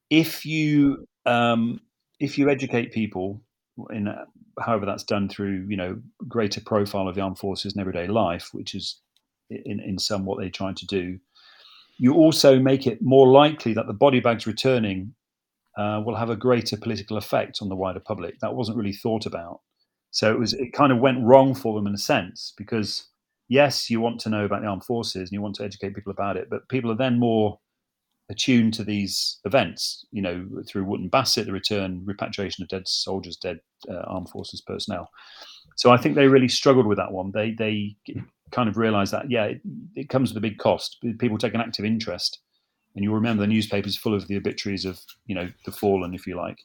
if 0.09 0.47
you 0.47 1.05
um, 1.28 1.80
if 2.20 2.39
you 2.39 2.49
educate 2.49 2.91
people 2.91 3.43
in 3.91 4.11
however 4.59 4.88
that's 4.88 5.03
done 5.03 5.30
through 5.30 5.68
you 5.70 5.78
know 5.78 6.01
greater 6.28 6.61
profile 6.61 7.07
of 7.07 7.14
the 7.14 7.22
armed 7.22 7.38
forces 7.38 7.76
in 7.76 7.82
everyday 7.82 8.07
life, 8.07 8.49
which 8.51 8.74
is 8.74 8.99
in 9.51 9.80
in 9.80 9.99
some 9.99 10.26
what 10.26 10.39
they're 10.39 10.49
trying 10.49 10.74
to 10.74 10.88
do, 10.88 11.20
you 11.99 12.16
also 12.16 12.57
make 12.57 12.88
it 12.88 12.97
more 13.03 13.28
likely 13.28 13.76
that 13.76 13.86
the 13.86 13.93
body 13.93 14.22
bags 14.22 14.47
returning 14.47 15.14
uh, 15.78 16.01
will 16.05 16.15
have 16.15 16.30
a 16.30 16.36
greater 16.36 16.78
political 16.78 17.17
effect 17.17 17.59
on 17.61 17.69
the 17.69 17.76
wider 17.76 17.99
public. 17.99 18.39
That 18.39 18.55
wasn't 18.55 18.78
really 18.78 18.93
thought 18.93 19.26
about. 19.26 19.61
So 20.11 20.32
it 20.32 20.39
was 20.39 20.53
it 20.53 20.74
kind 20.74 20.91
of 20.91 20.99
went 20.99 21.24
wrong 21.24 21.55
for 21.55 21.76
them 21.76 21.88
in 21.88 21.93
a 21.93 21.97
sense 21.97 22.53
because 22.57 23.07
yes, 23.49 23.89
you 23.89 23.99
want 23.99 24.19
to 24.21 24.30
know 24.30 24.45
about 24.45 24.61
the 24.61 24.67
armed 24.67 24.86
forces 24.86 25.30
and 25.30 25.32
you 25.32 25.41
want 25.41 25.55
to 25.55 25.63
educate 25.63 25.95
people 25.95 26.11
about 26.11 26.38
it, 26.38 26.49
but 26.49 26.69
people 26.69 26.91
are 26.91 26.97
then 26.97 27.19
more 27.19 27.59
attuned 28.30 28.74
to 28.74 28.84
these 28.84 29.39
events, 29.45 30.05
you 30.11 30.21
know, 30.21 30.47
through 30.67 30.86
Wootton 30.86 31.09
Bassett, 31.09 31.45
the 31.45 31.51
return, 31.51 32.01
repatriation 32.05 32.63
of 32.63 32.69
dead 32.69 32.88
soldiers, 32.88 33.38
dead 33.38 33.59
uh, 33.89 34.01
armed 34.07 34.30
forces 34.30 34.61
personnel. 34.61 35.09
So 35.76 35.91
I 35.91 35.97
think 35.97 36.15
they 36.15 36.28
really 36.28 36.47
struggled 36.47 36.86
with 36.86 36.97
that 36.97 37.11
one. 37.11 37.32
They 37.34 37.51
they 37.51 37.95
kind 38.51 38.69
of 38.69 38.78
realised 38.78 39.13
that 39.13 39.30
yeah, 39.30 39.45
it, 39.45 39.61
it, 39.95 40.09
comes 40.09 40.30
with 40.30 40.38
a 40.38 40.47
big 40.47 40.59
cost. 40.59 40.97
People 41.19 41.38
take 41.38 41.55
an 41.55 41.61
active 41.61 41.86
interest, 41.86 42.39
and 42.95 43.03
you'll 43.03 43.15
remember 43.15 43.41
the 43.41 43.47
newspapers 43.47 43.97
full 43.97 44.13
of 44.13 44.27
the 44.27 44.37
obituaries 44.37 44.85
of 44.85 44.99
you 45.25 45.35
know 45.35 45.49
the 45.65 45.71
fallen, 45.71 46.13
if 46.13 46.27
you 46.27 46.35
like. 46.35 46.59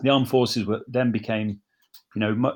The 0.00 0.10
armed 0.10 0.28
forces 0.28 0.66
were, 0.66 0.80
then 0.88 1.12
became, 1.12 1.60
you 2.16 2.20
know, 2.20 2.52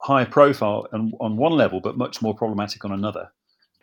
higher 0.00 0.26
profile 0.26 0.86
on, 0.92 1.12
on 1.20 1.36
one 1.36 1.52
level, 1.52 1.80
but 1.80 1.98
much 1.98 2.22
more 2.22 2.34
problematic 2.34 2.84
on 2.84 2.92
another. 2.92 3.28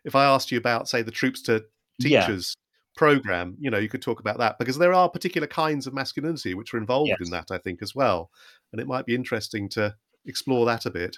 If 0.05 0.15
I 0.15 0.23
asked 0.23 0.51
you 0.51 0.57
about, 0.57 0.87
say, 0.87 1.01
the 1.01 1.11
troops 1.11 1.41
to 1.43 1.65
teachers 1.99 2.55
program 2.95 3.55
you 3.59 3.71
know 3.71 3.79
you 3.79 3.89
could 3.89 4.01
talk 4.01 4.19
about 4.19 4.37
that 4.37 4.57
because 4.59 4.77
there 4.77 4.93
are 4.93 5.09
particular 5.09 5.47
kinds 5.47 5.87
of 5.87 5.93
masculinity 5.93 6.53
which 6.53 6.73
are 6.73 6.77
involved 6.77 7.09
yes. 7.09 7.17
in 7.21 7.31
that 7.31 7.49
i 7.49 7.57
think 7.57 7.81
as 7.81 7.95
well 7.95 8.29
and 8.71 8.79
it 8.79 8.87
might 8.87 9.05
be 9.05 9.15
interesting 9.15 9.67
to 9.67 9.93
explore 10.25 10.65
that 10.65 10.85
a 10.85 10.91
bit 10.91 11.17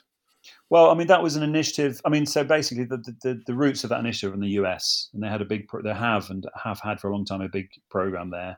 well 0.69 0.89
i 0.89 0.93
mean 0.93 1.07
that 1.07 1.21
was 1.21 1.35
an 1.35 1.43
initiative 1.43 2.01
i 2.05 2.09
mean 2.09 2.25
so 2.25 2.43
basically 2.43 2.83
the 2.83 2.97
the, 3.21 3.41
the 3.45 3.53
roots 3.53 3.83
of 3.83 3.89
that 3.89 3.99
initiative 3.99 4.33
in 4.33 4.39
the 4.39 4.49
us 4.49 5.09
and 5.13 5.23
they 5.23 5.27
had 5.27 5.41
a 5.41 5.45
big 5.45 5.67
they 5.83 5.93
have 5.93 6.29
and 6.29 6.47
have 6.61 6.79
had 6.79 6.99
for 6.99 7.09
a 7.09 7.11
long 7.11 7.25
time 7.25 7.41
a 7.41 7.49
big 7.49 7.67
program 7.89 8.29
there 8.29 8.57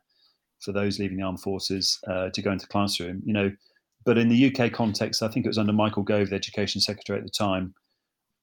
for 0.60 0.72
those 0.72 1.00
leaving 1.00 1.18
the 1.18 1.24
armed 1.24 1.42
forces 1.42 2.00
uh, 2.08 2.30
to 2.30 2.42
go 2.42 2.52
into 2.52 2.66
the 2.66 2.72
classroom 2.72 3.22
you 3.26 3.34
know 3.34 3.52
but 4.06 4.18
in 4.18 4.30
the 4.30 4.48
uk 4.48 4.72
context 4.72 5.22
i 5.22 5.28
think 5.28 5.46
it 5.46 5.50
was 5.50 5.58
under 5.58 5.74
michael 5.74 6.04
gove 6.04 6.30
the 6.30 6.36
education 6.36 6.82
secretary 6.82 7.20
at 7.20 7.26
the 7.26 7.32
time 7.32 7.74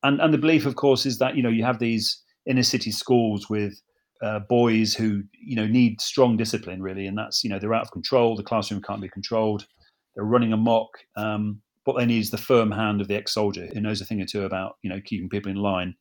and 0.02 0.20
and 0.20 0.32
the 0.32 0.38
belief 0.38 0.66
of 0.66 0.76
course 0.76 1.06
is 1.06 1.18
that 1.18 1.36
you 1.36 1.42
know 1.42 1.48
you 1.48 1.64
have 1.64 1.78
these 1.78 2.22
inner 2.46 2.62
city 2.62 2.90
schools 2.90 3.48
with 3.48 3.80
uh, 4.22 4.40
boys 4.40 4.94
who 4.94 5.22
you 5.38 5.56
know 5.56 5.66
need 5.66 6.00
strong 6.00 6.36
discipline 6.36 6.82
really, 6.82 7.06
and 7.06 7.16
that's 7.16 7.44
you 7.44 7.50
know 7.50 7.58
they're 7.58 7.74
out 7.74 7.82
of 7.82 7.90
control. 7.90 8.36
The 8.36 8.42
classroom 8.42 8.82
can't 8.82 9.02
be 9.02 9.08
controlled. 9.08 9.66
They're 10.14 10.24
running 10.24 10.52
amok. 10.52 10.88
Um, 11.16 11.60
what 11.84 11.98
they 11.98 12.06
need 12.06 12.20
is 12.20 12.30
the 12.30 12.38
firm 12.38 12.70
hand 12.70 13.00
of 13.00 13.08
the 13.08 13.16
ex-soldier 13.16 13.68
who 13.72 13.80
knows 13.80 14.00
a 14.00 14.04
thing 14.04 14.20
or 14.20 14.26
two 14.26 14.44
about 14.44 14.76
you 14.82 14.90
know 14.90 15.00
keeping 15.04 15.28
people 15.28 15.50
in 15.50 15.58
line. 15.58 15.94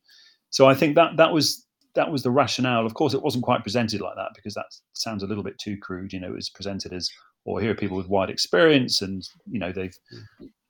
So 0.50 0.66
I 0.66 0.74
think 0.74 0.94
that 0.94 1.16
that 1.16 1.32
was 1.32 1.66
that 1.94 2.10
was 2.10 2.22
the 2.22 2.30
rationale. 2.30 2.86
Of 2.86 2.94
course, 2.94 3.14
it 3.14 3.22
wasn't 3.22 3.44
quite 3.44 3.62
presented 3.62 4.00
like 4.00 4.16
that 4.16 4.30
because 4.34 4.54
that 4.54 4.66
sounds 4.94 5.22
a 5.22 5.26
little 5.26 5.44
bit 5.44 5.58
too 5.58 5.76
crude. 5.76 6.12
You 6.12 6.20
know, 6.20 6.28
it 6.28 6.34
was 6.34 6.50
presented 6.50 6.92
as, 6.92 7.08
or 7.44 7.60
here 7.60 7.70
are 7.70 7.76
people 7.76 7.96
with 7.96 8.08
wide 8.08 8.30
experience, 8.30 9.00
and 9.00 9.22
you 9.50 9.58
know, 9.58 9.72
they've 9.72 9.96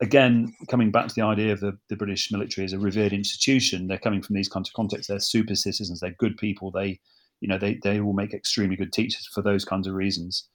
again 0.02 0.54
coming 0.68 0.90
back 0.90 1.08
to 1.08 1.14
the 1.14 1.22
idea 1.22 1.52
of 1.52 1.60
the, 1.60 1.78
the 1.88 1.96
British 1.96 2.30
military 2.30 2.64
as 2.64 2.72
a 2.72 2.78
revered 2.78 3.12
institution. 3.12 3.86
They're 3.86 3.98
coming 3.98 4.22
from 4.22 4.36
these 4.36 4.48
kinds 4.48 4.68
of 4.68 4.74
contexts. 4.74 5.08
They're 5.08 5.20
super 5.20 5.54
citizens. 5.54 6.00
They're 6.00 6.16
good 6.18 6.36
people. 6.36 6.70
They 6.70 7.00
you 7.40 7.48
know 7.48 7.58
they, 7.58 7.78
they 7.82 8.00
will 8.00 8.14
make 8.14 8.32
extremely 8.32 8.76
good 8.76 8.92
teachers 8.92 9.28
for 9.32 9.42
those 9.42 9.64
kinds 9.64 9.86
of 9.86 9.94
reasons 9.94 10.48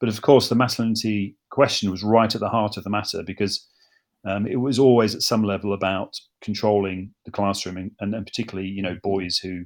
but 0.00 0.08
of 0.08 0.20
course 0.20 0.48
the 0.48 0.54
masculinity 0.54 1.34
question 1.50 1.90
was 1.90 2.02
right 2.02 2.34
at 2.34 2.40
the 2.40 2.48
heart 2.48 2.76
of 2.76 2.84
the 2.84 2.90
matter 2.90 3.22
because 3.22 3.66
um, 4.26 4.46
it 4.46 4.56
was 4.56 4.78
always 4.78 5.14
at 5.14 5.22
some 5.22 5.42
level 5.42 5.72
about 5.72 6.18
controlling 6.40 7.12
the 7.24 7.30
classroom 7.30 7.76
and, 7.76 7.90
and, 8.00 8.14
and 8.14 8.26
particularly 8.26 8.68
you 8.68 8.82
know 8.82 8.96
boys 9.02 9.38
who 9.38 9.64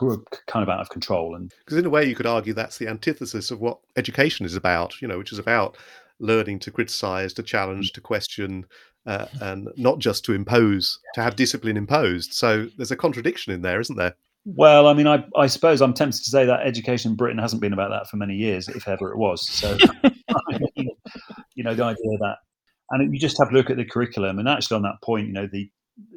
were 0.00 0.18
kind 0.46 0.62
of 0.62 0.68
out 0.68 0.80
of 0.80 0.90
control 0.90 1.34
and 1.34 1.52
because 1.64 1.76
in 1.76 1.84
a 1.86 1.90
way 1.90 2.04
you 2.04 2.14
could 2.14 2.26
argue 2.26 2.52
that's 2.52 2.78
the 2.78 2.88
antithesis 2.88 3.50
of 3.50 3.60
what 3.60 3.78
education 3.96 4.46
is 4.46 4.54
about 4.54 5.00
you 5.02 5.08
know 5.08 5.18
which 5.18 5.32
is 5.32 5.38
about 5.38 5.76
learning 6.20 6.58
to 6.58 6.70
criticize 6.70 7.32
to 7.32 7.42
challenge 7.42 7.92
to 7.92 8.00
question 8.00 8.64
uh, 9.06 9.26
and 9.40 9.68
not 9.76 9.98
just 9.98 10.24
to 10.24 10.34
impose 10.34 11.00
to 11.14 11.22
have 11.22 11.34
discipline 11.34 11.76
imposed. 11.76 12.34
So 12.34 12.68
there's 12.76 12.90
a 12.90 12.96
contradiction 12.96 13.52
in 13.52 13.62
there 13.62 13.80
isn't 13.80 13.96
there? 13.96 14.14
Well, 14.44 14.86
I 14.86 14.94
mean, 14.94 15.06
I, 15.06 15.24
I 15.36 15.46
suppose 15.46 15.82
I'm 15.82 15.92
tempted 15.92 16.24
to 16.24 16.30
say 16.30 16.46
that 16.46 16.66
education 16.66 17.12
in 17.12 17.16
Britain 17.16 17.38
hasn't 17.38 17.60
been 17.60 17.72
about 17.72 17.90
that 17.90 18.08
for 18.08 18.16
many 18.16 18.34
years, 18.34 18.68
if 18.68 18.88
ever 18.88 19.10
it 19.10 19.18
was. 19.18 19.46
So, 19.50 19.76
you 21.54 21.64
know, 21.64 21.74
the 21.74 21.84
idea 21.84 22.18
that, 22.20 22.36
and 22.90 23.12
you 23.12 23.20
just 23.20 23.38
have 23.38 23.50
to 23.50 23.54
look 23.54 23.70
at 23.70 23.76
the 23.76 23.84
curriculum. 23.84 24.38
And 24.38 24.48
actually, 24.48 24.76
on 24.76 24.82
that 24.82 25.02
point, 25.02 25.26
you 25.26 25.32
know, 25.32 25.48
the 25.50 25.70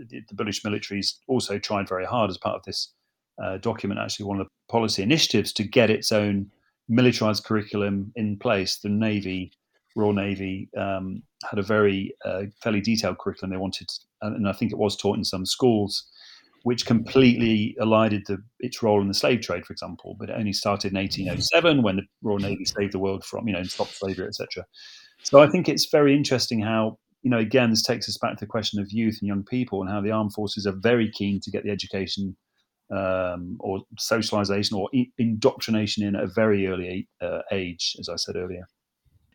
the, 0.09 0.21
the 0.27 0.35
British 0.35 0.63
military's 0.63 1.19
also 1.27 1.57
tried 1.57 1.89
very 1.89 2.05
hard 2.05 2.29
as 2.29 2.37
part 2.37 2.55
of 2.55 2.63
this 2.63 2.93
uh, 3.43 3.57
document. 3.57 3.99
Actually, 3.99 4.27
one 4.27 4.39
of 4.39 4.45
the 4.45 4.51
policy 4.71 5.01
initiatives 5.01 5.51
to 5.53 5.63
get 5.63 5.89
its 5.89 6.11
own 6.11 6.51
militarized 6.87 7.43
curriculum 7.43 8.11
in 8.15 8.37
place. 8.37 8.77
The 8.77 8.89
Navy, 8.89 9.51
Royal 9.95 10.13
Navy, 10.13 10.69
um, 10.77 11.23
had 11.49 11.59
a 11.59 11.63
very 11.63 12.13
uh, 12.23 12.43
fairly 12.61 12.81
detailed 12.81 13.17
curriculum 13.17 13.51
they 13.51 13.57
wanted, 13.57 13.89
and 14.21 14.47
I 14.47 14.53
think 14.53 14.71
it 14.71 14.77
was 14.77 14.95
taught 14.95 15.17
in 15.17 15.25
some 15.25 15.45
schools 15.45 16.05
which 16.63 16.85
completely 16.85 17.75
elided 17.79 18.23
the, 18.27 18.37
its 18.59 18.83
role 18.83 19.01
in 19.01 19.07
the 19.07 19.13
slave 19.13 19.41
trade, 19.41 19.65
for 19.65 19.73
example. 19.73 20.15
But 20.19 20.29
it 20.29 20.35
only 20.37 20.53
started 20.53 20.91
in 20.91 20.97
1807 20.97 21.81
when 21.81 21.95
the 21.97 22.03
Royal 22.21 22.39
Navy 22.39 22.65
saved 22.65 22.93
the 22.93 22.99
world 22.99 23.23
from, 23.23 23.47
you 23.47 23.53
know, 23.53 23.59
and 23.59 23.69
stopped 23.69 23.95
slavery, 23.95 24.27
etc. 24.27 24.65
So 25.23 25.41
I 25.41 25.47
think 25.47 25.69
it's 25.69 25.89
very 25.91 26.15
interesting 26.15 26.59
how, 26.59 26.97
you 27.21 27.29
know, 27.29 27.37
again, 27.37 27.69
this 27.69 27.83
takes 27.83 28.09
us 28.09 28.17
back 28.17 28.37
to 28.37 28.45
the 28.45 28.49
question 28.49 28.79
of 28.79 28.91
youth 28.91 29.17
and 29.21 29.27
young 29.27 29.43
people 29.43 29.81
and 29.81 29.89
how 29.89 30.01
the 30.01 30.11
armed 30.11 30.33
forces 30.33 30.65
are 30.65 30.75
very 30.75 31.11
keen 31.11 31.39
to 31.41 31.51
get 31.51 31.63
the 31.63 31.69
education 31.69 32.35
um, 32.91 33.57
or 33.59 33.81
socialization 33.97 34.77
or 34.77 34.89
indoctrination 35.17 36.03
in 36.03 36.15
at 36.15 36.23
a 36.23 36.27
very 36.27 36.67
early 36.67 37.07
uh, 37.21 37.41
age, 37.51 37.95
as 37.99 38.09
I 38.09 38.15
said 38.17 38.35
earlier. 38.35 38.67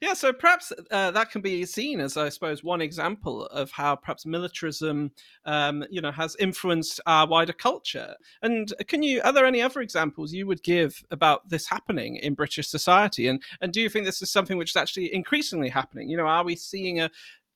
Yeah, 0.02 0.12
so 0.12 0.30
perhaps 0.32 0.72
uh, 0.90 1.10
that 1.12 1.30
can 1.30 1.40
be 1.40 1.64
seen 1.64 2.00
as, 2.00 2.18
I 2.18 2.28
suppose, 2.28 2.62
one 2.62 2.82
example 2.82 3.46
of 3.46 3.70
how 3.70 3.96
perhaps 3.96 4.26
militarism, 4.26 5.10
um, 5.46 5.84
you 5.90 6.02
know, 6.02 6.10
has 6.10 6.36
influenced 6.38 7.00
our 7.06 7.26
wider 7.26 7.54
culture. 7.54 8.14
And 8.42 8.74
can 8.88 9.02
you, 9.02 9.22
are 9.24 9.32
there 9.32 9.46
any 9.46 9.62
other 9.62 9.80
examples 9.80 10.34
you 10.34 10.46
would 10.46 10.62
give 10.62 11.02
about 11.10 11.48
this 11.48 11.66
happening 11.66 12.16
in 12.16 12.34
British 12.34 12.68
society? 12.68 13.26
And 13.26 13.42
and 13.62 13.72
do 13.72 13.80
you 13.80 13.88
think 13.88 14.04
this 14.04 14.20
is 14.20 14.30
something 14.30 14.58
which 14.58 14.72
is 14.72 14.76
actually 14.76 15.14
increasingly 15.14 15.70
happening? 15.70 16.10
You 16.10 16.18
know, 16.18 16.26
are 16.26 16.44
we 16.44 16.56
seeing 16.56 17.00
a, 17.00 17.10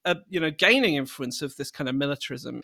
a 0.07 0.17
you 0.31 0.41
know, 0.41 0.51
gaining 0.51 0.95
influence 0.95 1.43
of 1.43 1.55
this 1.57 1.71
kind 1.71 1.91
of 1.91 1.95
militarism? 1.95 2.63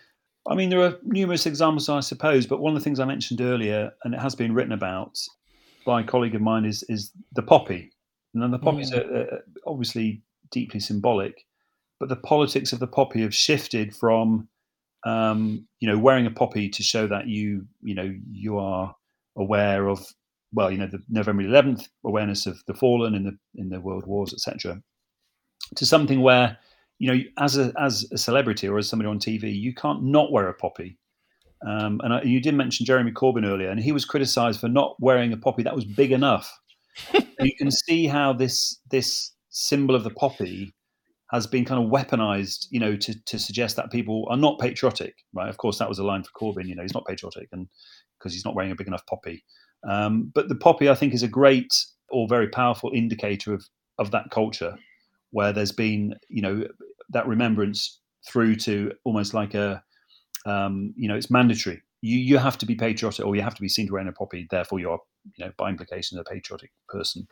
I 0.49 0.55
mean, 0.55 0.71
there 0.71 0.81
are 0.81 0.97
numerous 1.03 1.45
examples, 1.45 1.91
I 1.91 2.01
suppose, 2.01 2.47
but 2.47 2.61
one 2.61 2.75
of 2.75 2.81
the 2.81 2.85
things 2.85 2.99
I 2.99 3.05
mentioned 3.05 3.43
earlier, 3.43 3.93
and 4.05 4.15
it 4.15 4.21
has 4.21 4.35
been 4.35 4.55
written 4.55 4.73
about 4.73 5.19
by 5.85 6.01
a 6.01 6.05
colleague 6.05 6.35
of 6.35 6.41
mine, 6.41 6.65
is 6.65 6.83
is 6.85 7.13
the 7.35 7.43
poppy 7.43 7.91
and 8.43 8.53
the 8.53 8.59
poppies 8.59 8.91
mm. 8.91 8.99
are, 8.99 9.43
obviously 9.67 10.23
deeply 10.51 10.81
symbolic, 10.81 11.45
but 11.99 12.09
the 12.09 12.17
politics 12.17 12.73
of 12.73 12.79
the 12.79 12.87
poppy 12.87 13.23
have 13.23 13.35
shifted 13.35 13.95
from, 13.95 14.49
um, 15.05 15.67
you 15.81 15.89
know, 15.89 15.99
wearing 15.99 16.27
a 16.27 16.31
poppy 16.31 16.69
to 16.69 16.83
show 16.83 17.07
that 17.07 17.27
you, 17.27 17.67
you 17.83 17.95
know, 17.95 18.15
you 18.31 18.59
are 18.59 18.95
aware 19.37 19.89
of, 19.89 20.05
well, 20.53 20.71
you 20.71 20.79
know, 20.79 20.87
the 20.87 21.03
November 21.09 21.43
11th 21.43 21.89
awareness 22.05 22.47
of 22.47 22.63
the 22.67 22.75
fallen 22.75 23.15
in 23.15 23.25
the 23.25 23.39
in 23.55 23.69
the 23.69 23.81
world 23.81 24.07
wars, 24.07 24.33
etc., 24.33 24.81
to 25.75 25.85
something 25.87 26.21
where, 26.21 26.57
you 26.99 27.13
know, 27.13 27.21
as 27.39 27.59
a 27.59 27.73
as 27.79 28.07
a 28.13 28.19
celebrity 28.19 28.69
or 28.69 28.79
as 28.79 28.89
somebody 28.89 29.09
on 29.09 29.19
TV, 29.19 29.55
you 29.55 29.75
can't 29.75 30.03
not 30.03 30.33
wear 30.33 30.49
a 30.49 30.55
poppy. 30.55 30.99
Um, 31.67 32.01
and 32.05 32.13
I, 32.13 32.23
you 32.23 32.41
did 32.41 32.55
mention 32.55 32.87
Jeremy 32.87 33.13
Corbyn 33.13 33.47
earlier, 33.47 33.71
and 33.71 33.81
he 33.81 33.93
was 33.93 34.05
criticised 34.05 34.61
for 34.61 34.69
not 34.69 34.97
wearing 35.01 35.33
a 35.33 35.37
poppy 35.37 35.63
that 35.63 35.75
was 35.75 35.85
big 35.85 36.13
enough 36.13 36.53
you 37.41 37.55
can 37.57 37.71
see 37.71 38.07
how 38.07 38.33
this 38.33 38.81
this 38.91 39.33
symbol 39.51 39.95
of 39.95 40.05
the 40.05 40.11
poppy 40.11 40.75
has 41.31 41.47
been 41.47 41.65
kind 41.65 41.83
of 41.83 41.91
weaponized, 41.91 42.67
you 42.71 42.79
know, 42.79 42.95
to, 42.97 43.15
to 43.25 43.39
suggest 43.39 43.75
that 43.77 43.91
people 43.91 44.27
are 44.31 44.37
not 44.37 44.61
patriotic, 44.61 45.15
right? 45.33 45.49
Of 45.49 45.57
course, 45.57 45.79
that 45.79 45.89
was 45.89 45.99
a 45.99 46.05
line 46.05 46.23
for 46.23 46.31
Corbyn, 46.39 46.69
you 46.69 46.77
know, 46.77 46.83
he's 46.83 46.95
not 46.95 47.05
patriotic 47.07 47.49
and 47.51 47.67
because 48.19 48.33
he's 48.33 48.45
not 48.45 48.55
wearing 48.55 48.71
a 48.71 48.77
big 48.77 48.87
enough 48.87 49.05
poppy. 49.07 49.45
Um, 49.89 50.31
but 50.35 50.49
the 50.49 50.55
poppy, 50.55 50.89
I 50.89 50.95
think, 50.95 51.15
is 51.15 51.23
a 51.23 51.29
great 51.29 51.73
or 52.11 52.29
very 52.29 52.49
powerful 52.49 52.91
indicator 52.95 53.55
of 53.55 53.65
of 53.99 54.11
that 54.11 54.31
culture, 54.31 54.77
where 55.31 55.53
there's 55.53 55.73
been, 55.73 56.15
you 56.29 56.43
know, 56.43 56.65
that 57.11 57.27
remembrance 57.27 58.01
through 58.29 58.57
to 58.57 58.93
almost 59.05 59.33
like 59.33 59.55
a, 59.55 59.83
um, 60.45 60.93
you 60.97 61.09
know, 61.09 61.17
it's 61.17 61.31
mandatory. 61.31 61.83
You 62.07 62.19
you 62.19 62.39
have 62.39 62.59
to 62.59 62.67
be 62.67 62.75
patriotic, 62.75 63.25
or 63.25 63.35
you 63.35 63.43
have 63.43 63.55
to 63.55 63.63
be 63.63 63.69
seen 63.69 63.87
to 63.87 63.93
wearing 63.93 64.09
a 64.09 64.13
poppy. 64.13 64.47
Therefore, 64.51 64.79
you're 64.79 65.01
you 65.37 65.45
know, 65.45 65.53
by 65.57 65.71
implication, 65.71 66.19
a 66.19 66.25
patriotic 66.25 66.71
person. 66.89 67.27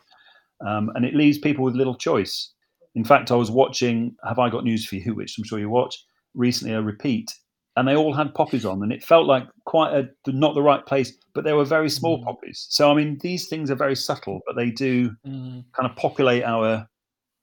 Um, 0.66 0.90
and 0.94 1.04
it 1.04 1.14
leaves 1.14 1.38
people 1.38 1.64
with 1.64 1.74
little 1.74 1.94
choice. 1.94 2.52
In 2.94 3.04
fact, 3.04 3.30
I 3.30 3.36
was 3.36 3.50
watching 3.50 4.14
Have 4.26 4.38
I 4.38 4.48
Got 4.48 4.64
News 4.64 4.86
for 4.86 4.96
You, 4.96 5.14
which 5.14 5.36
I'm 5.36 5.44
sure 5.44 5.58
you 5.58 5.68
watch 5.68 6.04
recently, 6.34 6.74
a 6.74 6.82
repeat, 6.82 7.32
and 7.76 7.88
they 7.88 7.96
all 7.96 8.12
had 8.12 8.34
poppies 8.34 8.64
on, 8.64 8.82
and 8.82 8.92
it 8.92 9.04
felt 9.04 9.26
like 9.26 9.44
quite 9.64 9.92
a 9.94 10.08
not 10.30 10.54
the 10.54 10.62
right 10.62 10.84
place, 10.86 11.12
but 11.34 11.44
they 11.44 11.52
were 11.52 11.64
very 11.64 11.90
small 11.90 12.20
mm. 12.20 12.24
poppies. 12.24 12.66
So 12.70 12.90
I 12.90 12.94
mean, 12.94 13.18
these 13.20 13.48
things 13.48 13.70
are 13.70 13.76
very 13.76 13.96
subtle, 13.96 14.40
but 14.46 14.56
they 14.56 14.70
do 14.70 15.10
mm. 15.26 15.64
kind 15.72 15.90
of 15.90 15.96
populate 15.96 16.44
our 16.44 16.86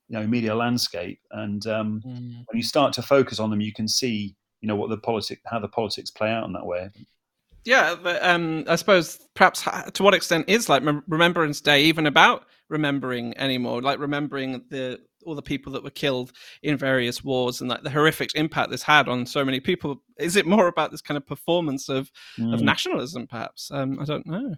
you 0.08 0.20
know 0.20 0.26
media 0.28 0.56
landscape. 0.56 1.20
And 1.32 1.66
um, 1.68 2.02
mm. 2.06 2.44
when 2.48 2.58
you 2.58 2.64
start 2.64 2.94
to 2.94 3.02
focus 3.02 3.40
on 3.40 3.50
them, 3.50 3.62
you 3.62 3.74
can 3.74 3.88
see 3.88 4.36
you 4.62 4.68
know 4.68 4.76
what 4.76 4.90
the 4.90 4.98
politics, 4.98 5.42
how 5.46 5.60
the 5.60 5.68
politics 5.68 6.12
play 6.12 6.32
out 6.32 6.46
in 6.46 6.54
that 6.54 6.66
way. 6.66 6.90
Yeah, 7.64 7.96
but, 8.02 8.24
um, 8.24 8.66
I 8.68 8.76
suppose 8.76 9.20
perhaps 9.36 9.68
to 9.94 10.04
what 10.04 10.14
extent 10.14 10.46
is 10.48 10.68
like 10.68 10.84
Remembrance 11.08 11.62
Day 11.62 11.84
even 11.84 12.08
about 12.08 12.46
remembering 12.70 13.38
anymore? 13.38 13.82
Like 13.82 14.00
remembering 14.00 14.64
the 14.70 15.00
all 15.24 15.36
the 15.36 15.42
people 15.42 15.72
that 15.74 15.84
were 15.84 15.92
killed 15.92 16.32
in 16.64 16.76
various 16.78 17.24
wars 17.24 17.62
and 17.62 17.70
like 17.70 17.84
the 17.84 17.92
horrific 17.92 18.32
impact 18.34 18.72
this 18.72 18.82
had 18.82 19.08
on 19.08 19.26
so 19.26 19.46
many 19.46 19.60
people. 19.60 20.02
Is 20.18 20.36
it 20.36 20.48
more 20.48 20.68
about 20.68 20.90
this 20.90 21.02
kind 21.02 21.18
of 21.18 21.28
performance 21.28 21.90
of 21.90 22.12
mm. 22.40 22.54
of 22.54 22.62
nationalism? 22.62 23.28
Perhaps 23.28 23.70
um, 23.72 24.00
I 24.00 24.06
don't 24.06 24.26
know. 24.26 24.56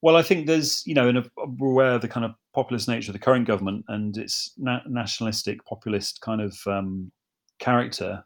Well, 0.00 0.16
I 0.16 0.22
think 0.22 0.46
there's, 0.46 0.86
you 0.86 0.94
know, 0.94 1.08
and 1.08 1.28
we're 1.58 1.70
aware 1.70 1.94
of 1.94 2.02
the 2.02 2.08
kind 2.08 2.24
of 2.24 2.32
populist 2.54 2.88
nature 2.88 3.10
of 3.10 3.14
the 3.14 3.18
current 3.18 3.46
government 3.48 3.84
and 3.88 4.16
its 4.16 4.52
na- 4.56 4.80
nationalistic, 4.86 5.64
populist 5.64 6.20
kind 6.20 6.40
of 6.40 6.56
um, 6.66 7.10
character. 7.58 8.22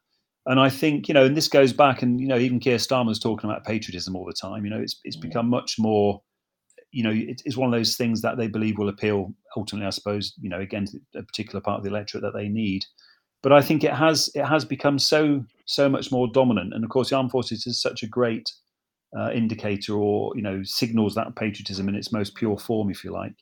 And 0.47 0.59
I 0.59 0.69
think, 0.71 1.07
you 1.07 1.15
know, 1.15 1.25
and 1.25 1.37
this 1.37 1.49
goes 1.49 1.73
back, 1.73 2.03
and 2.03 2.21
you 2.21 2.27
know, 2.27 2.39
even 2.39 2.59
Keir 2.59 2.79
Starmer's 2.79 3.21
talking 3.21 3.49
about 3.49 3.65
patriotism 3.65 4.17
all 4.17 4.25
the 4.25 4.33
time. 4.33 4.65
You 4.65 4.71
know, 4.71 4.81
it's 4.81 4.99
it's 5.05 5.17
become 5.17 5.49
much 5.49 5.77
more, 5.79 6.21
you 6.91 7.05
know, 7.05 7.13
it's 7.15 7.57
one 7.57 7.73
of 7.73 7.79
those 7.79 7.97
things 7.97 8.23
that 8.23 8.39
they 8.39 8.49
believe 8.49 8.77
will 8.77 8.89
appeal 8.89 9.33
ultimately, 9.57 9.87
I 9.87 9.91
suppose, 9.91 10.35
you 10.41 10.49
know, 10.49 10.61
again, 10.61 10.87
a 11.15 11.23
particular 11.23 11.61
part 11.61 11.79
of 11.79 11.85
the 11.85 11.91
electorate 11.91 12.23
that 12.23 12.35
they 12.35 12.49
need. 12.49 12.85
But 13.43 13.53
I 13.53 13.63
think 13.63 13.85
it 13.85 13.93
has 13.93 14.31
it 14.35 14.45
has 14.45 14.65
become 14.65 14.99
so 14.99 15.45
so 15.67 15.89
much 15.89 16.11
more 16.11 16.29
dominant, 16.33 16.75
and 16.75 16.85
of 16.85 16.91
course, 16.91 17.11
the 17.11 17.17
armed 17.17 17.31
forces 17.31 17.67
is 17.67 17.81
such 17.81 18.03
a 18.03 18.09
great 18.09 18.51
uh, 19.17 19.31
indicator 19.33 19.95
or 19.95 20.33
you 20.35 20.43
know 20.43 20.63
signals 20.65 21.15
that 21.15 21.37
patriotism 21.37 21.89
in 21.89 21.95
its 21.95 22.13
most 22.13 22.35
pure 22.35 22.59
form, 22.59 22.91
if 22.91 23.05
you 23.05 23.13
like. 23.13 23.35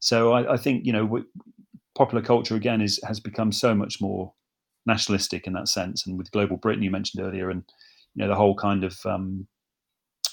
So 0.00 0.32
I, 0.32 0.54
I 0.54 0.56
think 0.58 0.84
you 0.84 0.92
know 0.92 1.24
popular 1.96 2.22
culture 2.22 2.54
again 2.54 2.82
is 2.82 3.00
has 3.06 3.20
become 3.20 3.52
so 3.52 3.74
much 3.74 4.00
more 4.00 4.34
nationalistic 4.86 5.46
in 5.46 5.52
that 5.54 5.68
sense, 5.68 6.06
and 6.06 6.18
with 6.18 6.30
global 6.30 6.56
Britain 6.56 6.82
you 6.82 6.90
mentioned 6.90 7.24
earlier, 7.24 7.50
and 7.50 7.62
you 8.14 8.22
know 8.22 8.28
the 8.28 8.36
whole 8.36 8.54
kind 8.54 8.84
of 8.84 8.98
um, 9.04 9.46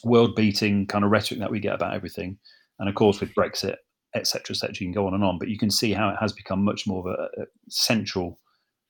world-beating 0.04 0.88
kind 0.88 1.04
of 1.04 1.12
rhetoric 1.12 1.39
that 1.39 1.52
we 1.52 1.60
get 1.60 1.76
about 1.76 1.93
everything, 1.93 2.38
and 2.80 2.89
of 2.89 2.95
course 2.95 3.20
with 3.20 3.34
Brexit, 3.36 3.76
etc., 4.16 4.54
etc. 4.54 4.74
You 4.80 4.88
can 4.88 4.93
go 4.93 5.08
on 5.08 5.14
and 5.14 5.24
on, 5.24 5.39
but 5.39 5.49
you 5.49 5.58
can 5.58 5.72
see 5.72 5.93
how 5.93 6.10
it 6.10 6.18
has 6.20 6.34
become 6.34 6.64
much 6.64 6.88
more 6.88 7.08
of 7.08 7.16
a, 7.20 7.41
a 7.41 7.45
central 7.70 8.39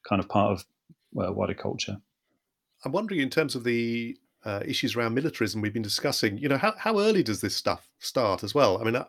kind 0.07 0.19
of 0.19 0.29
part 0.29 0.51
of 0.51 0.65
uh, 1.21 1.31
wider 1.31 1.53
culture. 1.53 1.97
I'm 2.83 2.91
wondering, 2.91 3.19
in 3.19 3.29
terms 3.29 3.55
of 3.55 3.63
the 3.63 4.17
uh, 4.43 4.61
issues 4.65 4.95
around 4.95 5.13
militarism 5.13 5.61
we've 5.61 5.73
been 5.73 5.81
discussing. 5.81 6.37
You 6.37 6.49
know, 6.49 6.57
how, 6.57 6.73
how 6.77 6.99
early 6.99 7.23
does 7.23 7.41
this 7.41 7.55
stuff 7.55 7.87
start 7.99 8.43
as 8.43 8.55
well? 8.55 8.79
I 8.79 8.83
mean, 8.83 8.95
uh, 8.95 9.05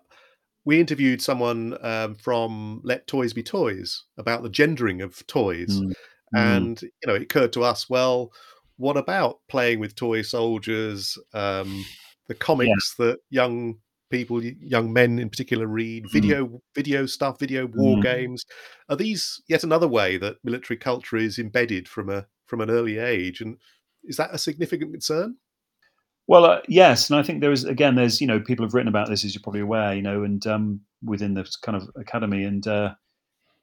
we 0.65 0.79
interviewed 0.79 1.23
someone 1.23 1.77
um, 1.85 2.15
from 2.15 2.81
Let 2.85 3.07
Toys 3.07 3.33
Be 3.33 3.43
Toys 3.43 4.05
about 4.17 4.43
the 4.43 4.51
gendering 4.51 5.01
of 5.01 5.27
toys. 5.27 5.81
Mm. 5.81 5.93
And, 6.35 6.83
you 6.83 7.07
know, 7.07 7.15
it 7.15 7.23
occurred 7.23 7.53
to 7.55 7.63
us, 7.65 7.89
well, 7.91 8.33
what 8.77 8.97
about 8.97 9.41
playing 9.49 9.81
with 9.81 9.95
toy 9.95 10.23
soldiers, 10.23 11.19
um, 11.35 11.85
the 12.29 12.35
comics 12.35 12.95
yeah. 12.99 13.07
that 13.07 13.19
young 13.31 13.77
people, 14.11 14.43
young 14.43 14.93
men 14.93 15.19
in 15.19 15.29
particular, 15.29 15.67
read, 15.67 16.05
mm. 16.05 16.13
video, 16.13 16.47
mm. 16.47 16.61
video 16.75 17.07
stuff, 17.07 17.39
video 17.39 17.67
war 17.67 17.97
mm. 17.97 18.03
games? 18.03 18.45
Are 18.89 18.97
these 18.97 19.43
yet 19.49 19.65
another 19.65 19.89
way 19.89 20.17
that 20.19 20.37
military 20.45 20.77
culture 20.77 21.17
is 21.17 21.39
embedded 21.39 21.89
from 21.89 22.09
a 22.09 22.27
from 22.47 22.61
an 22.61 22.71
early 22.71 22.99
age? 22.99 23.41
And 23.41 23.57
is 24.05 24.17
that 24.17 24.35
a 24.35 24.39
significant 24.39 24.93
concern? 24.93 25.37
Well, 26.29 26.45
uh, 26.45 26.61
yes, 26.69 27.11
and 27.11 27.19
I 27.19 27.23
think 27.23 27.41
there 27.41 27.53
is 27.53 27.65
again. 27.65 27.97
There's 27.97 28.21
you 28.21 28.27
know 28.27 28.41
people 28.41 28.65
have 28.65 28.75
written 28.75 28.89
about 28.89 29.09
this 29.09 29.25
as 29.25 29.35
you're 29.35 29.43
probably 29.43 29.61
aware, 29.61 29.95
you 29.95 30.03
know, 30.03 30.23
and 30.23 30.47
um, 30.47 30.81
within 31.03 31.35
the 31.35 31.51
kind 31.63 31.77
of 31.77 31.91
academy. 31.97 32.45
And 32.45 32.67
uh, 32.67 32.95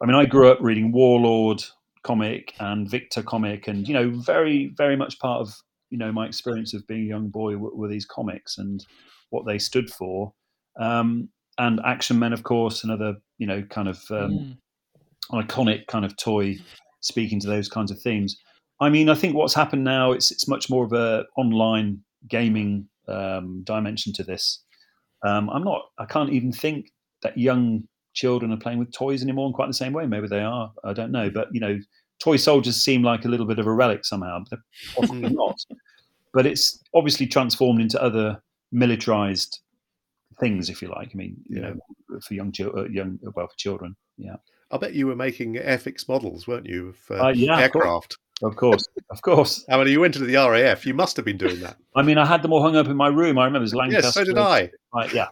I 0.01 0.05
mean, 0.05 0.15
I 0.15 0.25
grew 0.25 0.51
up 0.51 0.59
reading 0.61 0.91
Warlord 0.91 1.63
comic 2.03 2.53
and 2.59 2.89
Victor 2.89 3.23
comic, 3.23 3.67
and 3.67 3.87
you 3.87 3.93
know, 3.93 4.09
very 4.09 4.73
very 4.77 4.95
much 4.95 5.19
part 5.19 5.41
of 5.41 5.53
you 5.89 5.97
know 5.97 6.11
my 6.11 6.25
experience 6.25 6.73
of 6.73 6.85
being 6.87 7.01
a 7.01 7.09
young 7.09 7.29
boy 7.29 7.57
were, 7.57 7.75
were 7.75 7.87
these 7.87 8.05
comics 8.05 8.57
and 8.57 8.85
what 9.29 9.45
they 9.45 9.59
stood 9.59 9.89
for. 9.89 10.33
Um, 10.79 11.29
and 11.57 11.81
Action 11.85 12.19
Men, 12.19 12.33
of 12.33 12.43
course, 12.43 12.83
another 12.83 13.15
you 13.37 13.47
know 13.47 13.63
kind 13.63 13.87
of 13.87 13.99
um, 14.09 14.57
mm. 15.31 15.43
iconic 15.43 15.87
kind 15.87 16.05
of 16.05 16.15
toy 16.17 16.57
speaking 17.01 17.39
to 17.39 17.47
those 17.47 17.69
kinds 17.69 17.91
of 17.91 18.01
themes. 18.01 18.37
I 18.81 18.89
mean, 18.89 19.09
I 19.09 19.15
think 19.15 19.35
what's 19.35 19.53
happened 19.53 19.83
now 19.83 20.11
it's 20.11 20.31
it's 20.31 20.47
much 20.47 20.69
more 20.69 20.85
of 20.85 20.93
a 20.93 21.25
online 21.37 22.03
gaming 22.27 22.87
um, 23.07 23.63
dimension 23.63 24.13
to 24.13 24.23
this. 24.23 24.63
Um, 25.25 25.49
I'm 25.49 25.63
not. 25.63 25.81
I 25.97 26.05
can't 26.05 26.31
even 26.31 26.51
think 26.51 26.91
that 27.23 27.37
young 27.37 27.83
children 28.13 28.51
are 28.51 28.57
playing 28.57 28.79
with 28.79 28.91
toys 28.91 29.21
anymore 29.21 29.47
in 29.47 29.53
quite 29.53 29.67
the 29.67 29.73
same 29.73 29.93
way. 29.93 30.05
Maybe 30.05 30.27
they 30.27 30.41
are. 30.41 30.71
I 30.83 30.93
don't 30.93 31.11
know. 31.11 31.29
But 31.29 31.47
you 31.51 31.59
know, 31.59 31.79
toy 32.19 32.37
soldiers 32.37 32.81
seem 32.81 33.03
like 33.03 33.25
a 33.25 33.27
little 33.27 33.45
bit 33.45 33.59
of 33.59 33.67
a 33.67 33.73
relic 33.73 34.05
somehow. 34.05 34.43
But 34.49 34.59
possibly 34.95 35.29
not. 35.29 35.59
But 36.33 36.45
it's 36.45 36.83
obviously 36.93 37.27
transformed 37.27 37.81
into 37.81 38.01
other 38.01 38.41
militarized 38.71 39.59
things, 40.39 40.69
if 40.69 40.81
you 40.81 40.89
like. 40.89 41.09
I 41.13 41.17
mean, 41.17 41.37
you 41.47 41.61
yeah. 41.61 41.69
know, 41.69 42.19
for 42.21 42.33
young, 42.33 42.53
uh, 42.59 42.85
young, 42.85 43.19
well, 43.35 43.47
for 43.47 43.57
children. 43.57 43.95
Yeah. 44.17 44.35
I 44.71 44.77
bet 44.77 44.93
you 44.93 45.07
were 45.07 45.15
making 45.15 45.55
Airfix 45.55 46.07
models, 46.07 46.47
weren't 46.47 46.67
you, 46.67 46.89
of 46.89 46.97
uh, 47.09 47.25
uh, 47.25 47.29
yeah, 47.29 47.59
aircraft? 47.59 48.17
Of 48.41 48.55
course, 48.55 48.85
of 49.09 49.21
course. 49.21 49.65
I 49.69 49.77
mean, 49.77 49.87
you 49.87 49.99
went 49.99 50.15
into 50.15 50.27
the 50.27 50.35
RAF. 50.35 50.85
You 50.85 50.93
must 50.93 51.15
have 51.17 51.25
been 51.25 51.37
doing 51.37 51.59
that. 51.61 51.77
I 51.95 52.03
mean, 52.03 52.17
I 52.17 52.25
had 52.25 52.41
them 52.41 52.53
all 52.53 52.61
hung 52.61 52.75
up 52.75 52.87
in 52.87 52.95
my 52.95 53.07
room. 53.07 53.37
I 53.37 53.45
remember 53.45 53.63
it 53.63 53.63
was 53.63 53.75
Lancaster. 53.75 54.07
Yes, 54.07 54.13
so 54.13 54.23
did 54.23 54.37
I. 54.37 54.69
Right, 54.93 55.13
yeah. 55.13 55.27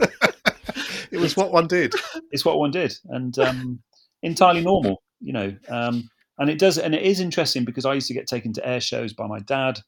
it 1.18 1.22
was 1.22 1.36
what 1.36 1.52
one 1.52 1.66
did. 1.66 1.94
It's 2.30 2.44
what 2.44 2.58
one 2.58 2.70
did, 2.70 2.94
and 3.06 3.38
um, 3.38 3.82
entirely 4.22 4.62
normal, 4.62 5.02
you 5.20 5.32
know. 5.32 5.56
Um, 5.68 6.10
and 6.38 6.50
it 6.50 6.58
does, 6.58 6.76
and 6.76 6.94
it 6.94 7.02
is 7.02 7.20
interesting 7.20 7.64
because 7.64 7.86
I 7.86 7.94
used 7.94 8.08
to 8.08 8.14
get 8.14 8.26
taken 8.26 8.52
to 8.54 8.68
air 8.68 8.80
shows 8.80 9.14
by 9.14 9.26
my 9.26 9.38
dad, 9.40 9.80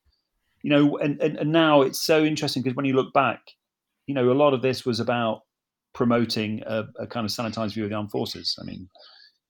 you 0.62 0.70
know, 0.70 0.96
and 0.98 1.20
and, 1.20 1.36
and 1.36 1.52
now 1.52 1.82
it's 1.82 2.04
so 2.04 2.24
interesting 2.24 2.62
because 2.62 2.76
when 2.76 2.86
you 2.86 2.94
look 2.94 3.12
back, 3.12 3.40
you 4.06 4.14
know, 4.14 4.30
a 4.30 4.34
lot 4.34 4.54
of 4.54 4.62
this 4.62 4.86
was 4.86 5.00
about 5.00 5.42
promoting 5.92 6.62
a, 6.66 6.84
a 6.98 7.06
kind 7.06 7.26
of 7.26 7.30
sanitized 7.30 7.74
view 7.74 7.84
of 7.84 7.90
the 7.90 7.96
armed 7.96 8.10
forces. 8.10 8.56
I 8.60 8.64
mean, 8.64 8.88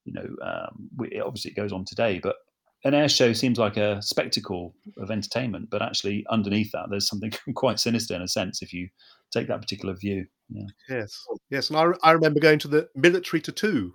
you 0.04 0.12
know, 0.12 0.26
um, 0.44 0.88
we, 0.96 1.20
obviously 1.20 1.52
it 1.52 1.56
goes 1.56 1.72
on 1.72 1.84
today, 1.84 2.18
but 2.20 2.36
an 2.84 2.94
air 2.94 3.08
show 3.08 3.32
seems 3.32 3.58
like 3.58 3.76
a 3.76 4.00
spectacle 4.02 4.74
of 4.96 5.10
entertainment, 5.10 5.68
but 5.70 5.82
actually 5.82 6.24
underneath 6.30 6.72
that, 6.72 6.86
there's 6.90 7.08
something 7.08 7.32
quite 7.54 7.78
sinister 7.78 8.14
in 8.14 8.22
a 8.22 8.28
sense 8.28 8.62
if 8.62 8.72
you 8.72 8.88
take 9.30 9.48
that 9.48 9.60
particular 9.60 9.94
view. 9.94 10.26
Yeah. 10.48 10.66
Yes, 10.88 11.26
yes, 11.50 11.70
and 11.70 11.78
I, 11.78 11.92
I 12.02 12.12
remember 12.12 12.40
going 12.40 12.58
to 12.60 12.68
the 12.68 12.88
military 12.94 13.40
tattoo. 13.40 13.94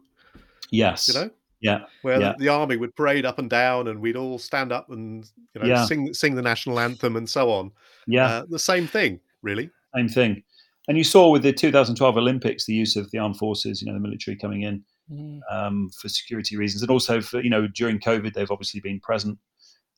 Yes, 0.71 1.07
you 1.07 1.13
know. 1.15 1.29
Yeah, 1.61 1.79
where 2.01 2.19
yeah. 2.19 2.33
The, 2.33 2.45
the, 2.45 2.49
army 2.49 2.77
would 2.77 2.95
parade 2.95 3.25
up 3.25 3.39
and 3.39 3.49
down, 3.49 3.87
and 3.87 3.99
we'd 3.99 4.15
all 4.15 4.37
stand 4.37 4.71
up 4.71 4.89
and 4.89 5.25
you 5.53 5.61
know 5.61 5.67
yeah. 5.67 5.85
sing 5.85 6.13
sing 6.13 6.35
the 6.35 6.41
national 6.41 6.79
anthem 6.79 7.15
and 7.15 7.29
so 7.29 7.49
on. 7.49 7.71
Yeah, 8.07 8.27
uh, 8.27 8.45
the 8.49 8.59
same 8.59 8.87
thing, 8.87 9.19
really. 9.41 9.69
Same 9.95 10.07
thing. 10.07 10.43
And 10.87 10.97
you 10.97 11.03
saw 11.03 11.29
with 11.29 11.41
the 11.41 11.51
2012 11.51 12.17
Olympics 12.17 12.65
the 12.65 12.73
use 12.73 12.95
of 12.95 13.09
the 13.11 13.17
armed 13.17 13.37
forces, 13.37 13.81
you 13.81 13.87
know, 13.87 13.93
the 13.93 13.99
military 13.99 14.37
coming 14.37 14.61
in 14.61 14.83
mm. 15.11 15.39
um, 15.49 15.89
for 15.99 16.09
security 16.09 16.57
reasons, 16.57 16.81
and 16.81 16.91
also 16.91 17.21
for 17.21 17.41
you 17.41 17.49
know 17.49 17.67
during 17.67 17.99
COVID 17.99 18.33
they've 18.33 18.51
obviously 18.51 18.79
been 18.79 18.99
present. 18.99 19.37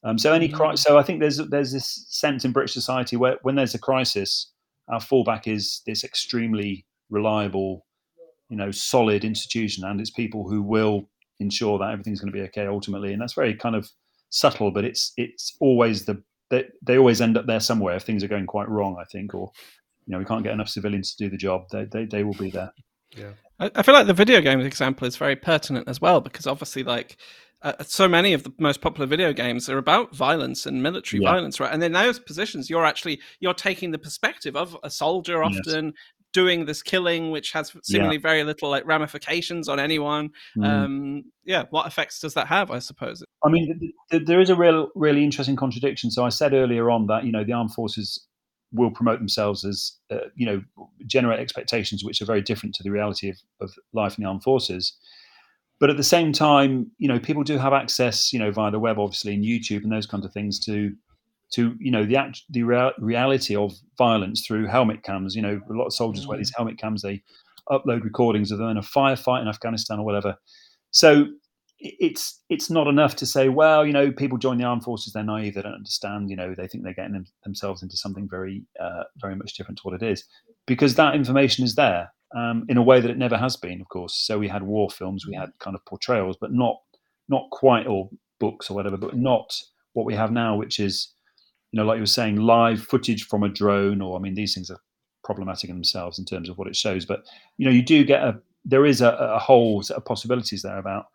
Um, 0.03 0.17
so 0.17 0.31
any 0.33 0.49
mm. 0.49 0.77
so 0.77 0.97
I 0.97 1.03
think 1.03 1.19
there's 1.19 1.37
there's 1.37 1.71
this 1.71 2.05
sense 2.09 2.45
in 2.45 2.51
British 2.51 2.73
society 2.73 3.15
where 3.15 3.37
when 3.41 3.55
there's 3.55 3.75
a 3.75 3.79
crisis, 3.79 4.51
our 4.89 4.99
fallback 4.99 5.47
is 5.47 5.81
this 5.85 6.03
extremely 6.03 6.85
reliable, 7.09 7.85
you 8.49 8.57
know, 8.57 8.71
solid 8.71 9.23
institution, 9.23 9.83
and 9.83 9.99
it's 9.99 10.11
people 10.11 10.47
who 10.49 10.61
will 10.61 11.09
ensure 11.39 11.77
that 11.79 11.91
everything's 11.91 12.19
going 12.19 12.31
to 12.31 12.37
be 12.37 12.45
okay 12.45 12.67
ultimately, 12.67 13.13
and 13.13 13.21
that's 13.21 13.33
very 13.33 13.53
kind 13.55 13.75
of 13.75 13.89
subtle, 14.29 14.71
but 14.71 14.85
it's 14.85 15.13
it's 15.17 15.55
always 15.59 16.05
the 16.05 16.21
they, 16.49 16.65
they 16.81 16.97
always 16.97 17.19
end 17.19 17.37
up 17.37 17.45
there 17.45 17.59
somewhere 17.59 17.95
if 17.95 18.03
things 18.03 18.23
are 18.23 18.29
going 18.29 18.45
quite 18.45 18.69
wrong, 18.69 18.97
I 18.99 19.05
think, 19.05 19.33
or 19.33 19.51
you 20.05 20.13
know 20.13 20.19
we 20.19 20.25
can't 20.25 20.43
get 20.43 20.53
enough 20.53 20.69
civilians 20.69 21.15
to 21.15 21.25
do 21.25 21.29
the 21.29 21.37
job. 21.37 21.65
They 21.71 21.85
they, 21.85 22.05
they 22.05 22.23
will 22.23 22.33
be 22.33 22.49
there. 22.49 22.71
Yeah. 23.15 23.31
I, 23.59 23.81
feel 23.81 23.95
like 23.95 24.05
the 24.05 24.13
video 24.13 24.39
games 24.39 24.65
example 24.65 25.07
is 25.07 25.17
very 25.17 25.35
pertinent 25.35 25.87
as 25.87 25.99
well 25.99 26.21
because 26.21 26.45
obviously, 26.45 26.83
like, 26.83 27.17
uh, 27.63 27.73
so 27.83 28.07
many 28.07 28.33
of 28.33 28.43
the 28.43 28.53
most 28.59 28.81
popular 28.81 29.07
video 29.07 29.33
games 29.33 29.67
are 29.67 29.77
about 29.77 30.15
violence 30.15 30.65
and 30.65 30.83
military 30.83 31.21
yeah. 31.21 31.31
violence, 31.31 31.59
right? 31.59 31.73
And 31.73 31.83
in 31.83 31.91
those 31.91 32.19
positions, 32.19 32.69
you're 32.69 32.85
actually 32.85 33.19
you're 33.39 33.53
taking 33.53 33.91
the 33.91 33.97
perspective 33.97 34.55
of 34.55 34.77
a 34.83 34.89
soldier 34.89 35.43
often 35.43 35.85
yes. 35.85 35.93
doing 36.33 36.65
this 36.65 36.83
killing, 36.83 37.31
which 37.31 37.53
has 37.53 37.73
seemingly 37.83 38.17
yeah. 38.17 38.21
very 38.21 38.43
little 38.43 38.69
like 38.69 38.85
ramifications 38.85 39.67
on 39.67 39.79
anyone. 39.79 40.29
Mm. 40.55 40.65
Um, 40.65 41.23
yeah, 41.45 41.63
what 41.71 41.87
effects 41.87 42.19
does 42.19 42.35
that 42.35 42.47
have? 42.47 42.69
I 42.69 42.79
suppose. 42.79 43.23
I 43.43 43.49
mean, 43.49 43.79
th- 43.79 43.91
th- 44.11 44.27
there 44.27 44.39
is 44.39 44.51
a 44.51 44.55
real, 44.55 44.89
really 44.93 45.23
interesting 45.23 45.55
contradiction. 45.55 46.11
So 46.11 46.23
I 46.23 46.29
said 46.29 46.53
earlier 46.53 46.91
on 46.91 47.07
that 47.07 47.23
you 47.25 47.31
know 47.31 47.43
the 47.43 47.53
armed 47.53 47.73
forces 47.73 48.23
will 48.71 48.91
promote 48.91 49.17
themselves 49.17 49.65
as 49.65 49.93
uh, 50.11 50.27
you 50.35 50.45
know 50.45 50.61
generate 51.07 51.39
expectations 51.39 52.03
which 52.03 52.21
are 52.21 52.25
very 52.25 52.41
different 52.41 52.75
to 52.75 52.83
the 52.83 52.91
reality 52.91 53.29
of, 53.29 53.37
of 53.61 53.73
life 53.93 54.17
in 54.17 54.23
the 54.23 54.27
armed 54.27 54.43
forces 54.43 54.95
but 55.79 55.89
at 55.89 55.97
the 55.97 56.03
same 56.03 56.31
time 56.31 56.89
you 56.97 57.07
know 57.07 57.19
people 57.19 57.43
do 57.43 57.57
have 57.57 57.73
access 57.73 58.31
you 58.33 58.39
know 58.39 58.51
via 58.51 58.71
the 58.71 58.79
web 58.79 58.99
obviously 58.99 59.33
and 59.33 59.43
youtube 59.43 59.83
and 59.83 59.91
those 59.91 60.07
kinds 60.07 60.25
of 60.25 60.33
things 60.33 60.59
to 60.59 60.93
to 61.49 61.75
you 61.79 61.91
know 61.91 62.05
the 62.05 62.17
act, 62.17 62.43
the 62.49 62.63
rea- 62.63 62.93
reality 62.99 63.55
of 63.55 63.73
violence 63.97 64.45
through 64.45 64.65
helmet 64.65 65.03
cams 65.03 65.35
you 65.35 65.41
know 65.41 65.59
a 65.69 65.73
lot 65.73 65.85
of 65.85 65.93
soldiers 65.93 66.23
mm-hmm. 66.23 66.29
wear 66.29 66.37
these 66.37 66.51
mm. 66.51 66.57
helmet 66.57 66.77
cams 66.77 67.01
they 67.01 67.21
upload 67.69 68.03
recordings 68.03 68.51
of 68.51 68.57
them 68.57 68.69
in 68.69 68.77
a 68.77 68.81
firefight 68.81 69.41
in 69.41 69.47
afghanistan 69.47 69.99
or 69.99 70.05
whatever 70.05 70.35
so 70.91 71.27
it's 71.79 72.41
it's 72.49 72.69
not 72.69 72.87
enough 72.87 73.15
to 73.17 73.25
say, 73.25 73.49
well, 73.49 73.85
you 73.85 73.93
know, 73.93 74.11
people 74.11 74.37
join 74.37 74.57
the 74.57 74.63
armed 74.63 74.83
forces, 74.83 75.13
they're 75.13 75.23
naive, 75.23 75.53
they 75.53 75.61
don't 75.61 75.73
understand, 75.73 76.29
you 76.29 76.35
know, 76.35 76.55
they 76.55 76.67
think 76.67 76.83
they're 76.83 76.93
getting 76.93 77.13
them, 77.13 77.25
themselves 77.43 77.83
into 77.83 77.97
something 77.97 78.27
very, 78.29 78.63
uh, 78.79 79.03
very 79.17 79.35
much 79.35 79.53
different 79.55 79.77
to 79.77 79.83
what 79.83 80.01
it 80.01 80.03
is, 80.03 80.23
because 80.65 80.95
that 80.95 81.13
information 81.13 81.63
is 81.63 81.75
there 81.75 82.11
um, 82.35 82.65
in 82.69 82.77
a 82.77 82.81
way 82.81 82.99
that 82.99 83.09
it 83.09 83.17
never 83.17 83.37
has 83.37 83.55
been, 83.55 83.81
of 83.81 83.89
course. 83.89 84.15
So 84.15 84.37
we 84.37 84.47
had 84.47 84.63
war 84.63 84.89
films, 84.89 85.25
we 85.27 85.35
had 85.35 85.51
kind 85.59 85.75
of 85.75 85.85
portrayals, 85.85 86.37
but 86.39 86.51
not 86.51 86.77
not 87.29 87.49
quite, 87.51 87.87
or 87.87 88.09
books 88.39 88.69
or 88.69 88.73
whatever, 88.73 88.97
but 88.97 89.15
not 89.17 89.53
what 89.93 90.05
we 90.05 90.15
have 90.15 90.31
now, 90.31 90.55
which 90.55 90.79
is, 90.79 91.13
you 91.71 91.77
know, 91.77 91.85
like 91.85 91.97
you 91.97 92.03
were 92.03 92.05
saying, 92.05 92.37
live 92.37 92.81
footage 92.81 93.27
from 93.27 93.43
a 93.43 93.49
drone, 93.49 94.01
or 94.01 94.17
I 94.17 94.21
mean, 94.21 94.33
these 94.33 94.53
things 94.53 94.69
are 94.69 94.79
problematic 95.25 95.69
in 95.69 95.75
themselves 95.75 96.19
in 96.19 96.25
terms 96.25 96.47
of 96.47 96.57
what 96.57 96.67
it 96.67 96.75
shows, 96.75 97.05
but 97.05 97.25
you 97.57 97.65
know, 97.65 97.71
you 97.71 97.83
do 97.83 98.03
get 98.03 98.23
a 98.23 98.39
there 98.65 98.85
is 98.85 99.01
a, 99.01 99.11
a 99.11 99.39
whole 99.39 99.81
set 99.81 99.95
of 99.95 100.03
possibilities 100.05 100.61
there 100.61 100.77
about 100.77 101.05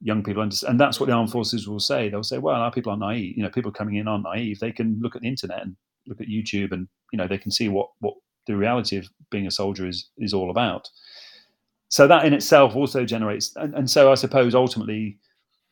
young 0.00 0.22
people 0.22 0.42
and 0.42 0.80
that's 0.80 1.00
what 1.00 1.06
the 1.06 1.12
armed 1.12 1.30
forces 1.30 1.66
will 1.68 1.80
say. 1.80 2.08
They'll 2.08 2.22
say 2.22 2.38
well 2.38 2.56
our 2.56 2.70
people 2.70 2.92
are 2.92 2.98
naive 2.98 3.36
you 3.36 3.42
know 3.42 3.50
people 3.50 3.72
coming 3.72 3.96
in 3.96 4.08
are 4.08 4.18
naive. 4.18 4.60
They 4.60 4.72
can 4.72 4.98
look 5.00 5.16
at 5.16 5.22
the 5.22 5.28
internet 5.28 5.62
and 5.62 5.76
look 6.06 6.20
at 6.20 6.28
youtube 6.28 6.72
and 6.72 6.88
you 7.12 7.16
know 7.16 7.26
they 7.26 7.38
can 7.38 7.50
see 7.50 7.68
what 7.68 7.88
what 8.00 8.14
the 8.46 8.56
reality 8.56 8.96
of 8.96 9.08
being 9.30 9.46
a 9.46 9.50
soldier 9.50 9.86
is 9.86 10.08
is 10.18 10.34
all 10.34 10.50
about 10.50 10.88
so 11.88 12.06
that 12.06 12.24
in 12.24 12.32
itself 12.32 12.74
also 12.74 13.04
generates 13.04 13.54
and, 13.56 13.74
and 13.74 13.90
so 13.90 14.10
i 14.10 14.14
suppose 14.14 14.54
ultimately 14.54 15.18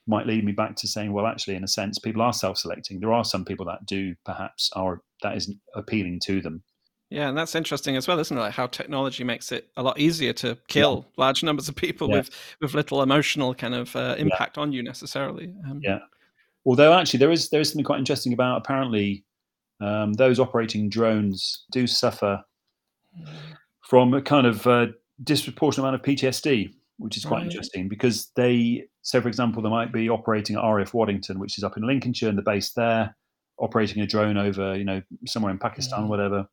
might 0.07 0.27
lead 0.27 0.45
me 0.45 0.53
back 0.53 0.77
to 0.77 0.87
saying 0.87 1.13
well 1.13 1.27
actually 1.27 1.55
in 1.55 1.65
a 1.65 1.69
sense 1.69 1.99
people 1.99 2.23
are 2.23 2.33
self-selecting 2.33 3.01
there 3.01 3.13
are 3.13 3.25
some 3.25 3.45
people 3.45 3.65
that 3.65 3.85
do 3.87 4.15
perhaps 4.25 4.71
are 4.75 5.01
that 5.23 5.37
isn't 5.37 5.59
appealing 5.75 6.21
to 6.21 6.41
them 6.41 6.63
yeah, 7.11 7.29
and 7.29 7.39
that's 7.39 7.55
interesting 7.55 7.97
as 7.97 8.09
well, 8.09 8.19
isn't 8.19 8.37
it? 8.37 8.41
Like 8.41 8.55
how 8.55 8.67
technology 8.67 9.23
makes 9.23 9.53
it 9.53 9.69
a 9.77 9.83
lot 9.85 10.01
easier 10.01 10.33
to 10.35 10.59
kill 10.67 11.05
yeah. 11.07 11.25
large 11.25 11.45
numbers 11.45 11.69
of 11.69 11.77
people 11.77 12.09
yeah. 12.09 12.17
with 12.17 12.31
with 12.61 12.75
little 12.75 13.03
emotional 13.03 13.55
kind 13.55 13.75
of 13.75 13.95
uh, 13.95 14.17
impact 14.19 14.57
yeah. 14.57 14.63
on 14.63 14.73
you 14.73 14.83
necessarily. 14.83 15.53
Um, 15.71 15.81
yeah. 15.81 16.01
Although 16.67 16.93
actually, 16.93 17.19
there 17.19 17.31
is 17.31 17.51
there 17.51 17.61
is 17.61 17.69
something 17.69 17.85
quite 17.85 18.01
interesting 18.01 18.33
about 18.33 18.59
apparently 18.59 19.25
um, 19.81 20.15
those 20.15 20.41
operating 20.41 20.89
drones 20.89 21.65
do 21.71 21.87
suffer 21.87 22.43
from 23.83 24.15
a 24.15 24.23
kind 24.23 24.47
of 24.47 24.67
uh, 24.67 24.87
disproportionate 25.23 25.85
amount 25.85 26.01
of 26.01 26.03
PTSD, 26.03 26.71
which 26.99 27.17
is 27.17 27.25
quite 27.25 27.39
right. 27.39 27.47
interesting 27.47 27.89
because 27.89 28.31
they. 28.37 28.85
So, 29.03 29.21
for 29.21 29.29
example, 29.29 29.63
they 29.63 29.69
might 29.69 29.93
be 29.93 30.09
operating 30.09 30.57
at 30.57 30.63
RAF 30.63 30.95
Waddington, 30.95 31.39
which 31.39 31.59
is 31.59 31.65
up 31.65 31.77
in 31.77 31.87
Lincolnshire, 31.87 32.31
and 32.31 32.39
the 32.39 32.43
base 32.43 32.73
there, 32.73 33.15
operating 33.59 34.03
a 34.03 34.07
drone 34.07 34.39
over, 34.39 34.75
you 34.75 34.85
know, 34.85 35.03
somewhere 35.27 35.53
in 35.53 35.59
Pakistan, 35.59 36.09
whatever 36.09 36.49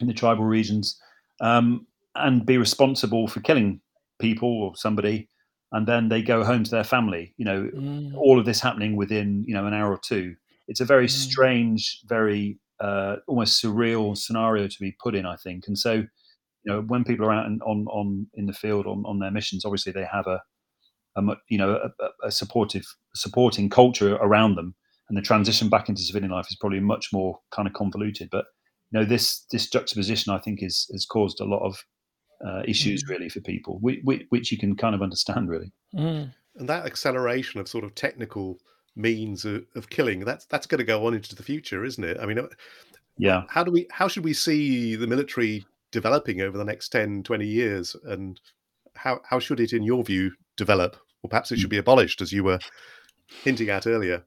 in 0.00 0.06
the 0.06 0.14
tribal 0.14 0.44
regions 0.44 1.00
um, 1.40 1.86
and 2.14 2.44
be 2.44 2.58
responsible 2.58 3.28
for 3.28 3.40
killing 3.40 3.80
people 4.20 4.62
or 4.62 4.76
somebody 4.76 5.28
and 5.72 5.86
then 5.86 6.08
they 6.08 6.20
go 6.20 6.42
home 6.42 6.64
to 6.64 6.70
their 6.70 6.84
family 6.84 7.34
you 7.36 7.44
know 7.44 7.70
mm. 7.74 8.14
all 8.16 8.38
of 8.38 8.44
this 8.44 8.60
happening 8.60 8.96
within 8.96 9.44
you 9.46 9.54
know 9.54 9.66
an 9.66 9.72
hour 9.72 9.92
or 9.92 9.98
two 9.98 10.34
it's 10.68 10.80
a 10.80 10.84
very 10.84 11.06
mm. 11.06 11.10
strange 11.10 12.00
very 12.06 12.58
uh, 12.80 13.16
almost 13.26 13.62
surreal 13.62 14.16
scenario 14.16 14.66
to 14.66 14.76
be 14.80 14.96
put 15.02 15.14
in 15.14 15.26
i 15.26 15.36
think 15.36 15.64
and 15.66 15.78
so 15.78 15.92
you 15.94 16.06
know 16.66 16.80
when 16.82 17.04
people 17.04 17.26
are 17.26 17.32
out 17.32 17.46
in, 17.46 17.60
on 17.62 17.86
on 17.88 18.26
in 18.34 18.46
the 18.46 18.52
field 18.52 18.86
on, 18.86 19.04
on 19.06 19.18
their 19.18 19.30
missions 19.30 19.64
obviously 19.64 19.92
they 19.92 20.06
have 20.10 20.26
a, 20.26 20.40
a 21.16 21.22
you 21.48 21.58
know 21.58 21.78
a, 22.00 22.26
a 22.26 22.30
supportive 22.30 22.84
supporting 23.14 23.68
culture 23.68 24.16
around 24.16 24.54
them 24.54 24.74
and 25.08 25.18
the 25.18 25.22
transition 25.22 25.68
back 25.68 25.88
into 25.88 26.02
civilian 26.02 26.30
life 26.30 26.46
is 26.48 26.56
probably 26.56 26.80
much 26.80 27.08
more 27.12 27.38
kind 27.50 27.68
of 27.68 27.74
convoluted 27.74 28.28
but 28.30 28.46
you 28.90 28.98
know 28.98 29.04
this 29.04 29.44
this 29.50 29.68
juxtaposition 29.68 30.32
I 30.32 30.38
think 30.38 30.62
is 30.62 30.88
has 30.92 31.06
caused 31.06 31.40
a 31.40 31.44
lot 31.44 31.64
of 31.64 31.84
uh, 32.44 32.62
issues 32.66 33.04
mm. 33.04 33.10
really 33.10 33.28
for 33.28 33.40
people, 33.40 33.78
which, 33.80 34.00
which, 34.30 34.50
you 34.50 34.58
can 34.58 34.74
kind 34.74 34.94
of 34.94 35.02
understand 35.02 35.48
really. 35.48 35.72
Mm. 35.94 36.32
And 36.56 36.68
that 36.68 36.86
acceleration 36.86 37.60
of 37.60 37.68
sort 37.68 37.84
of 37.84 37.94
technical 37.94 38.58
means 38.96 39.44
of, 39.44 39.64
of, 39.76 39.88
killing 39.88 40.20
that's 40.20 40.46
that's 40.46 40.66
going 40.66 40.78
to 40.78 40.84
go 40.84 41.06
on 41.06 41.14
into 41.14 41.34
the 41.34 41.42
future, 41.42 41.84
isn't 41.84 42.04
it? 42.04 42.18
I 42.20 42.26
mean, 42.26 42.38
uh, 42.38 42.46
yeah. 43.18 43.42
How 43.48 43.62
do 43.64 43.70
we 43.70 43.86
how 43.90 44.08
should 44.08 44.24
we 44.24 44.32
see 44.32 44.96
the 44.96 45.06
military 45.06 45.64
developing 45.92 46.40
over 46.40 46.56
the 46.56 46.64
next 46.64 46.90
10, 46.90 47.22
20 47.22 47.46
years, 47.46 47.96
and 48.04 48.40
how 48.94 49.20
how 49.24 49.38
should 49.38 49.60
it, 49.60 49.72
in 49.72 49.82
your 49.82 50.02
view, 50.02 50.32
develop? 50.56 50.96
Or 51.22 51.28
perhaps 51.28 51.52
it 51.52 51.58
should 51.58 51.70
be 51.70 51.78
abolished, 51.78 52.22
as 52.22 52.32
you 52.32 52.44
were 52.44 52.58
hinting 53.44 53.68
at 53.68 53.86
earlier. 53.86 54.24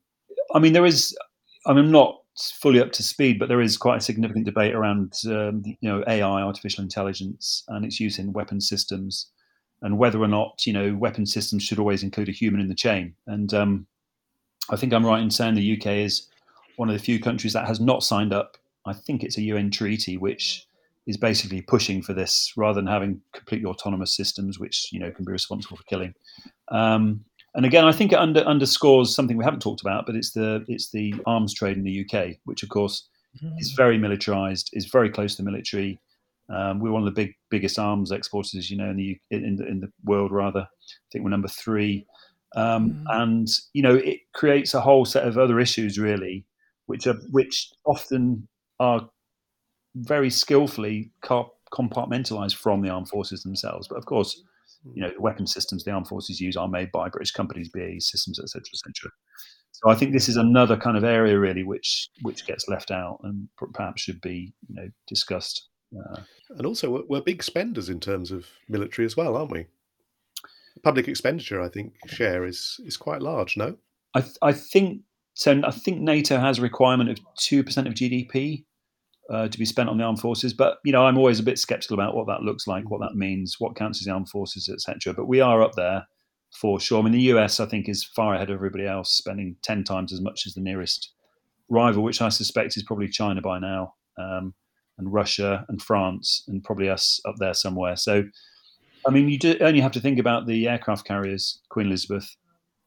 I 0.53 0.59
mean, 0.59 0.73
there 0.73 0.85
is. 0.85 1.17
I 1.65 1.73
mean, 1.73 1.85
I'm 1.85 1.91
not 1.91 2.21
fully 2.55 2.79
up 2.79 2.91
to 2.91 3.03
speed, 3.03 3.39
but 3.39 3.47
there 3.47 3.61
is 3.61 3.77
quite 3.77 3.97
a 3.97 4.01
significant 4.01 4.45
debate 4.45 4.75
around 4.75 5.13
um, 5.27 5.63
you 5.65 5.89
know 5.89 6.03
AI, 6.07 6.41
artificial 6.41 6.83
intelligence, 6.83 7.63
and 7.69 7.85
its 7.85 7.99
use 7.99 8.19
in 8.19 8.33
weapon 8.33 8.61
systems, 8.61 9.31
and 9.81 9.97
whether 9.97 10.21
or 10.21 10.27
not 10.27 10.65
you 10.65 10.73
know 10.73 10.95
weapon 10.95 11.25
systems 11.25 11.63
should 11.63 11.79
always 11.79 12.03
include 12.03 12.29
a 12.29 12.33
human 12.33 12.61
in 12.61 12.67
the 12.67 12.75
chain. 12.75 13.15
And 13.27 13.53
um, 13.53 13.87
I 14.69 14.75
think 14.75 14.93
I'm 14.93 15.05
right 15.05 15.21
in 15.21 15.31
saying 15.31 15.55
the 15.55 15.77
UK 15.77 15.87
is 15.87 16.27
one 16.77 16.89
of 16.89 16.93
the 16.93 17.03
few 17.03 17.19
countries 17.19 17.53
that 17.53 17.67
has 17.67 17.79
not 17.79 18.03
signed 18.03 18.33
up. 18.33 18.57
I 18.85 18.93
think 18.93 19.23
it's 19.23 19.37
a 19.37 19.41
UN 19.43 19.71
treaty 19.71 20.17
which 20.17 20.65
is 21.05 21.17
basically 21.17 21.61
pushing 21.61 22.01
for 22.01 22.13
this 22.13 22.53
rather 22.55 22.79
than 22.79 22.87
having 22.87 23.21
completely 23.33 23.65
autonomous 23.65 24.15
systems 24.15 24.57
which 24.57 24.87
you 24.91 24.99
know 24.99 25.11
can 25.11 25.25
be 25.25 25.31
responsible 25.31 25.77
for 25.77 25.83
killing. 25.83 26.13
Um, 26.69 27.25
and 27.55 27.65
again, 27.65 27.85
I 27.85 27.91
think 27.91 28.11
it 28.11 28.17
under, 28.17 28.39
underscores 28.41 29.13
something 29.13 29.37
we 29.37 29.43
haven't 29.43 29.61
talked 29.61 29.81
about, 29.81 30.05
but 30.05 30.15
it's 30.15 30.31
the 30.31 30.65
it's 30.67 30.91
the 30.91 31.13
arms 31.25 31.53
trade 31.53 31.77
in 31.77 31.83
the 31.83 32.05
UK, 32.05 32.37
which 32.45 32.63
of 32.63 32.69
course 32.69 33.07
mm. 33.43 33.53
is 33.59 33.73
very 33.73 33.97
militarized, 33.97 34.69
is 34.73 34.85
very 34.85 35.09
close 35.09 35.35
to 35.35 35.43
the 35.43 35.51
military. 35.51 35.99
Um, 36.49 36.79
we're 36.79 36.91
one 36.91 37.07
of 37.07 37.13
the 37.13 37.21
big 37.21 37.33
biggest 37.49 37.77
arms 37.77 38.11
exporters, 38.11 38.69
you 38.69 38.77
know, 38.77 38.89
in 38.89 38.97
the 38.97 39.17
in 39.29 39.55
the, 39.55 39.67
in 39.67 39.79
the 39.81 39.91
world. 40.03 40.31
Rather, 40.31 40.61
I 40.61 41.07
think 41.11 41.23
we're 41.23 41.29
number 41.31 41.47
three, 41.47 42.05
um, 42.55 42.91
mm. 42.91 43.21
and 43.21 43.47
you 43.73 43.81
know, 43.81 43.95
it 43.95 44.19
creates 44.33 44.73
a 44.73 44.81
whole 44.81 45.05
set 45.05 45.27
of 45.27 45.37
other 45.37 45.59
issues, 45.59 45.97
really, 45.97 46.45
which 46.85 47.07
are 47.07 47.17
which 47.31 47.71
often 47.85 48.47
are 48.79 49.09
very 49.95 50.29
skillfully 50.29 51.11
compartmentalized 51.23 52.55
from 52.55 52.81
the 52.81 52.89
armed 52.89 53.09
forces 53.09 53.43
themselves. 53.43 53.87
But 53.87 53.97
of 53.97 54.05
course, 54.05 54.41
you 54.93 55.01
know, 55.01 55.09
the 55.09 55.21
weapon 55.21 55.47
systems 55.47 55.83
the 55.83 55.91
armed 55.91 56.07
forces 56.07 56.39
use 56.39 56.55
are 56.55 56.67
made 56.67 56.91
by 56.91 57.09
British 57.09 57.31
companies, 57.31 57.69
BAE 57.69 57.99
Systems, 57.99 58.39
etc., 58.39 58.63
etc. 58.73 59.11
So 59.71 59.89
I 59.89 59.95
think 59.95 60.13
this 60.13 60.29
is 60.29 60.37
another 60.37 60.77
kind 60.77 60.97
of 60.97 61.03
area 61.03 61.39
really 61.39 61.63
which 61.63 62.09
which 62.21 62.45
gets 62.45 62.67
left 62.67 62.91
out 62.91 63.19
and 63.23 63.47
perhaps 63.73 64.01
should 64.01 64.21
be 64.21 64.53
you 64.67 64.75
know 64.75 64.89
discussed. 65.07 65.69
Uh, 65.95 66.21
and 66.57 66.65
also, 66.65 66.89
we're, 66.89 67.03
we're 67.07 67.21
big 67.21 67.43
spenders 67.43 67.89
in 67.89 67.99
terms 67.99 68.31
of 68.31 68.47
military 68.67 69.05
as 69.05 69.15
well, 69.15 69.37
aren't 69.37 69.51
we? 69.51 69.65
Public 70.83 71.07
expenditure, 71.07 71.61
I 71.61 71.69
think, 71.69 71.93
share 72.07 72.45
is 72.45 72.79
is 72.85 72.97
quite 72.97 73.21
large. 73.21 73.55
No, 73.57 73.77
I 74.15 74.23
I 74.41 74.51
think 74.51 75.01
so. 75.33 75.61
I 75.63 75.71
think 75.71 76.01
NATO 76.01 76.37
has 76.37 76.59
a 76.59 76.61
requirement 76.61 77.09
of 77.09 77.19
two 77.37 77.63
percent 77.63 77.87
of 77.87 77.93
GDP 77.93 78.65
uh, 79.29 79.47
to 79.47 79.57
be 79.57 79.65
spent 79.65 79.89
on 79.89 79.97
the 79.97 80.03
armed 80.03 80.19
forces. 80.19 80.53
But 80.53 80.77
you 80.83 80.91
know, 80.91 81.05
I'm 81.05 81.17
always 81.17 81.39
a 81.39 81.43
bit 81.43 81.59
skeptical 81.59 81.95
about 81.95 82.15
what 82.15 82.27
that 82.27 82.41
looks 82.41 82.67
like, 82.67 82.89
what 82.89 83.01
that 83.01 83.15
means, 83.15 83.55
what 83.59 83.75
counts 83.75 84.01
as 84.01 84.05
the 84.05 84.11
armed 84.11 84.29
forces, 84.29 84.69
etc. 84.69 85.13
But 85.13 85.27
we 85.27 85.39
are 85.39 85.61
up 85.61 85.73
there 85.75 86.05
for 86.51 86.79
sure. 86.79 86.99
I 86.99 87.03
mean, 87.03 87.13
the 87.13 87.33
US, 87.33 87.59
I 87.59 87.65
think, 87.65 87.89
is 87.89 88.03
far 88.03 88.35
ahead 88.35 88.49
of 88.49 88.55
everybody 88.55 88.85
else, 88.85 89.13
spending 89.13 89.55
ten 89.61 89.83
times 89.83 90.13
as 90.13 90.21
much 90.21 90.45
as 90.45 90.53
the 90.53 90.61
nearest 90.61 91.13
rival, 91.69 92.03
which 92.03 92.21
I 92.21 92.29
suspect 92.29 92.77
is 92.77 92.83
probably 92.83 93.07
China 93.07 93.41
by 93.41 93.59
now, 93.59 93.95
um, 94.19 94.53
and 94.97 95.11
Russia 95.11 95.65
and 95.69 95.81
France, 95.81 96.43
and 96.47 96.63
probably 96.63 96.89
us 96.89 97.19
up 97.25 97.35
there 97.39 97.53
somewhere. 97.53 97.95
So, 97.95 98.23
I 99.05 99.11
mean, 99.11 99.29
you 99.29 99.37
do 99.37 99.57
only 99.61 99.81
have 99.81 99.91
to 99.93 99.99
think 99.99 100.19
about 100.19 100.47
the 100.47 100.67
aircraft 100.67 101.05
carriers, 101.05 101.59
Queen 101.69 101.87
Elizabeth, 101.87 102.35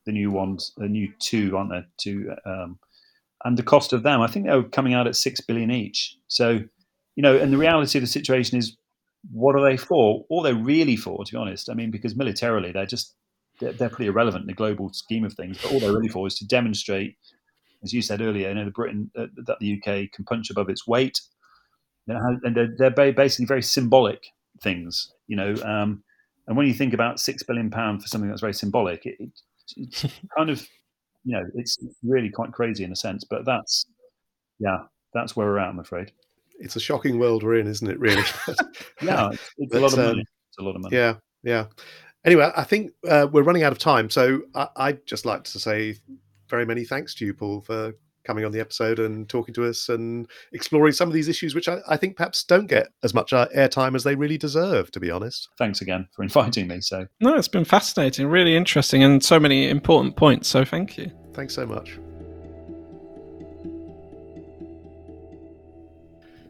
the 0.06 0.12
new 0.12 0.30
ones, 0.30 0.72
the 0.76 0.88
new 0.88 1.12
two, 1.18 1.56
aren't 1.56 1.70
there? 1.70 1.86
Two 1.98 2.32
um, 2.44 2.78
and 3.44 3.56
the 3.56 3.62
cost 3.62 3.92
of 3.92 4.02
them, 4.02 4.20
I 4.20 4.26
think 4.26 4.46
they 4.46 4.54
were 4.54 4.64
coming 4.64 4.94
out 4.94 5.06
at 5.06 5.14
six 5.14 5.40
billion 5.40 5.70
each. 5.70 6.16
So, 6.28 6.60
you 7.14 7.22
know, 7.22 7.36
and 7.36 7.52
the 7.52 7.58
reality 7.58 7.98
of 7.98 8.02
the 8.02 8.08
situation 8.08 8.58
is, 8.58 8.76
what 9.30 9.54
are 9.56 9.62
they 9.62 9.76
for? 9.76 10.24
All 10.28 10.42
they're 10.42 10.54
really 10.54 10.96
for, 10.96 11.24
to 11.24 11.32
be 11.32 11.38
honest. 11.38 11.70
I 11.70 11.74
mean, 11.74 11.90
because 11.90 12.16
militarily 12.16 12.72
they're 12.72 12.86
just 12.86 13.14
they're, 13.60 13.72
they're 13.72 13.88
pretty 13.88 14.08
irrelevant 14.08 14.42
in 14.42 14.46
the 14.48 14.54
global 14.54 14.92
scheme 14.92 15.24
of 15.24 15.34
things. 15.34 15.58
But 15.62 15.72
all 15.72 15.80
they're 15.80 15.92
really 15.92 16.08
for 16.08 16.26
is 16.26 16.36
to 16.36 16.46
demonstrate, 16.46 17.16
as 17.82 17.92
you 17.92 18.02
said 18.02 18.20
earlier, 18.20 18.48
you 18.48 18.54
know, 18.54 18.64
the 18.64 18.70
Britain 18.70 19.10
uh, 19.16 19.26
that 19.46 19.58
the 19.60 19.74
UK 19.74 20.12
can 20.12 20.24
punch 20.24 20.50
above 20.50 20.68
its 20.68 20.86
weight, 20.86 21.20
and 22.08 22.56
they're, 22.56 22.74
they're 22.76 23.12
basically 23.12 23.46
very 23.46 23.62
symbolic 23.62 24.26
things, 24.62 25.12
you 25.26 25.36
know. 25.36 25.54
Um, 25.64 26.02
and 26.46 26.56
when 26.56 26.66
you 26.66 26.74
think 26.74 26.94
about 26.94 27.20
six 27.20 27.42
billion 27.42 27.70
pound 27.70 28.02
for 28.02 28.08
something 28.08 28.28
that's 28.28 28.40
very 28.40 28.54
symbolic, 28.54 29.06
it, 29.06 29.16
it, 29.18 29.30
it's 29.76 30.06
kind 30.36 30.50
of 30.50 30.66
you 31.26 31.32
know, 31.32 31.44
it's 31.54 31.76
really 32.04 32.30
quite 32.30 32.52
crazy 32.52 32.84
in 32.84 32.92
a 32.92 32.96
sense. 32.96 33.24
But 33.24 33.44
that's, 33.44 33.86
yeah, 34.60 34.78
that's 35.12 35.36
where 35.36 35.46
we're 35.46 35.58
at. 35.58 35.68
I'm 35.68 35.80
afraid. 35.80 36.12
It's 36.58 36.76
a 36.76 36.80
shocking 36.80 37.18
world 37.18 37.42
we're 37.42 37.58
in, 37.58 37.66
isn't 37.66 37.90
it? 37.90 37.98
Really? 37.98 38.22
yeah, 39.02 39.30
it's, 39.30 39.50
it's 39.58 39.72
but, 39.72 39.78
a 39.78 39.80
lot 39.80 39.92
of 39.92 39.98
money. 39.98 40.20
Um, 40.20 40.20
it's 40.20 40.58
a 40.58 40.62
lot 40.62 40.76
of 40.76 40.82
money. 40.82 40.96
Yeah, 40.96 41.14
yeah. 41.42 41.66
Anyway, 42.24 42.50
I 42.56 42.62
think 42.62 42.92
uh, 43.08 43.26
we're 43.30 43.42
running 43.42 43.64
out 43.64 43.72
of 43.72 43.78
time, 43.78 44.08
so 44.08 44.42
I, 44.54 44.92
would 44.92 45.06
just 45.06 45.26
like 45.26 45.44
to 45.44 45.58
say 45.58 45.96
very 46.48 46.64
many 46.64 46.84
thanks 46.84 47.14
to 47.16 47.26
you, 47.26 47.34
Paul, 47.34 47.60
for 47.60 47.92
coming 48.26 48.44
on 48.44 48.52
the 48.52 48.60
episode 48.60 48.98
and 48.98 49.28
talking 49.28 49.54
to 49.54 49.64
us 49.64 49.88
and 49.88 50.28
exploring 50.52 50.92
some 50.92 51.08
of 51.08 51.14
these 51.14 51.28
issues, 51.28 51.54
which 51.54 51.68
I, 51.68 51.78
I 51.88 51.96
think 51.96 52.16
perhaps 52.16 52.44
don't 52.44 52.66
get 52.66 52.88
as 53.02 53.14
much 53.14 53.32
uh, 53.32 53.46
airtime 53.56 53.94
as 53.94 54.04
they 54.04 54.14
really 54.14 54.38
deserve, 54.38 54.90
to 54.92 55.00
be 55.00 55.10
honest. 55.10 55.48
Thanks 55.58 55.80
again 55.80 56.08
for 56.14 56.22
inviting 56.22 56.68
me. 56.68 56.80
So, 56.80 57.06
no, 57.20 57.34
it's 57.36 57.48
been 57.48 57.64
fascinating, 57.64 58.26
really 58.26 58.56
interesting, 58.56 59.02
and 59.02 59.22
so 59.22 59.38
many 59.38 59.68
important 59.68 60.16
points. 60.16 60.48
So, 60.48 60.64
thank 60.64 60.98
you. 60.98 61.10
Thanks 61.32 61.54
so 61.54 61.66
much. 61.66 61.98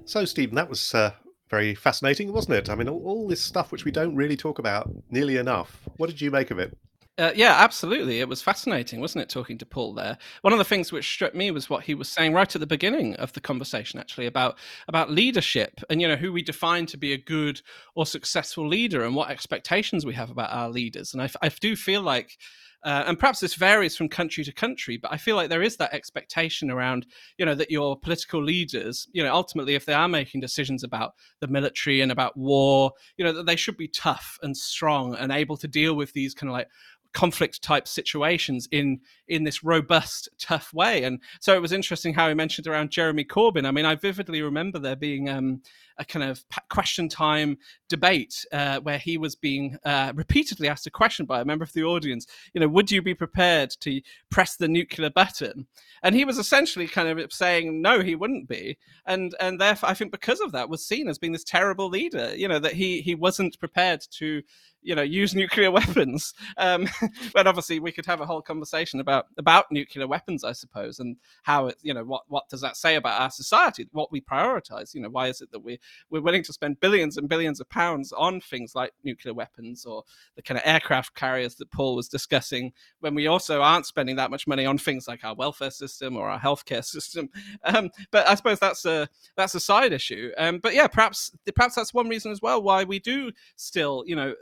So, 0.07 0.25
Stephen, 0.25 0.55
that 0.55 0.69
was 0.69 0.95
uh, 0.95 1.11
very 1.51 1.75
fascinating, 1.75 2.33
wasn't 2.33 2.57
it? 2.57 2.71
I 2.71 2.77
mean, 2.77 2.89
all, 2.89 3.03
all, 3.05 3.29
this 3.29 3.43
stuff 3.43 3.73
which 3.73 3.85
we 3.85 3.91
don't 3.91 4.15
really 4.15 4.37
talk 4.37 4.59
about 4.61 4.89
nearly 5.11 5.37
enough. 5.37 5.81
What 5.97 6.09
did 6.09 6.21
you 6.21 6.31
make 6.31 6.51
of 6.51 6.59
it? 6.61 6.77
Uh, 7.19 7.33
yeah, 7.35 7.55
absolutely. 7.63 8.21
It 8.21 8.29
was 8.29 8.43
fascinating, 8.43 9.01
wasn't 9.01 9.23
it, 9.23 9.31
talking 9.31 9.57
to 9.59 9.65
Paul 9.67 9.95
there? 9.95 10.19
One 10.43 10.53
of 10.53 10.59
the 10.59 10.67
things 10.67 10.93
which 10.93 11.09
struck 11.11 11.35
me 11.35 11.51
was 11.51 11.71
what 11.71 11.83
he 11.85 11.95
was 11.95 12.11
saying 12.11 12.35
right 12.35 12.55
at 12.55 12.61
the 12.61 12.67
beginning 12.67 13.15
of 13.17 13.33
the 13.33 13.41
conversation, 13.41 13.99
actually, 13.99 14.27
about 14.27 14.59
about 14.87 15.11
leadership 15.11 15.81
and 15.89 16.03
you 16.03 16.09
know 16.09 16.17
who 16.17 16.31
we 16.31 16.43
define 16.43 16.85
to 16.87 16.99
be 16.99 17.15
a 17.15 17.19
good 17.19 17.63
or 17.95 18.05
successful 18.05 18.69
leader 18.69 19.03
and 19.03 19.15
what 19.15 19.31
expectations 19.31 20.05
we 20.05 20.13
have 20.13 20.31
about 20.31 20.53
our 20.53 20.69
leaders. 20.69 21.15
And 21.15 21.23
I, 21.23 21.31
I 21.41 21.49
do 21.49 21.75
feel 21.75 22.03
like 22.03 22.37
uh, 22.85 23.03
and 23.09 23.19
perhaps 23.19 23.41
this 23.41 23.55
varies 23.55 23.97
from 23.97 24.09
country 24.09 24.45
to 24.45 24.53
country, 24.53 24.97
but 24.97 25.13
I 25.13 25.17
feel 25.17 25.35
like 25.35 25.49
there 25.49 25.63
is 25.63 25.77
that 25.79 25.93
expectation 25.93 26.71
around, 26.71 27.07
you 27.37 27.45
know, 27.45 27.55
that 27.55 27.71
your 27.71 27.99
political 27.99 28.41
leaders, 28.41 29.09
you 29.13 29.25
know, 29.25 29.35
ultimately, 29.35 29.75
if 29.75 29.87
they 29.87 29.93
are 29.95 30.07
making 30.07 30.41
decisions 30.41 30.85
about 30.85 31.15
the 31.41 31.49
military 31.49 32.01
and 32.01 32.13
about 32.13 32.37
war, 32.37 32.93
you 33.17 33.25
know, 33.25 33.33
that 33.33 33.47
they 33.47 33.57
should 33.57 33.77
be 33.77 33.89
tough 33.89 34.39
and 34.43 34.57
strong 34.57 35.17
and 35.17 35.33
able 35.33 35.57
to 35.57 35.67
deal 35.67 35.95
with 35.97 36.13
these 36.13 36.33
kind 36.33 36.49
of 36.49 36.53
like 36.53 36.69
conflict 37.17 37.63
type 37.63 37.89
situations 37.89 38.69
in 38.71 39.01
in 39.29 39.45
this 39.45 39.65
robust 39.65 40.29
tough 40.39 40.73
way. 40.73 41.05
And 41.05 41.21
so 41.41 41.55
it 41.55 41.63
was 41.63 41.73
interesting 41.73 42.15
how 42.15 42.29
he 42.29 42.35
mentioned 42.35 42.67
around 42.67 42.91
jeremy 42.91 43.25
corbyn. 43.25 43.67
I 43.67 43.71
mean 43.71 43.85
i 43.85 43.95
vividly 43.95 44.43
remember 44.43 44.79
there 44.79 44.97
being 44.97 45.29
um, 45.29 45.63
a 45.99 46.05
kind 46.05 46.25
of 46.25 46.45
question 46.69 47.09
time 47.09 47.59
debate 47.89 48.45
uh, 48.53 48.81
where 48.81 48.99
he 48.99 49.17
was 49.17 49.35
being 49.35 49.79
uh, 49.85 50.13
repeatedly 50.15 50.69
asked 50.69 50.87
a 50.87 50.91
question 50.91 51.27
by 51.27 51.41
a 51.41 51.45
member 51.45 51.65
of 51.65 51.73
the 51.73 51.83
audience 51.83 52.27
you 52.53 52.61
know 52.61 52.69
would 52.69 52.91
you 52.91 53.03
be 53.03 53.15
prepared 53.15 53.71
to 53.81 54.01
press 54.31 54.57
the 54.57 54.69
nuclear 54.69 55.11
button? 55.11 55.67
And 56.03 56.15
he 56.15 56.25
was 56.25 56.39
essentially 56.39 56.87
kind 56.87 57.09
of 57.09 57.33
saying 57.33 57.81
no 57.81 58.01
he 58.01 58.15
wouldn't 58.15 58.49
be. 58.49 58.79
And 59.07 59.35
and 59.41 59.61
therefore 59.61 59.91
i 59.91 59.95
think 59.95 60.13
because 60.13 60.41
of 60.41 60.53
that 60.53 60.69
was 60.69 60.87
seen 60.87 61.09
as 61.09 61.19
being 61.19 61.33
this 61.33 61.45
terrible 61.45 61.89
leader 61.89 62.35
you 62.37 62.49
know 62.49 62.59
that 62.59 62.75
he 62.75 63.01
he 63.01 63.15
wasn't 63.15 63.59
prepared 63.59 64.03
to 64.19 64.43
you 64.87 64.95
know 64.95 65.03
use 65.03 65.35
nuclear 65.35 65.71
weapons. 65.79 66.33
Um, 66.57 66.89
but 67.35 67.47
obviously 67.47 67.81
we 67.81 67.93
could 67.93 68.07
have 68.07 68.21
a 68.21 68.27
whole 68.27 68.41
conversation 68.41 69.01
about 69.01 69.16
about 69.39 69.71
nuclear 69.71 70.07
weapons 70.07 70.45
i 70.45 70.53
suppose 70.53 71.01
and 71.01 71.17
how 71.43 71.67
it 71.67 71.77
you 71.83 71.93
know 71.93 72.05
what 72.05 72.23
what 72.29 72.49
does 72.49 72.61
that 72.61 72.77
say 72.77 72.97
about 72.97 73.21
our 73.21 73.31
society 73.31 73.87
what 73.93 74.13
we 74.13 74.21
prioritize? 74.21 74.95
You 74.95 75.01
know 75.01 75.09
why 75.09 75.29
is 75.29 75.41
it 75.41 75.51
that 75.53 75.61
we 75.61 75.79
we're 76.11 76.21
willing 76.21 76.43
to 76.45 76.53
spend 76.53 76.81
billions 76.81 77.17
and 77.17 77.29
billions 77.29 77.61
of 77.61 77.69
pounds 77.69 78.13
on 78.13 78.41
things 78.41 78.75
like 78.75 78.93
nuclear 79.05 79.35
weapons 79.35 79.85
or 79.85 80.05
the 80.37 80.43
kind 80.43 80.59
of 80.59 80.67
aircraft 80.67 81.15
carriers 81.15 81.55
that 81.57 81.71
paul 81.71 81.97
was 81.97 82.09
discussing 82.09 82.73
when 83.01 83.15
we 83.15 83.27
also 83.27 83.63
aren't 83.63 83.87
spending 83.87 84.17
that 84.17 84.31
much 84.31 84.47
money 84.47 84.67
on 84.67 84.79
things 84.79 85.09
like 85.09 85.25
our 85.25 85.35
welfare 85.35 85.71
system 85.71 86.17
or 86.17 86.29
our 86.29 86.39
healthcare 86.39 86.85
system? 86.97 87.29
Um, 87.65 87.91
but 88.11 88.29
i 88.29 88.35
suppose 88.35 88.59
that's 88.59 88.85
a 88.85 89.09
that's 89.37 89.55
a 89.55 89.61
side 89.61 89.93
issue. 89.93 90.31
Um, 90.39 90.59
but 90.59 90.75
yeah 90.75 90.87
perhaps 90.87 91.33
perhaps 91.55 91.75
that's 91.75 91.95
one 91.95 92.09
reason 92.09 92.33
as 92.33 92.43
well 92.43 92.63
why 92.63 92.85
we 92.85 92.99
do 92.99 93.31
still 93.57 94.05
you 94.07 94.17
know 94.17 94.35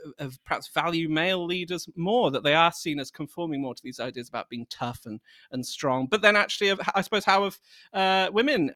perhaps 0.45 0.67
value 0.69 1.09
male 1.09 1.45
leaders 1.45 1.87
more, 1.95 2.31
that 2.31 2.43
they 2.43 2.53
are 2.53 2.71
seen 2.71 2.99
as 2.99 3.11
conforming 3.11 3.61
more 3.61 3.75
to 3.75 3.83
these 3.83 3.99
ideas 3.99 4.29
about 4.29 4.49
being 4.49 4.64
tough 4.69 5.05
and, 5.05 5.19
and 5.51 5.65
strong. 5.65 6.07
But 6.07 6.21
then 6.21 6.35
actually, 6.35 6.73
I 6.93 7.01
suppose, 7.01 7.25
how 7.25 7.43
have 7.43 7.59
uh, 7.93 8.31
women 8.31 8.71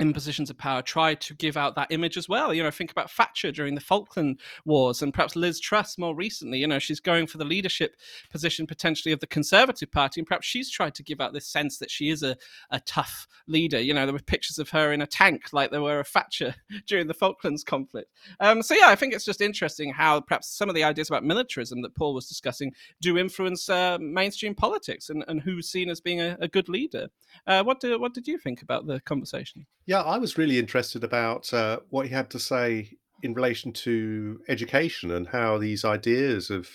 in 0.00 0.12
positions 0.12 0.50
of 0.50 0.58
power 0.58 0.82
tried 0.82 1.20
to 1.20 1.34
give 1.34 1.56
out 1.56 1.74
that 1.76 1.90
image 1.90 2.16
as 2.16 2.28
well. 2.28 2.52
You 2.52 2.62
know, 2.62 2.70
think 2.70 2.90
about 2.90 3.10
Thatcher 3.10 3.52
during 3.52 3.74
the 3.74 3.80
Falkland 3.80 4.40
Wars 4.64 5.02
and 5.02 5.12
perhaps 5.12 5.36
Liz 5.36 5.60
Truss 5.60 5.98
more 5.98 6.14
recently. 6.14 6.58
You 6.58 6.66
know, 6.66 6.78
she's 6.78 7.00
going 7.00 7.26
for 7.26 7.38
the 7.38 7.44
leadership 7.44 7.96
position 8.30 8.66
potentially 8.66 9.12
of 9.12 9.20
the 9.20 9.26
Conservative 9.26 9.92
Party, 9.92 10.20
and 10.20 10.26
perhaps 10.26 10.46
she's 10.46 10.70
tried 10.70 10.94
to 10.94 11.02
give 11.02 11.20
out 11.20 11.32
this 11.32 11.46
sense 11.46 11.78
that 11.78 11.90
she 11.90 12.08
is 12.08 12.22
a, 12.22 12.36
a 12.70 12.80
tough 12.80 13.26
leader. 13.46 13.80
You 13.80 13.94
know, 13.94 14.06
there 14.06 14.12
were 14.12 14.20
pictures 14.20 14.58
of 14.58 14.70
her 14.70 14.92
in 14.92 15.02
a 15.02 15.06
tank 15.06 15.52
like 15.52 15.70
there 15.70 15.82
were 15.82 16.00
of 16.00 16.08
Thatcher 16.08 16.54
during 16.86 17.06
the 17.06 17.14
Falklands 17.14 17.62
conflict. 17.62 18.10
Um, 18.40 18.62
so, 18.62 18.74
yeah, 18.74 18.88
I 18.88 18.96
think 18.96 19.14
it's 19.14 19.24
just 19.24 19.40
interesting 19.40 19.92
how 19.92 20.20
perhaps 20.20 20.48
some 20.48 20.68
of 20.68 20.74
the 20.74 20.84
ideas 20.84 21.10
about 21.10 21.24
militarism 21.24 21.82
that 21.82 21.94
Paul 21.94 22.14
was 22.14 22.28
discussing 22.28 22.72
do 23.00 23.18
influence 23.18 23.68
uh, 23.68 23.98
mainstream 24.00 24.54
politics 24.54 25.10
and, 25.10 25.24
and 25.28 25.42
who's 25.42 25.70
seen 25.70 25.90
as 25.90 26.00
being 26.00 26.20
a, 26.20 26.36
a 26.40 26.48
good 26.48 26.68
leader. 26.68 27.08
Uh, 27.46 27.62
what, 27.62 27.80
did, 27.80 28.00
what 28.00 28.14
did 28.14 28.26
you 28.26 28.38
think 28.38 28.62
about 28.62 28.86
the 28.86 29.00
conversation? 29.00 29.66
Yeah, 29.86 30.02
I 30.02 30.18
was 30.18 30.38
really 30.38 30.58
interested 30.58 31.02
about 31.02 31.52
uh, 31.52 31.80
what 31.90 32.06
he 32.06 32.12
had 32.12 32.30
to 32.30 32.38
say 32.38 32.96
in 33.22 33.34
relation 33.34 33.72
to 33.72 34.40
education 34.48 35.10
and 35.10 35.26
how 35.28 35.58
these 35.58 35.84
ideas 35.84 36.50
of 36.50 36.68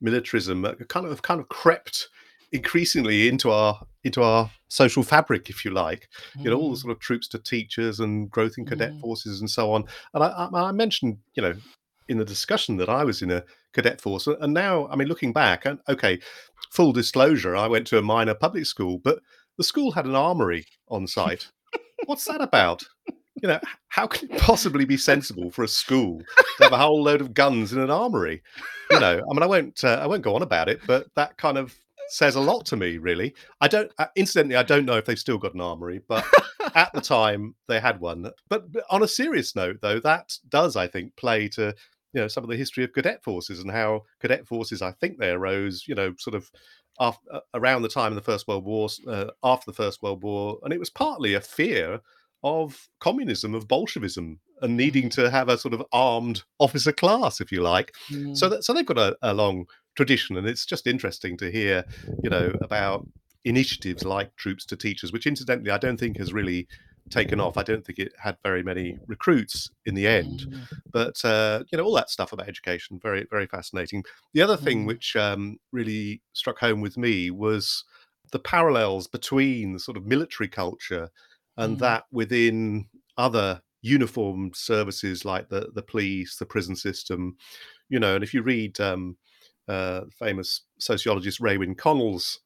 militarism 0.00 0.64
kind 0.88 1.06
of 1.06 1.22
kind 1.22 1.40
of 1.40 1.48
crept 1.48 2.08
increasingly 2.52 3.28
into 3.28 3.50
our 3.50 3.80
into 4.04 4.22
our 4.22 4.50
social 4.68 5.02
fabric, 5.02 5.50
if 5.50 5.64
you 5.64 5.70
like. 5.70 6.08
Mm. 6.36 6.44
You 6.44 6.50
know, 6.50 6.56
all 6.56 6.70
the 6.70 6.76
mm. 6.76 6.80
sort 6.80 6.92
of 6.92 7.00
troops 7.00 7.28
to 7.28 7.38
teachers 7.38 8.00
and 8.00 8.30
growth 8.30 8.54
in 8.58 8.64
cadet 8.64 8.92
mm. 8.92 9.00
forces 9.00 9.40
and 9.40 9.50
so 9.50 9.72
on. 9.72 9.84
And 10.14 10.24
I, 10.24 10.28
I, 10.28 10.68
I, 10.68 10.72
mentioned, 10.72 11.18
you 11.34 11.42
know, 11.42 11.54
in 12.08 12.18
the 12.18 12.24
discussion 12.24 12.76
that 12.78 12.88
I 12.88 13.04
was 13.04 13.22
in 13.22 13.30
a 13.30 13.44
cadet 13.72 14.00
force, 14.00 14.26
and 14.26 14.54
now, 14.54 14.88
I 14.88 14.96
mean, 14.96 15.08
looking 15.08 15.32
back, 15.32 15.66
and 15.66 15.78
okay, 15.88 16.20
full 16.70 16.92
disclosure, 16.92 17.56
I 17.56 17.66
went 17.66 17.86
to 17.88 17.98
a 17.98 18.02
minor 18.02 18.34
public 18.34 18.66
school, 18.66 18.98
but 18.98 19.20
the 19.58 19.64
school 19.64 19.92
had 19.92 20.06
an 20.06 20.14
armory 20.14 20.64
on 20.88 21.06
site 21.18 21.48
what's 22.06 22.24
that 22.24 22.40
about? 22.40 22.84
You 23.40 23.48
know, 23.48 23.60
how 23.88 24.06
can 24.06 24.30
it 24.30 24.40
possibly 24.40 24.84
be 24.84 24.96
sensible 24.96 25.50
for 25.50 25.62
a 25.62 25.68
school 25.68 26.20
to 26.56 26.64
have 26.64 26.72
a 26.72 26.78
whole 26.78 27.02
load 27.02 27.20
of 27.20 27.34
guns 27.34 27.72
in 27.72 27.78
an 27.78 27.90
armory? 27.90 28.42
You 28.90 28.98
know, 28.98 29.20
I 29.30 29.34
mean, 29.34 29.42
I 29.42 29.46
won't, 29.46 29.84
uh, 29.84 30.00
I 30.02 30.06
won't 30.06 30.22
go 30.22 30.34
on 30.34 30.42
about 30.42 30.68
it, 30.68 30.80
but 30.86 31.06
that 31.14 31.36
kind 31.36 31.56
of 31.56 31.78
says 32.08 32.34
a 32.34 32.40
lot 32.40 32.66
to 32.66 32.76
me, 32.76 32.98
really. 32.98 33.34
I 33.60 33.68
don't, 33.68 33.92
uh, 33.98 34.06
incidentally, 34.16 34.56
I 34.56 34.62
don't 34.62 34.86
know 34.86 34.96
if 34.96 35.04
they've 35.04 35.18
still 35.18 35.38
got 35.38 35.54
an 35.54 35.60
armory, 35.60 36.00
but 36.08 36.26
at 36.74 36.92
the 36.92 37.00
time 37.00 37.54
they 37.68 37.78
had 37.78 38.00
one. 38.00 38.30
But, 38.48 38.72
but 38.72 38.84
on 38.90 39.02
a 39.02 39.08
serious 39.08 39.54
note, 39.54 39.78
though, 39.82 40.00
that 40.00 40.36
does, 40.48 40.74
I 40.74 40.88
think, 40.88 41.14
play 41.16 41.48
to 41.50 41.74
you 42.14 42.22
know 42.22 42.28
some 42.28 42.42
of 42.42 42.50
the 42.50 42.56
history 42.56 42.84
of 42.84 42.92
cadet 42.92 43.22
forces 43.22 43.60
and 43.60 43.70
how 43.70 44.02
cadet 44.20 44.46
forces, 44.46 44.82
I 44.82 44.92
think, 44.92 45.18
they 45.18 45.30
arose, 45.30 45.84
you 45.86 45.94
know, 45.94 46.14
sort 46.18 46.34
of 46.34 46.50
after, 47.00 47.32
uh, 47.32 47.40
around 47.54 47.82
the 47.82 47.88
time 47.88 48.12
of 48.12 48.16
the 48.16 48.22
First 48.22 48.48
World 48.48 48.64
War, 48.64 48.88
uh, 49.06 49.26
after 49.42 49.70
the 49.70 49.74
First 49.74 50.02
World 50.02 50.22
War, 50.22 50.58
and 50.62 50.72
it 50.72 50.78
was 50.78 50.90
partly 50.90 51.34
a 51.34 51.40
fear 51.40 52.00
of 52.44 52.88
communism, 53.00 53.54
of 53.54 53.66
Bolshevism, 53.66 54.40
and 54.60 54.76
needing 54.76 55.08
to 55.10 55.30
have 55.30 55.48
a 55.48 55.58
sort 55.58 55.74
of 55.74 55.82
armed 55.92 56.42
officer 56.58 56.92
class, 56.92 57.40
if 57.40 57.50
you 57.52 57.62
like. 57.62 57.94
Mm. 58.10 58.36
So 58.36 58.48
that 58.48 58.64
so 58.64 58.72
they've 58.72 58.86
got 58.86 58.98
a, 58.98 59.16
a 59.22 59.34
long 59.34 59.66
tradition, 59.96 60.36
and 60.36 60.46
it's 60.46 60.66
just 60.66 60.86
interesting 60.86 61.36
to 61.38 61.50
hear, 61.50 61.84
you 62.22 62.30
know, 62.30 62.52
about 62.62 63.06
initiatives 63.44 64.04
like 64.04 64.34
Troops 64.36 64.64
to 64.66 64.76
Teachers, 64.76 65.12
which 65.12 65.26
incidentally 65.26 65.70
I 65.70 65.78
don't 65.78 65.98
think 65.98 66.18
has 66.18 66.32
really 66.32 66.68
taken 67.08 67.40
off. 67.40 67.56
I 67.56 67.62
don't 67.62 67.84
think 67.84 67.98
it 67.98 68.12
had 68.18 68.36
very 68.42 68.62
many 68.62 68.98
recruits 69.06 69.70
in 69.86 69.94
the 69.94 70.06
end, 70.06 70.40
mm. 70.40 70.60
but 70.92 71.24
uh, 71.24 71.64
you 71.70 71.78
know 71.78 71.84
all 71.84 71.94
that 71.94 72.10
stuff 72.10 72.32
about 72.32 72.48
education, 72.48 72.98
very 73.02 73.26
very 73.30 73.46
fascinating. 73.46 74.04
The 74.34 74.42
other 74.42 74.56
thing 74.56 74.84
mm. 74.84 74.86
which 74.86 75.16
um, 75.16 75.58
really 75.72 76.22
struck 76.32 76.58
home 76.58 76.80
with 76.80 76.96
me 76.96 77.30
was 77.30 77.84
the 78.32 78.38
parallels 78.38 79.06
between 79.06 79.72
the 79.72 79.80
sort 79.80 79.96
of 79.96 80.06
military 80.06 80.48
culture 80.48 81.10
and 81.56 81.76
mm. 81.76 81.80
that 81.80 82.04
within 82.12 82.86
other 83.16 83.62
uniformed 83.82 84.56
services 84.56 85.24
like 85.24 85.48
the 85.48 85.70
the 85.74 85.82
police, 85.82 86.36
the 86.36 86.46
prison 86.46 86.76
system, 86.76 87.36
you 87.88 87.98
know. 87.98 88.14
And 88.14 88.24
if 88.24 88.34
you 88.34 88.42
read 88.42 88.80
um, 88.80 89.16
uh, 89.68 90.02
famous 90.18 90.62
sociologist 90.78 91.40
Raewyn 91.40 91.76
Connell's 91.76 92.40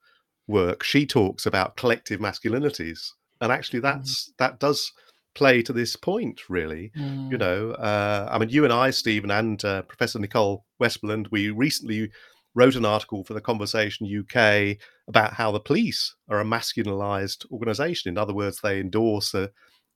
work, 0.47 0.83
she 0.83 1.07
talks 1.07 1.47
about 1.47 1.77
collective 1.77 2.21
masculinities 2.21 3.13
and 3.43 3.53
actually 3.53 3.81
mm. 3.81 3.83
that's 3.83 4.31
mm. 4.31 4.37
that 4.39 4.59
does 4.59 4.93
play 5.35 5.63
to 5.63 5.73
this 5.73 5.97
point 5.97 6.41
really 6.49 6.91
mm. 6.97 7.31
you 7.31 7.37
know 7.37 7.73
uh, 7.73 8.29
i 8.31 8.39
mean 8.39 8.49
you 8.49 8.65
and 8.65 8.73
i 8.73 8.91
stephen 8.91 9.31
and 9.31 9.65
uh, 9.65 9.83
professor 9.83 10.19
nicole 10.19 10.65
westmarland 10.81 11.27
we 11.31 11.51
recently 11.51 12.11
wrote 12.55 12.77
an 12.77 12.85
article 12.85 13.25
for 13.25 13.35
the 13.35 13.41
conversation 13.41 14.07
uk 14.21 14.77
about 15.09 15.35
how 15.35 15.51
the 15.51 15.61
police 15.61 16.15
are 16.29 16.41
a 16.41 16.45
masculinized 16.45 17.51
organization 17.51 18.09
in 18.09 18.19
other 18.19 18.35
words 18.35 18.61
they 18.63 18.79
endorse 18.79 19.35
a, 19.35 19.51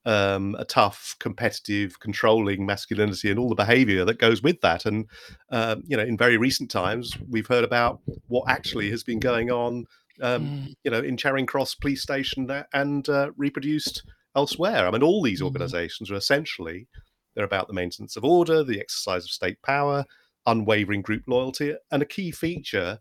um, 0.07 0.55
a 0.59 0.65
tough, 0.65 1.17
competitive, 1.19 1.99
controlling 1.99 2.65
masculinity 2.65 3.29
and 3.29 3.41
all 3.41 3.49
the 3.49 3.57
behavior 3.57 4.05
that 4.05 4.21
goes 4.21 4.41
with 4.41 4.61
that. 4.61 4.87
And, 4.87 5.07
uh, 5.51 5.77
you 5.85 5.97
know, 5.97 6.05
in 6.05 6.17
very 6.17 6.37
recent 6.37 6.71
times, 6.71 7.19
we've 7.29 7.49
heard 7.49 7.65
about 7.65 8.01
what 8.29 8.49
actually 8.49 8.89
has 8.91 9.03
been 9.03 9.19
going 9.19 9.51
on 9.51 9.85
um, 10.21 10.47
mm. 10.47 10.75
you 10.85 10.91
know, 10.91 11.01
in 11.01 11.17
Charing 11.17 11.47
Cross 11.47 11.77
Police 11.77 12.03
Station 12.03 12.49
and 12.73 13.09
uh, 13.09 13.31
reproduced 13.37 14.03
elsewhere. 14.35 14.87
I 14.87 14.91
mean, 14.91 15.03
all 15.03 15.23
these 15.23 15.41
mm. 15.41 15.45
organisations 15.45 16.11
are 16.11 16.17
essentially 16.17 16.89
they're 17.35 17.45
about 17.45 17.69
the 17.69 17.75
maintenance 17.75 18.17
of 18.17 18.25
order, 18.25 18.65
the 18.65 18.81
exercise 18.81 19.25
of 19.25 19.31
state 19.31 19.61
power, 19.63 20.05
unwavering 20.47 21.03
group 21.03 21.23
loyalty, 21.27 21.75
and 21.91 22.03
a 22.03 22.07
key 22.07 22.31
feature 22.31 22.99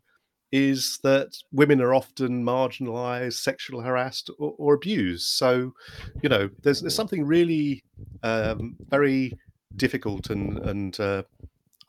is 0.52 1.00
that 1.04 1.36
women 1.52 1.82
are 1.82 1.94
often 1.94 2.44
marginalized, 2.44 3.34
sexually 3.34 3.84
harassed, 3.84 4.30
or, 4.38 4.54
or 4.58 4.74
abused. 4.74 5.28
So, 5.28 5.74
you 6.22 6.30
know, 6.30 6.50
there's, 6.64 6.82
there's 6.82 6.96
something 6.96 7.26
really 7.26 7.84
um, 8.24 8.78
very 8.90 9.34
difficult 9.76 10.30
and, 10.30 10.58
and 10.60 11.00
uh, 11.00 11.24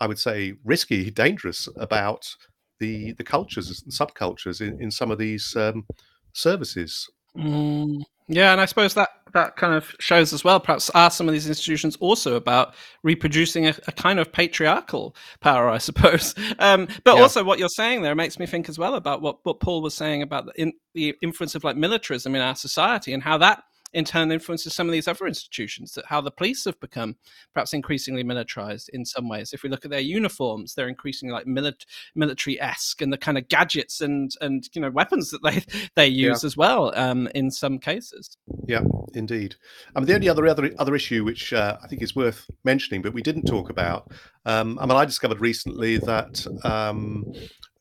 I 0.00 0.06
would 0.06 0.18
say 0.18 0.54
risky, 0.64 1.10
dangerous 1.10 1.68
about 1.76 2.34
the 2.78 3.12
the 3.12 3.24
cultures 3.24 3.82
and 3.82 3.92
subcultures 3.92 4.60
in, 4.60 4.80
in 4.80 4.90
some 4.90 5.10
of 5.10 5.18
these 5.18 5.54
um, 5.56 5.86
services. 6.32 7.08
Mm, 7.36 8.02
yeah, 8.28 8.52
and 8.52 8.60
I 8.60 8.64
suppose 8.64 8.94
that 8.94 9.10
that 9.32 9.56
kind 9.56 9.74
of 9.74 9.94
shows 10.00 10.32
as 10.32 10.42
well. 10.42 10.58
Perhaps 10.58 10.90
are 10.90 11.10
some 11.10 11.28
of 11.28 11.32
these 11.32 11.46
institutions 11.46 11.96
also 11.96 12.34
about 12.34 12.74
reproducing 13.02 13.66
a, 13.66 13.74
a 13.86 13.92
kind 13.92 14.18
of 14.18 14.32
patriarchal 14.32 15.14
power, 15.40 15.68
I 15.68 15.78
suppose. 15.78 16.34
Um, 16.58 16.88
but 17.04 17.16
yeah. 17.16 17.22
also, 17.22 17.44
what 17.44 17.58
you're 17.58 17.68
saying 17.68 18.02
there 18.02 18.14
makes 18.14 18.38
me 18.38 18.46
think 18.46 18.68
as 18.68 18.78
well 18.78 18.94
about 18.94 19.20
what, 19.20 19.38
what 19.42 19.60
Paul 19.60 19.82
was 19.82 19.94
saying 19.94 20.22
about 20.22 20.46
the, 20.46 20.52
in, 20.60 20.72
the 20.94 21.14
influence 21.22 21.54
of 21.54 21.64
like 21.64 21.76
militarism 21.76 22.34
in 22.34 22.40
our 22.40 22.54
society 22.54 23.12
and 23.12 23.22
how 23.22 23.36
that 23.38 23.62
in 23.96 24.04
turn 24.04 24.30
influences 24.30 24.74
some 24.74 24.86
of 24.86 24.92
these 24.92 25.08
other 25.08 25.26
institutions 25.26 25.92
that 25.92 26.04
how 26.04 26.20
the 26.20 26.30
police 26.30 26.66
have 26.66 26.78
become 26.80 27.16
perhaps 27.54 27.72
increasingly 27.72 28.22
militarized 28.22 28.90
in 28.92 29.06
some 29.06 29.26
ways. 29.26 29.54
If 29.54 29.62
we 29.62 29.70
look 29.70 29.86
at 29.86 29.90
their 29.90 30.00
uniforms 30.00 30.74
they're 30.74 30.88
increasingly 30.88 31.32
like 31.32 31.46
milit- 31.46 31.86
military-esque 32.14 33.00
and 33.00 33.10
the 33.10 33.16
kind 33.16 33.38
of 33.38 33.48
gadgets 33.48 34.02
and 34.02 34.30
and 34.42 34.68
you 34.74 34.82
know 34.82 34.90
weapons 34.90 35.30
that 35.30 35.42
they 35.42 35.64
they 35.96 36.06
use 36.06 36.42
yeah. 36.42 36.46
as 36.46 36.56
well 36.56 36.92
um, 36.94 37.26
in 37.34 37.50
some 37.50 37.78
cases. 37.78 38.36
Yeah 38.68 38.82
indeed. 39.14 39.56
I 39.94 40.00
mean 40.00 40.06
the 40.06 40.14
only 40.14 40.28
other 40.28 40.46
other, 40.46 40.70
other 40.78 40.94
issue 40.94 41.24
which 41.24 41.52
uh, 41.52 41.78
i 41.82 41.88
think 41.88 42.02
is 42.02 42.14
worth 42.14 42.46
mentioning 42.64 43.00
but 43.00 43.14
we 43.14 43.22
didn't 43.22 43.46
talk 43.46 43.70
about 43.70 44.12
um, 44.44 44.78
i 44.78 44.86
mean 44.86 44.96
i 44.96 45.04
discovered 45.04 45.40
recently 45.40 45.96
that 45.96 46.46
um, 46.64 47.24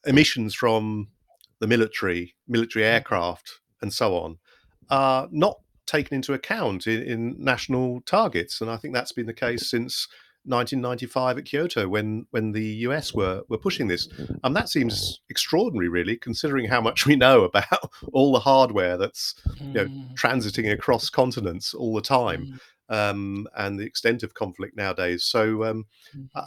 emissions 0.05 0.55
from 0.55 1.09
the 1.59 1.67
military 1.67 2.35
military 2.47 2.85
aircraft 2.85 3.59
and 3.81 3.93
so 3.93 4.15
on 4.15 4.37
are 4.89 5.27
not 5.31 5.57
taken 5.85 6.15
into 6.15 6.33
account 6.33 6.87
in, 6.87 7.01
in 7.03 7.35
national 7.37 8.01
targets, 8.01 8.61
and 8.61 8.69
I 8.69 8.77
think 8.77 8.93
that's 8.93 9.11
been 9.11 9.25
the 9.25 9.33
case 9.33 9.69
since 9.69 10.07
1995 10.45 11.39
at 11.39 11.45
Kyoto 11.45 11.87
when 11.87 12.27
when 12.31 12.51
the 12.51 12.65
US 12.87 13.13
were 13.13 13.41
were 13.49 13.57
pushing 13.57 13.87
this. 13.87 14.07
And 14.43 14.55
that 14.55 14.69
seems 14.69 15.21
extraordinary, 15.29 15.89
really, 15.89 16.17
considering 16.17 16.67
how 16.67 16.81
much 16.81 17.05
we 17.07 17.15
know 17.15 17.43
about 17.43 17.91
all 18.13 18.31
the 18.31 18.39
hardware 18.39 18.97
that's 18.97 19.35
you 19.59 19.73
know 19.73 19.87
transiting 20.15 20.71
across 20.71 21.09
continents 21.09 21.73
all 21.73 21.93
the 21.93 22.01
time. 22.01 22.59
Um, 22.87 23.47
and 23.57 23.79
the 23.79 23.83
extent 23.83 24.21
of 24.21 24.35
conflict 24.35 24.77
nowadays. 24.77 25.23
So 25.23 25.63
um. 25.63 25.85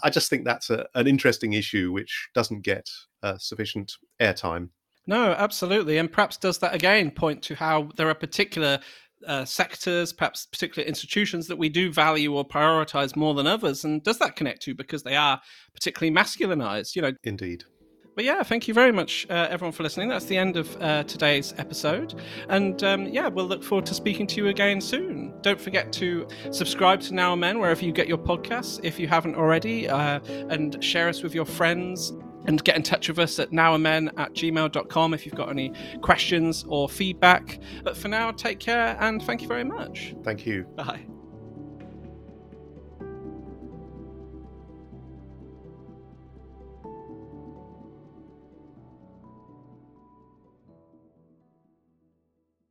I 0.04 0.08
just 0.08 0.30
think 0.30 0.44
that's 0.44 0.70
a, 0.70 0.86
an 0.94 1.08
interesting 1.08 1.54
issue 1.54 1.90
which 1.90 2.28
doesn't 2.32 2.62
get 2.62 2.88
uh, 3.24 3.36
sufficient 3.38 3.94
airtime. 4.20 4.68
No, 5.08 5.32
absolutely. 5.32 5.96
And 5.96 6.12
perhaps 6.12 6.36
does 6.36 6.58
that 6.58 6.74
again 6.74 7.10
point 7.10 7.42
to 7.44 7.54
how 7.54 7.88
there 7.96 8.08
are 8.08 8.14
particular 8.14 8.78
uh, 9.26 9.44
sectors, 9.44 10.12
perhaps 10.12 10.46
particular 10.46 10.86
institutions 10.86 11.46
that 11.48 11.56
we 11.56 11.68
do 11.68 11.92
value 11.92 12.34
or 12.34 12.46
prioritize 12.46 13.16
more 13.16 13.34
than 13.34 13.46
others? 13.46 13.84
And 13.84 14.02
does 14.02 14.18
that 14.18 14.36
connect 14.36 14.62
to 14.62 14.74
because 14.74 15.02
they 15.02 15.16
are 15.16 15.40
particularly 15.74 16.14
masculinized? 16.14 16.96
You 16.96 17.02
know, 17.02 17.12
indeed. 17.24 17.64
But 18.18 18.24
yeah, 18.24 18.42
thank 18.42 18.66
you 18.66 18.74
very 18.74 18.90
much, 18.90 19.28
uh, 19.30 19.46
everyone, 19.48 19.70
for 19.70 19.84
listening. 19.84 20.08
That's 20.08 20.24
the 20.24 20.36
end 20.36 20.56
of 20.56 20.76
uh, 20.82 21.04
today's 21.04 21.54
episode. 21.56 22.20
And 22.48 22.82
um, 22.82 23.06
yeah, 23.06 23.28
we'll 23.28 23.46
look 23.46 23.62
forward 23.62 23.86
to 23.86 23.94
speaking 23.94 24.26
to 24.26 24.36
you 24.38 24.48
again 24.48 24.80
soon. 24.80 25.32
Don't 25.40 25.60
forget 25.60 25.92
to 25.92 26.26
subscribe 26.50 27.00
to 27.02 27.14
Now 27.14 27.34
and 27.34 27.40
Men 27.40 27.60
wherever 27.60 27.84
you 27.84 27.92
get 27.92 28.08
your 28.08 28.18
podcasts 28.18 28.80
if 28.82 28.98
you 28.98 29.06
haven't 29.06 29.36
already, 29.36 29.88
uh, 29.88 30.18
and 30.48 30.82
share 30.82 31.08
us 31.08 31.22
with 31.22 31.32
your 31.32 31.44
friends 31.44 32.12
and 32.48 32.64
get 32.64 32.74
in 32.76 32.82
touch 32.82 33.08
with 33.08 33.18
us 33.18 33.38
at 33.38 33.50
nowandmen 33.50 34.10
at 34.18 34.32
gmail.com 34.32 35.14
if 35.14 35.26
you've 35.26 35.34
got 35.34 35.50
any 35.50 35.72
questions 36.00 36.64
or 36.66 36.88
feedback. 36.88 37.60
But 37.84 37.96
for 37.96 38.08
now, 38.08 38.30
take 38.32 38.58
care 38.58 38.96
and 39.00 39.22
thank 39.22 39.42
you 39.42 39.48
very 39.48 39.64
much. 39.64 40.14
Thank 40.24 40.46
you. 40.46 40.64
Bye. 40.74 41.17